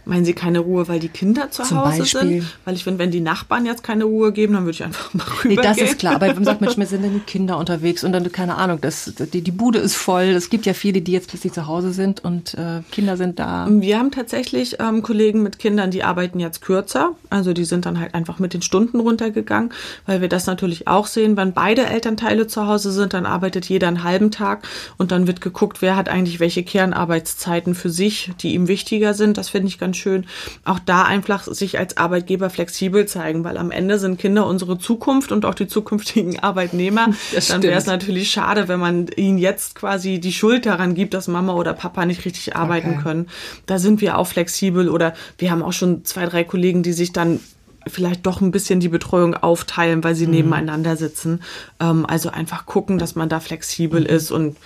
Meinen 0.04 0.24
Sie 0.24 0.32
keine 0.32 0.58
Ruhe, 0.58 0.88
weil 0.88 0.98
die 0.98 1.08
Kinder 1.08 1.50
zu 1.50 1.62
Zum 1.62 1.78
Hause 1.78 1.98
Beispiel. 2.00 2.20
sind? 2.20 2.46
Weil 2.64 2.74
ich 2.74 2.84
finde, 2.84 2.98
wenn 2.98 3.12
die 3.12 3.20
Nachbarn 3.20 3.66
jetzt 3.66 3.84
keine 3.84 4.04
Ruhe 4.04 4.32
geben, 4.32 4.54
dann 4.54 4.64
würde 4.64 4.72
ich 4.72 4.82
einfach 4.82 5.14
mal 5.14 5.24
rüber 5.44 5.48
Nee, 5.48 5.56
das 5.56 5.78
ist 5.78 5.98
klar. 5.98 6.16
Aber 6.16 6.26
man 6.34 6.44
sagt, 6.44 6.60
Mensch, 6.60 6.76
mir 6.76 6.86
sind 6.86 7.02
denn 7.02 7.14
die 7.14 7.20
Kinder 7.20 7.56
unterwegs 7.56 8.02
und 8.02 8.12
dann, 8.12 8.30
keine 8.32 8.56
Ahnung, 8.56 8.80
das, 8.80 9.12
die, 9.32 9.42
die 9.42 9.50
Bude 9.52 9.78
ist 9.78 9.94
voll. 9.94 10.24
Es 10.24 10.50
gibt 10.50 10.66
ja 10.66 10.74
viele, 10.74 11.02
die 11.02 11.12
jetzt 11.12 11.28
plötzlich 11.28 11.52
zu 11.52 11.66
Hause 11.68 11.92
sind 11.92 12.24
und 12.24 12.54
äh, 12.54 12.80
Kinder 12.90 13.16
sind 13.16 13.38
da. 13.38 13.68
Wir 13.70 13.98
haben 13.98 14.10
tatsächlich 14.10 14.76
ähm, 14.80 15.02
Kollegen 15.02 15.42
mit 15.42 15.58
Kindern, 15.60 15.90
die 15.92 16.02
arbeiten 16.02 16.40
jetzt 16.40 16.62
kürzer. 16.62 17.10
Also 17.30 17.52
die 17.52 17.64
sind 17.64 17.86
dann 17.86 18.00
halt 18.00 18.14
einfach 18.14 18.40
mit 18.40 18.54
den 18.54 18.62
Stunden 18.62 18.98
runtergegangen, 18.98 19.70
weil 20.06 20.20
wir 20.20 20.28
das 20.28 20.46
natürlich 20.46 20.88
auch 20.88 21.06
sehen. 21.06 21.36
Wenn 21.36 21.52
beide 21.52 21.86
Elternteile 21.86 22.48
zu 22.48 22.66
Hause 22.66 22.90
sind, 22.90 23.14
dann 23.14 23.24
arbeitet 23.24 23.66
jeder 23.66 23.88
einen 23.88 24.02
halben 24.02 24.30
Tag 24.32 24.66
und 24.98 25.12
dann 25.12 25.26
wird 25.26 25.40
geguckt, 25.40 25.80
wer 25.80 25.94
hat 25.94 26.08
eigentlich 26.08 26.40
welche 26.40 26.64
Kernarbeitszeiten 26.64 27.74
für 27.74 27.90
sich, 27.90 28.32
die 28.40 28.54
ihm 28.54 28.66
wichtiger 28.66 29.14
sind. 29.14 29.38
Das 29.38 29.48
finde 29.48 29.68
ich 29.68 29.78
ganz 29.78 29.91
schön. 29.94 30.26
Auch 30.64 30.78
da 30.78 31.04
einfach 31.04 31.44
sich 31.44 31.78
als 31.78 31.96
Arbeitgeber 31.96 32.50
flexibel 32.50 33.06
zeigen, 33.06 33.44
weil 33.44 33.56
am 33.56 33.70
Ende 33.70 33.98
sind 33.98 34.18
Kinder 34.18 34.46
unsere 34.46 34.78
Zukunft 34.78 35.32
und 35.32 35.44
auch 35.44 35.54
die 35.54 35.66
zukünftigen 35.66 36.38
Arbeitnehmer. 36.42 37.08
Das 37.34 37.48
dann 37.48 37.62
wäre 37.62 37.78
es 37.78 37.86
natürlich 37.86 38.30
schade, 38.30 38.68
wenn 38.68 38.80
man 38.80 39.08
ihnen 39.16 39.38
jetzt 39.38 39.74
quasi 39.74 40.20
die 40.20 40.32
Schuld 40.32 40.66
daran 40.66 40.94
gibt, 40.94 41.14
dass 41.14 41.28
Mama 41.28 41.54
oder 41.54 41.74
Papa 41.74 42.06
nicht 42.06 42.24
richtig 42.24 42.56
arbeiten 42.56 42.90
Okay. 42.92 43.02
können. 43.02 43.28
Da 43.66 43.78
sind 43.78 44.00
wir 44.00 44.18
auch 44.18 44.26
flexibel 44.26 44.88
oder 44.88 45.14
wir 45.38 45.50
haben 45.50 45.62
auch 45.62 45.72
schon 45.72 46.04
zwei, 46.04 46.26
drei 46.26 46.44
Kollegen, 46.44 46.82
die 46.82 46.92
sich 46.92 47.12
dann 47.12 47.40
vielleicht 47.86 48.26
doch 48.26 48.40
ein 48.40 48.50
bisschen 48.52 48.80
die 48.80 48.88
Betreuung 48.88 49.34
aufteilen, 49.34 50.04
weil 50.04 50.14
sie 50.14 50.26
nebeneinander 50.28 50.96
sitzen. 50.96 51.42
Ähm, 51.80 52.06
also 52.06 52.30
einfach 52.30 52.66
gucken, 52.66 52.98
dass 52.98 53.14
man 53.16 53.28
da 53.28 53.40
flexibel 53.40 54.04
ist 54.04 54.30
und 54.30 54.56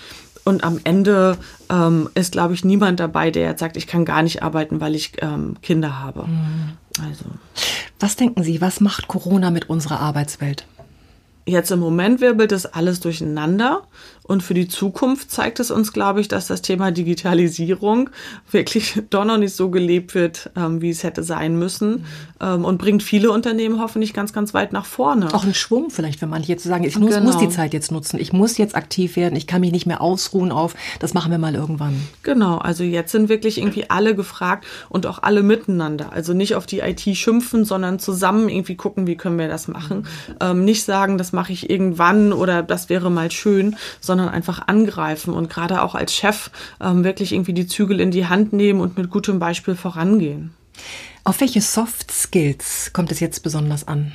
und 0.47 0.63
am 0.63 0.81
Ende 0.85 1.37
ähm, 1.69 2.09
ist, 2.15 2.33
glaube 2.33 2.55
ich, 2.55 2.65
niemand 2.65 3.01
dabei, 3.01 3.31
der 3.31 3.49
jetzt 3.49 3.61
sagt, 3.61 3.77
ich 3.77 3.87
kann 3.87 4.05
gar 4.05 4.23
nicht 4.23 4.43
arbeiten, 4.43 4.81
weil 4.81 4.95
ich 4.95 5.13
ähm, 5.21 5.57
Kinder 5.61 5.99
habe. 5.99 6.27
Also 7.03 7.25
Was 7.99 8.15
denken 8.17 8.45
Sie, 8.45 8.61
was 8.61 8.81
macht 8.81 9.09
Corona 9.09 9.51
mit 9.51 9.69
unserer 9.69 10.01
Arbeitswelt? 10.01 10.65
Jetzt 11.47 11.71
im 11.71 11.81
Moment 11.81 12.21
wirbelt 12.21 12.53
es 12.53 12.65
alles 12.67 13.01
durcheinander 13.01 13.83
und 14.27 14.43
für 14.43 14.55
die 14.55 14.67
Zukunft 14.69 15.31
zeigt 15.31 15.61
es 15.61 15.71
uns, 15.71 15.93
glaube 15.93 16.21
ich, 16.21 16.29
dass 16.29 16.47
das 16.49 16.63
Thema 16.63 16.91
Digitalisierung 16.91 18.11
wirklich 18.51 19.03
doch 19.11 19.25
noch 19.25 19.39
nicht 19.39 19.55
so 19.55 19.71
gelebt 19.71 20.15
wird, 20.15 20.51
ähm, 20.57 20.81
wie 20.81 20.91
es 20.91 21.03
hätte 21.03 21.23
sein 21.23 21.59
müssen 21.59 22.05
ähm, 22.41 22.65
und 22.65 22.79
bringt 22.79 23.03
viele 23.03 23.31
Unternehmen 23.31 23.81
hoffentlich 23.81 24.13
ganz, 24.13 24.33
ganz 24.33 24.53
weit 24.53 24.73
nach 24.73 24.85
vorne. 24.87 25.33
Auch 25.33 25.45
ein 25.45 25.55
Schwung 25.55 25.91
vielleicht 25.91 26.19
für 26.19 26.27
manche 26.27 26.53
jetzt 26.53 26.63
zu 26.63 26.69
sagen, 26.69 26.85
ich 26.85 26.99
muss, 26.99 27.15
Genau. 27.15 27.27
muss 27.27 27.39
die 27.39 27.49
Zeit 27.49 27.73
jetzt 27.73 27.93
nutzen, 27.93 28.19
ich 28.19 28.33
muss 28.33 28.59
jetzt 28.59 28.75
aktiv 28.75 29.17
werden, 29.17 29.37
ich 29.37 29.47
kann 29.47 29.61
mich 29.61 29.71
nicht 29.73 29.87
mehr 29.87 30.01
ausruhen 30.01 30.51
auf, 30.51 30.75
das 30.99 31.15
machen 31.15 31.31
wir 31.31 31.39
mal 31.39 31.55
irgendwann. 31.55 32.03
Genau, 32.23 32.59
also 32.59 32.83
jetzt 32.83 33.13
sind 33.13 33.29
wirklich 33.29 33.59
irgendwie 33.59 33.89
alle 33.91 34.15
gefragt 34.15 34.67
und 34.89 35.07
auch 35.07 35.23
alle 35.23 35.43
miteinander. 35.43 36.13
Also 36.13 36.33
nicht 36.35 36.57
auf 36.57 36.67
die 36.67 36.81
IT 36.81 37.03
schimpfen, 37.17 37.65
sondern 37.65 37.99
zusammen 38.01 38.49
irgendwie 38.49 38.77
gucken, 38.77 39.07
wie 39.07 39.17
können 39.17 39.39
wir 39.39 39.49
das 39.49 39.69
machen. 39.69 40.07
Ähm, 40.41 40.65
nicht 40.65 40.83
sagen, 40.85 41.17
das 41.17 41.33
mache 41.33 41.53
ich 41.53 41.71
irgendwann 41.71 42.33
oder 42.33 42.63
das 42.63 42.89
wäre 42.89 43.11
mal 43.11 43.31
schön, 43.31 43.77
sondern 44.01 44.16
einfach 44.21 44.67
angreifen 44.67 45.35
und 45.35 45.51
gerade 45.51 45.83
auch 45.83 45.95
als 45.95 46.15
Chef 46.15 46.51
ähm, 46.81 47.05
wirklich 47.05 47.33
irgendwie 47.33 47.53
die 47.53 47.67
Zügel 47.67 48.01
in 48.01 48.11
die 48.11 48.27
Hand 48.27 48.53
nehmen 48.53 48.81
und 48.81 48.97
mit 48.97 49.11
gutem 49.11 49.39
Beispiel 49.39 49.75
vorangehen. 49.75 50.55
Auf 51.25 51.41
welche 51.41 51.61
Soft 51.61 52.11
Skills 52.11 52.93
kommt 52.93 53.11
es 53.11 53.21
jetzt 53.21 53.43
besonders 53.43 53.89
an? 53.89 54.13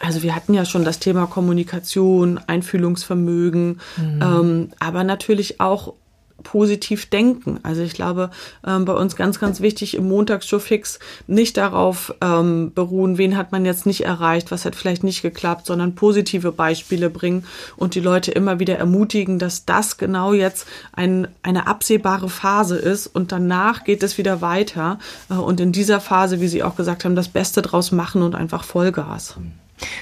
Also 0.00 0.22
wir 0.22 0.34
hatten 0.34 0.54
ja 0.54 0.64
schon 0.64 0.84
das 0.84 1.00
Thema 1.00 1.26
Kommunikation, 1.26 2.38
Einfühlungsvermögen, 2.46 3.80
ähm, 3.98 4.70
aber 4.78 5.04
natürlich 5.04 5.60
auch 5.60 5.94
positiv 6.42 7.06
denken. 7.06 7.60
Also 7.62 7.82
ich 7.82 7.94
glaube, 7.94 8.30
ähm, 8.66 8.84
bei 8.84 8.92
uns 8.92 9.16
ganz, 9.16 9.38
ganz 9.38 9.60
wichtig 9.60 9.94
im 9.94 10.08
Montagsshow-Fix 10.08 10.98
nicht 11.26 11.56
darauf 11.56 12.14
ähm, 12.20 12.72
beruhen, 12.74 13.18
wen 13.18 13.36
hat 13.36 13.52
man 13.52 13.64
jetzt 13.64 13.86
nicht 13.86 14.04
erreicht, 14.04 14.50
was 14.50 14.64
hat 14.64 14.76
vielleicht 14.76 15.04
nicht 15.04 15.22
geklappt, 15.22 15.66
sondern 15.66 15.94
positive 15.94 16.52
Beispiele 16.52 17.10
bringen 17.10 17.44
und 17.76 17.94
die 17.94 18.00
Leute 18.00 18.30
immer 18.30 18.60
wieder 18.60 18.78
ermutigen, 18.78 19.38
dass 19.38 19.64
das 19.64 19.98
genau 19.98 20.32
jetzt 20.32 20.66
ein, 20.92 21.28
eine 21.42 21.66
absehbare 21.66 22.28
Phase 22.28 22.76
ist 22.76 23.06
und 23.06 23.32
danach 23.32 23.84
geht 23.84 24.02
es 24.02 24.18
wieder 24.18 24.40
weiter 24.40 24.98
äh, 25.30 25.34
und 25.34 25.60
in 25.60 25.72
dieser 25.72 26.00
Phase, 26.00 26.40
wie 26.40 26.48
Sie 26.48 26.62
auch 26.62 26.76
gesagt 26.76 27.04
haben, 27.04 27.16
das 27.16 27.28
Beste 27.28 27.62
draus 27.62 27.92
machen 27.92 28.22
und 28.22 28.34
einfach 28.34 28.64
Vollgas. 28.64 29.36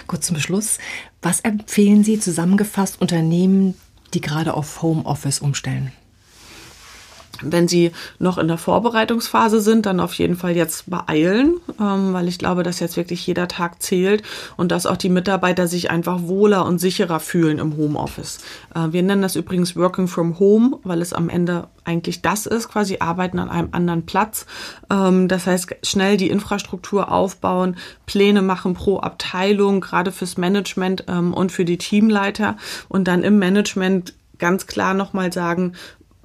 Kurz 0.06 0.26
zum 0.26 0.38
Schluss, 0.38 0.78
was 1.22 1.40
empfehlen 1.40 2.04
Sie 2.04 2.18
zusammengefasst 2.18 3.00
Unternehmen, 3.00 3.74
die 4.14 4.20
gerade 4.20 4.54
auf 4.54 4.82
Homeoffice 4.82 5.40
umstellen? 5.40 5.92
Wenn 7.42 7.68
Sie 7.68 7.92
noch 8.18 8.38
in 8.38 8.48
der 8.48 8.58
Vorbereitungsphase 8.58 9.60
sind, 9.60 9.86
dann 9.86 10.00
auf 10.00 10.14
jeden 10.14 10.36
Fall 10.36 10.56
jetzt 10.56 10.88
beeilen, 10.88 11.54
ähm, 11.80 12.12
weil 12.12 12.28
ich 12.28 12.38
glaube, 12.38 12.62
dass 12.62 12.80
jetzt 12.80 12.96
wirklich 12.96 13.26
jeder 13.26 13.48
Tag 13.48 13.82
zählt 13.82 14.22
und 14.56 14.72
dass 14.72 14.86
auch 14.86 14.96
die 14.96 15.08
Mitarbeiter 15.08 15.66
sich 15.66 15.90
einfach 15.90 16.22
wohler 16.22 16.64
und 16.66 16.78
sicherer 16.78 17.20
fühlen 17.20 17.58
im 17.58 17.76
Homeoffice. 17.76 18.38
Äh, 18.74 18.92
wir 18.92 19.02
nennen 19.02 19.22
das 19.22 19.36
übrigens 19.36 19.76
Working 19.76 20.08
from 20.08 20.38
Home, 20.38 20.78
weil 20.84 21.02
es 21.02 21.12
am 21.12 21.28
Ende 21.28 21.68
eigentlich 21.84 22.22
das 22.22 22.46
ist, 22.46 22.68
quasi 22.68 22.98
arbeiten 23.00 23.38
an 23.38 23.48
einem 23.48 23.68
anderen 23.72 24.06
Platz. 24.06 24.46
Ähm, 24.90 25.28
das 25.28 25.46
heißt, 25.46 25.76
schnell 25.82 26.16
die 26.16 26.30
Infrastruktur 26.30 27.10
aufbauen, 27.10 27.76
Pläne 28.06 28.42
machen 28.42 28.74
pro 28.74 28.98
Abteilung, 28.98 29.80
gerade 29.80 30.12
fürs 30.12 30.36
Management 30.36 31.04
ähm, 31.08 31.32
und 31.32 31.52
für 31.52 31.64
die 31.64 31.78
Teamleiter 31.78 32.56
und 32.88 33.08
dann 33.08 33.22
im 33.22 33.38
Management 33.38 34.14
ganz 34.38 34.66
klar 34.66 34.94
nochmal 34.94 35.32
sagen, 35.32 35.72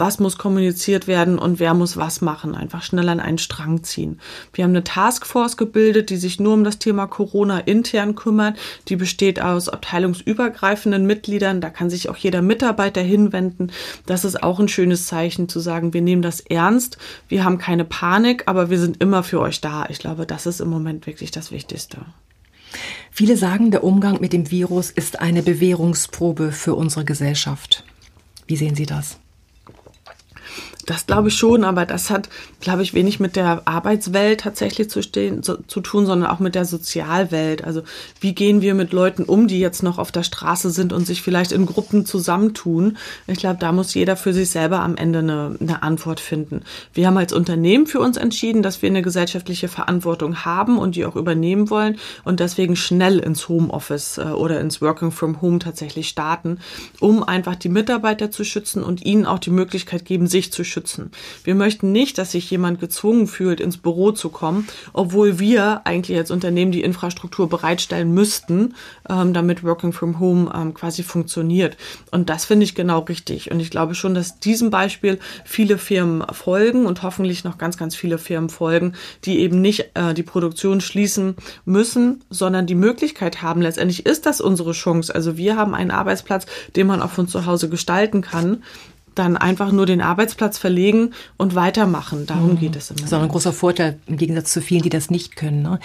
was 0.01 0.17
muss 0.19 0.39
kommuniziert 0.39 1.05
werden 1.05 1.37
und 1.37 1.59
wer 1.59 1.75
muss 1.75 1.95
was 1.95 2.21
machen. 2.21 2.55
Einfach 2.55 2.81
schnell 2.81 3.07
an 3.07 3.19
einen 3.19 3.37
Strang 3.37 3.83
ziehen. 3.83 4.19
Wir 4.51 4.63
haben 4.63 4.71
eine 4.71 4.83
Taskforce 4.83 5.57
gebildet, 5.57 6.09
die 6.09 6.17
sich 6.17 6.39
nur 6.39 6.55
um 6.55 6.63
das 6.63 6.79
Thema 6.79 7.05
Corona 7.05 7.59
intern 7.59 8.15
kümmert. 8.15 8.57
Die 8.87 8.95
besteht 8.95 9.39
aus 9.39 9.69
abteilungsübergreifenden 9.69 11.05
Mitgliedern. 11.05 11.61
Da 11.61 11.69
kann 11.69 11.91
sich 11.91 12.09
auch 12.09 12.17
jeder 12.17 12.41
Mitarbeiter 12.41 13.01
hinwenden. 13.01 13.71
Das 14.07 14.25
ist 14.25 14.41
auch 14.41 14.59
ein 14.59 14.69
schönes 14.69 15.05
Zeichen 15.05 15.47
zu 15.47 15.59
sagen, 15.59 15.93
wir 15.93 16.01
nehmen 16.01 16.23
das 16.23 16.39
ernst. 16.39 16.97
Wir 17.27 17.43
haben 17.43 17.59
keine 17.59 17.85
Panik, 17.85 18.45
aber 18.47 18.71
wir 18.71 18.79
sind 18.79 19.03
immer 19.03 19.21
für 19.21 19.39
euch 19.39 19.61
da. 19.61 19.85
Ich 19.89 19.99
glaube, 19.99 20.25
das 20.25 20.47
ist 20.47 20.61
im 20.61 20.69
Moment 20.69 21.05
wirklich 21.05 21.29
das 21.29 21.51
Wichtigste. 21.51 21.99
Viele 23.11 23.37
sagen, 23.37 23.69
der 23.69 23.83
Umgang 23.83 24.19
mit 24.19 24.33
dem 24.33 24.49
Virus 24.49 24.89
ist 24.89 25.19
eine 25.19 25.43
Bewährungsprobe 25.43 26.51
für 26.51 26.73
unsere 26.73 27.05
Gesellschaft. 27.05 27.83
Wie 28.47 28.55
sehen 28.55 28.73
Sie 28.73 28.87
das? 28.87 29.19
Das 30.85 31.05
glaube 31.05 31.27
ich 31.27 31.35
schon, 31.35 31.63
aber 31.63 31.85
das 31.85 32.09
hat, 32.09 32.29
glaube 32.59 32.81
ich, 32.81 32.93
wenig 32.93 33.19
mit 33.19 33.35
der 33.35 33.61
Arbeitswelt 33.65 34.41
tatsächlich 34.41 34.89
zu, 34.89 35.03
stehen, 35.03 35.43
zu, 35.43 35.57
zu 35.67 35.81
tun, 35.81 36.05
sondern 36.05 36.29
auch 36.29 36.39
mit 36.39 36.55
der 36.55 36.65
Sozialwelt. 36.65 37.63
Also 37.63 37.83
wie 38.19 38.33
gehen 38.33 38.61
wir 38.61 38.73
mit 38.73 38.91
Leuten 38.91 39.23
um, 39.23 39.47
die 39.47 39.59
jetzt 39.59 39.83
noch 39.83 39.99
auf 39.99 40.11
der 40.11 40.23
Straße 40.23 40.71
sind 40.71 40.93
und 40.93 41.05
sich 41.05 41.21
vielleicht 41.21 41.51
in 41.51 41.65
Gruppen 41.65 42.05
zusammentun? 42.05 42.97
Ich 43.27 43.39
glaube, 43.39 43.59
da 43.59 43.71
muss 43.71 43.93
jeder 43.93 44.15
für 44.15 44.33
sich 44.33 44.49
selber 44.49 44.79
am 44.79 44.95
Ende 44.95 45.19
eine, 45.19 45.55
eine 45.59 45.83
Antwort 45.83 46.19
finden. 46.19 46.61
Wir 46.93 47.07
haben 47.07 47.17
als 47.17 47.33
Unternehmen 47.33 47.85
für 47.85 47.99
uns 47.99 48.17
entschieden, 48.17 48.63
dass 48.63 48.81
wir 48.81 48.89
eine 48.89 49.01
gesellschaftliche 49.01 49.67
Verantwortung 49.67 50.45
haben 50.45 50.77
und 50.77 50.95
die 50.95 51.05
auch 51.05 51.15
übernehmen 51.15 51.69
wollen 51.69 51.97
und 52.23 52.39
deswegen 52.39 52.75
schnell 52.75 53.19
ins 53.19 53.49
Homeoffice 53.49 54.17
äh, 54.17 54.31
oder 54.31 54.59
ins 54.59 54.81
Working 54.81 55.11
from 55.11 55.41
Home 55.41 55.59
tatsächlich 55.59 56.09
starten, 56.09 56.59
um 56.99 57.23
einfach 57.23 57.55
die 57.55 57.69
Mitarbeiter 57.69 58.31
zu 58.31 58.43
schützen 58.43 58.83
und 58.83 59.05
ihnen 59.05 59.25
auch 59.25 59.39
die 59.39 59.51
Möglichkeit 59.51 60.05
geben, 60.05 60.27
sich 60.27 60.51
zu 60.51 60.63
schützen. 60.63 60.70
Wir 61.43 61.55
möchten 61.55 61.91
nicht, 61.91 62.17
dass 62.17 62.31
sich 62.31 62.49
jemand 62.49 62.79
gezwungen 62.79 63.27
fühlt, 63.27 63.59
ins 63.59 63.77
Büro 63.77 64.11
zu 64.11 64.29
kommen, 64.29 64.67
obwohl 64.93 65.39
wir 65.39 65.81
eigentlich 65.85 66.17
als 66.17 66.31
Unternehmen 66.31 66.71
die 66.71 66.81
Infrastruktur 66.81 67.49
bereitstellen 67.49 68.13
müssten, 68.13 68.75
ähm, 69.09 69.33
damit 69.33 69.63
Working 69.63 69.93
from 69.93 70.19
Home 70.19 70.51
ähm, 70.53 70.73
quasi 70.73 71.03
funktioniert. 71.03 71.77
Und 72.11 72.29
das 72.29 72.45
finde 72.45 72.63
ich 72.63 72.75
genau 72.75 72.99
richtig. 72.99 73.51
Und 73.51 73.59
ich 73.59 73.69
glaube 73.69 73.95
schon, 73.95 74.13
dass 74.13 74.39
diesem 74.39 74.69
Beispiel 74.69 75.19
viele 75.45 75.77
Firmen 75.77 76.23
folgen 76.33 76.85
und 76.85 77.03
hoffentlich 77.03 77.43
noch 77.43 77.57
ganz, 77.57 77.77
ganz 77.77 77.95
viele 77.95 78.17
Firmen 78.17 78.49
folgen, 78.49 78.93
die 79.25 79.39
eben 79.39 79.61
nicht 79.61 79.91
äh, 79.93 80.13
die 80.13 80.23
Produktion 80.23 80.81
schließen 80.81 81.35
müssen, 81.65 82.23
sondern 82.29 82.67
die 82.67 82.75
Möglichkeit 82.75 83.41
haben. 83.41 83.61
Letztendlich 83.61 84.05
ist 84.05 84.25
das 84.25 84.41
unsere 84.41 84.71
Chance. 84.71 85.13
Also 85.13 85.37
wir 85.37 85.55
haben 85.55 85.73
einen 85.73 85.91
Arbeitsplatz, 85.91 86.45
den 86.75 86.87
man 86.87 87.01
auch 87.01 87.11
von 87.11 87.27
zu 87.27 87.45
Hause 87.45 87.69
gestalten 87.69 88.21
kann 88.21 88.63
dann 89.15 89.37
einfach 89.37 89.71
nur 89.71 89.85
den 89.85 90.01
Arbeitsplatz 90.01 90.57
verlegen 90.57 91.11
und 91.37 91.55
weitermachen. 91.55 92.25
Darum 92.25 92.59
geht 92.59 92.75
es 92.75 92.89
immer. 92.89 92.99
Das 92.99 93.07
ist 93.07 93.13
auch 93.13 93.21
ein 93.21 93.29
großer 93.29 93.53
Vorteil 93.53 93.99
im 94.07 94.17
Gegensatz 94.17 94.53
zu 94.53 94.61
vielen, 94.61 94.81
die 94.81 94.89
das 94.89 95.09
nicht 95.09 95.35
können. 95.35 95.61
Ne? 95.61 95.79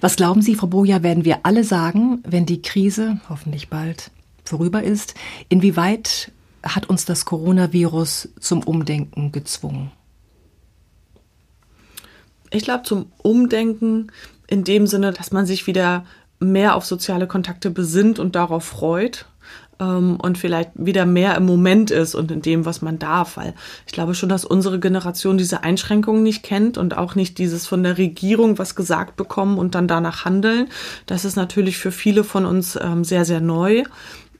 Was 0.00 0.16
glauben 0.16 0.42
Sie, 0.42 0.54
Frau 0.54 0.66
Boja, 0.66 1.02
werden 1.02 1.24
wir 1.24 1.40
alle 1.42 1.64
sagen, 1.64 2.22
wenn 2.26 2.46
die 2.46 2.62
Krise 2.62 3.20
hoffentlich 3.28 3.68
bald 3.68 4.10
vorüber 4.44 4.82
ist? 4.82 5.14
Inwieweit 5.48 6.32
hat 6.62 6.88
uns 6.88 7.04
das 7.04 7.24
Coronavirus 7.24 8.30
zum 8.40 8.62
Umdenken 8.62 9.32
gezwungen? 9.32 9.90
Ich 12.50 12.64
glaube, 12.64 12.84
zum 12.84 13.06
Umdenken 13.18 14.12
in 14.46 14.64
dem 14.64 14.86
Sinne, 14.86 15.12
dass 15.12 15.32
man 15.32 15.46
sich 15.46 15.66
wieder 15.66 16.04
mehr 16.38 16.76
auf 16.76 16.84
soziale 16.84 17.26
Kontakte 17.26 17.70
besinnt 17.70 18.18
und 18.18 18.34
darauf 18.34 18.64
freut 18.64 19.26
ähm, 19.82 20.16
und 20.20 20.38
vielleicht 20.38 20.70
wieder 20.74 21.06
mehr 21.06 21.36
im 21.36 21.46
Moment 21.46 21.90
ist 21.90 22.14
und 22.14 22.30
in 22.30 22.42
dem, 22.42 22.64
was 22.64 22.82
man 22.82 22.98
darf. 22.98 23.36
Weil 23.36 23.54
ich 23.86 23.92
glaube 23.92 24.14
schon, 24.14 24.28
dass 24.28 24.44
unsere 24.44 24.78
Generation 24.78 25.38
diese 25.38 25.64
Einschränkungen 25.64 26.22
nicht 26.22 26.42
kennt 26.42 26.78
und 26.78 26.96
auch 26.96 27.14
nicht 27.14 27.38
dieses 27.38 27.66
von 27.66 27.82
der 27.82 27.98
Regierung 27.98 28.58
was 28.58 28.74
gesagt 28.74 29.16
bekommen 29.16 29.58
und 29.58 29.74
dann 29.74 29.88
danach 29.88 30.24
handeln. 30.24 30.68
Das 31.06 31.24
ist 31.24 31.36
natürlich 31.36 31.78
für 31.78 31.92
viele 31.92 32.24
von 32.24 32.46
uns 32.46 32.78
ähm, 32.80 33.04
sehr, 33.04 33.24
sehr 33.24 33.40
neu. 33.40 33.84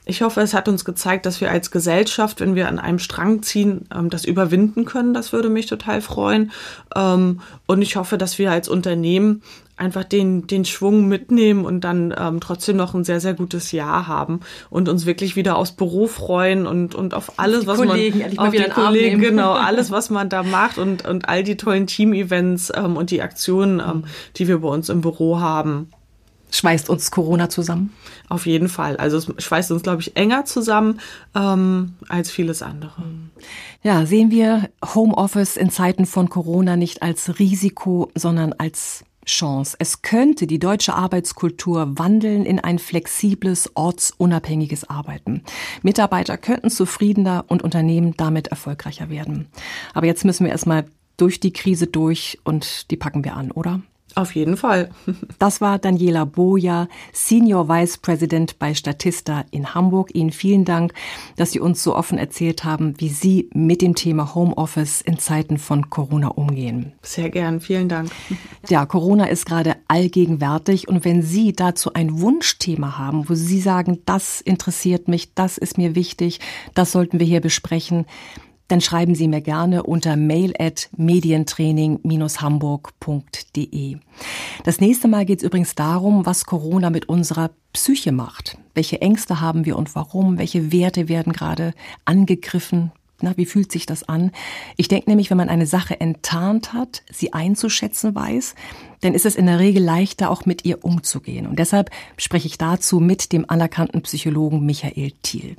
Ich 0.05 0.22
hoffe, 0.22 0.40
es 0.40 0.52
hat 0.52 0.68
uns 0.68 0.85
gezeigt, 0.85 1.26
dass 1.26 1.40
wir 1.40 1.50
als 1.50 1.70
Gesellschaft, 1.70 2.40
wenn 2.40 2.57
wir 2.57 2.66
an 2.66 2.81
einem 2.81 2.98
Strang 2.98 3.42
ziehen, 3.42 3.87
ähm, 3.94 4.11
das 4.11 4.24
überwinden 4.24 4.85
können. 4.85 5.14
Das 5.14 5.33
würde 5.33 5.48
mich 5.48 5.66
total 5.66 6.00
freuen. 6.00 6.50
Ähm, 6.96 7.40
und 7.66 7.83
ich 7.83 7.96
hoffe, 7.96 8.18
dass 8.18 8.38
wir 8.38 8.50
als 8.50 8.68
Unternehmen 8.68 9.42
einfach 9.83 10.05
den, 10.05 10.47
den 10.47 10.64
Schwung 10.64 11.09
mitnehmen 11.09 11.64
und 11.64 11.83
dann 11.83 12.14
ähm, 12.16 12.40
trotzdem 12.40 12.77
noch 12.77 12.95
ein 12.95 13.05
sehr, 13.05 13.21
sehr 13.21 13.35
gutes 13.35 13.73
Jahr 13.73 14.07
haben 14.07 14.40
und 14.71 14.88
uns 14.88 15.05
wirklich 15.05 15.37
wieder 15.37 15.57
aufs 15.57 15.73
Büro 15.73 16.07
freuen 16.07 16.66
und, 16.66 16.95
und 16.95 17.14
auf 17.14 17.38
alles, 17.38 17.66
was 17.66 17.79
Kollegen, 17.79 18.21
man, 18.21 18.38
auf 18.38 18.55
die 18.55 18.62
Kollegen, 18.62 19.21
genau, 19.21 19.53
alles, 19.53 19.90
was 19.90 20.09
man 20.09 20.29
da 20.29 20.42
macht 20.42 20.79
und, 20.79 21.05
und 21.05 21.29
all 21.29 21.42
die 21.42 21.57
tollen 21.57 21.87
Team-Events 21.87 22.73
ähm, 22.75 22.97
und 22.97 23.11
die 23.11 23.21
Aktionen, 23.21 23.81
ähm, 23.81 24.05
die 24.37 24.49
wir 24.49 24.59
bei 24.59 24.68
uns 24.68 24.88
im 24.88 25.01
Büro 25.01 25.40
haben. 25.40 25.90
Schweißt 26.53 26.90
uns 26.90 27.11
Corona 27.11 27.49
zusammen? 27.49 27.95
Auf 28.29 28.45
jeden 28.45 28.68
Fall. 28.68 28.99
Also 28.99 29.16
es 29.16 29.33
schweißt 29.38 29.73
uns, 29.73 29.83
glaube 29.83 30.03
ich, 30.03 30.16
enger 30.16 30.45
zusammen 30.45 31.01
ähm, 31.35 31.95
als 32.09 32.31
vieles 32.31 32.61
andere. 32.61 33.03
Ja, 33.83 34.05
sehen 34.05 34.30
wir 34.30 34.68
Homeoffice 34.95 35.57
in 35.57 35.70
Zeiten 35.70 36.05
von 36.05 36.28
Corona 36.28 36.76
nicht 36.76 37.03
als 37.03 37.39
Risiko, 37.39 38.11
sondern 38.14 38.53
als 38.53 39.05
Chance. 39.25 39.77
Es 39.79 40.03
könnte 40.03 40.47
die 40.47 40.59
deutsche 40.59 40.95
Arbeitskultur 40.95 41.99
wandeln 41.99 42.45
in 42.45 42.59
ein 42.59 42.79
flexibles, 42.79 43.70
ortsunabhängiges 43.75 44.89
Arbeiten. 44.89 45.43
Mitarbeiter 45.83 46.39
könnten 46.39 46.70
zufriedener 46.70 47.45
und 47.49 47.62
Unternehmen 47.62 48.14
damit 48.16 48.49
erfolgreicher 48.49 49.11
werden. 49.11 49.49
Aber 49.95 50.07
jetzt 50.07 50.25
müssen 50.25 50.45
wir 50.45 50.53
erstmal 50.53 50.87
durch 51.16 51.41
die 51.41 51.53
Krise 51.53 51.87
durch 51.87 52.39
und 52.45 52.91
die 52.91 52.97
packen 52.97 53.25
wir 53.25 53.37
an, 53.37 53.51
oder? 53.51 53.81
Auf 54.14 54.34
jeden 54.34 54.56
Fall. 54.56 54.90
Das 55.38 55.60
war 55.60 55.78
Daniela 55.78 56.24
Boja, 56.24 56.88
Senior 57.12 57.68
Vice 57.68 57.98
President 57.98 58.58
bei 58.60 58.74
Statista 58.74 59.44
in 59.50 59.74
Hamburg. 59.74 60.14
Ihnen 60.14 60.30
vielen 60.30 60.64
Dank, 60.64 60.92
dass 61.36 61.50
Sie 61.50 61.58
uns 61.58 61.82
so 61.82 61.96
offen 61.96 62.16
erzählt 62.16 62.62
haben, 62.62 62.94
wie 62.98 63.08
Sie 63.08 63.50
mit 63.52 63.82
dem 63.82 63.96
Thema 63.96 64.34
Homeoffice 64.34 65.00
in 65.00 65.18
Zeiten 65.18 65.58
von 65.58 65.90
Corona 65.90 66.28
umgehen. 66.28 66.92
Sehr 67.02 67.28
gern, 67.28 67.60
vielen 67.60 67.88
Dank. 67.88 68.10
Ja, 68.68 68.86
Corona 68.86 69.24
ist 69.24 69.46
gerade 69.46 69.76
allgegenwärtig 69.88 70.86
und 70.86 71.04
wenn 71.04 71.22
Sie 71.22 71.52
dazu 71.52 71.92
ein 71.94 72.20
Wunschthema 72.20 72.98
haben, 72.98 73.28
wo 73.28 73.34
Sie 73.34 73.60
sagen, 73.60 73.98
das 74.04 74.40
interessiert 74.40 75.08
mich, 75.08 75.34
das 75.34 75.58
ist 75.58 75.76
mir 75.76 75.96
wichtig, 75.96 76.38
das 76.74 76.92
sollten 76.92 77.18
wir 77.18 77.26
hier 77.26 77.40
besprechen, 77.40 78.06
dann 78.68 78.80
schreiben 78.80 79.14
Sie 79.14 79.28
mir 79.28 79.40
gerne 79.40 79.82
unter 79.82 80.16
mail 80.16 80.54
at 80.58 80.88
medientraining-hamburg.de. 80.96 83.96
Das 84.64 84.80
nächste 84.80 85.08
Mal 85.08 85.26
geht 85.26 85.40
es 85.40 85.44
übrigens 85.44 85.74
darum, 85.74 86.24
was 86.26 86.46
Corona 86.46 86.90
mit 86.90 87.08
unserer 87.08 87.50
Psyche 87.72 88.12
macht. 88.12 88.58
Welche 88.74 89.00
Ängste 89.00 89.40
haben 89.40 89.64
wir 89.64 89.76
und 89.76 89.94
warum? 89.94 90.38
Welche 90.38 90.72
Werte 90.72 91.08
werden 91.08 91.32
gerade 91.32 91.74
angegriffen? 92.04 92.92
Na, 93.22 93.36
wie 93.36 93.46
fühlt 93.46 93.70
sich 93.70 93.86
das 93.86 94.08
an? 94.08 94.32
Ich 94.76 94.88
denke 94.88 95.08
nämlich, 95.08 95.30
wenn 95.30 95.36
man 95.36 95.48
eine 95.48 95.66
Sache 95.66 96.00
enttarnt 96.00 96.72
hat, 96.72 97.02
sie 97.10 97.32
einzuschätzen 97.32 98.14
weiß, 98.14 98.56
dann 99.00 99.14
ist 99.14 99.26
es 99.26 99.36
in 99.36 99.46
der 99.46 99.60
Regel 99.60 99.82
leichter, 99.82 100.28
auch 100.28 100.44
mit 100.44 100.64
ihr 100.64 100.84
umzugehen. 100.84 101.46
Und 101.46 101.58
deshalb 101.58 101.90
spreche 102.16 102.48
ich 102.48 102.58
dazu 102.58 102.98
mit 102.98 103.32
dem 103.32 103.48
anerkannten 103.48 104.02
Psychologen 104.02 104.66
Michael 104.66 105.12
Thiel. 105.22 105.56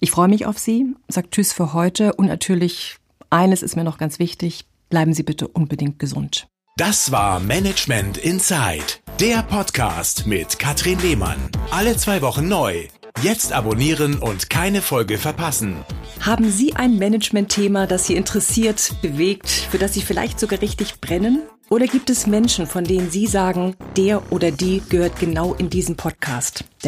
Ich 0.00 0.10
freue 0.10 0.28
mich 0.28 0.46
auf 0.46 0.58
Sie, 0.58 0.94
sage 1.08 1.30
Tschüss 1.30 1.52
für 1.52 1.72
heute 1.72 2.14
und 2.14 2.26
natürlich 2.26 2.96
eines 3.30 3.62
ist 3.62 3.76
mir 3.76 3.84
noch 3.84 3.98
ganz 3.98 4.18
wichtig, 4.18 4.64
bleiben 4.88 5.12
Sie 5.12 5.22
bitte 5.22 5.48
unbedingt 5.48 5.98
gesund. 5.98 6.48
Das 6.76 7.10
war 7.10 7.40
Management 7.40 8.18
Inside, 8.18 8.84
der 9.18 9.42
Podcast 9.42 10.26
mit 10.26 10.58
Katrin 10.58 10.98
Lehmann. 11.00 11.50
Alle 11.70 11.96
zwei 11.96 12.22
Wochen 12.22 12.48
neu. 12.48 12.86
Jetzt 13.20 13.52
abonnieren 13.52 14.20
und 14.20 14.48
keine 14.48 14.80
Folge 14.80 15.18
verpassen. 15.18 15.78
Haben 16.20 16.50
Sie 16.50 16.76
ein 16.76 16.98
Management-Thema, 16.98 17.88
das 17.88 18.06
Sie 18.06 18.14
interessiert, 18.14 18.94
bewegt, 19.02 19.48
für 19.48 19.78
das 19.78 19.94
Sie 19.94 20.02
vielleicht 20.02 20.38
sogar 20.38 20.62
richtig 20.62 21.00
brennen? 21.00 21.42
Oder 21.68 21.86
gibt 21.86 22.10
es 22.10 22.28
Menschen, 22.28 22.68
von 22.68 22.84
denen 22.84 23.10
Sie 23.10 23.26
sagen, 23.26 23.74
der 23.96 24.32
oder 24.32 24.52
die 24.52 24.80
gehört 24.88 25.18
genau 25.18 25.54
in 25.54 25.68
diesen 25.68 25.96
Podcast? 25.96 26.64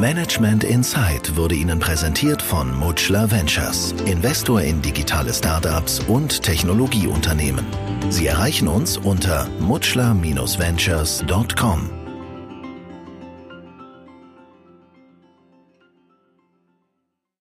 Management 0.00 0.64
Insight 0.64 1.36
wurde 1.36 1.56
Ihnen 1.56 1.80
präsentiert 1.80 2.40
von 2.40 2.74
Mutschler 2.74 3.30
Ventures, 3.30 3.94
Investor 4.06 4.60
in 4.60 4.80
digitale 4.80 5.34
Startups 5.34 6.00
und 6.06 6.42
Technologieunternehmen. 6.42 7.66
Sie 8.08 8.28
erreichen 8.28 8.68
uns 8.68 8.96
unter 8.96 9.48
mutschler-ventures.com. 9.58 11.97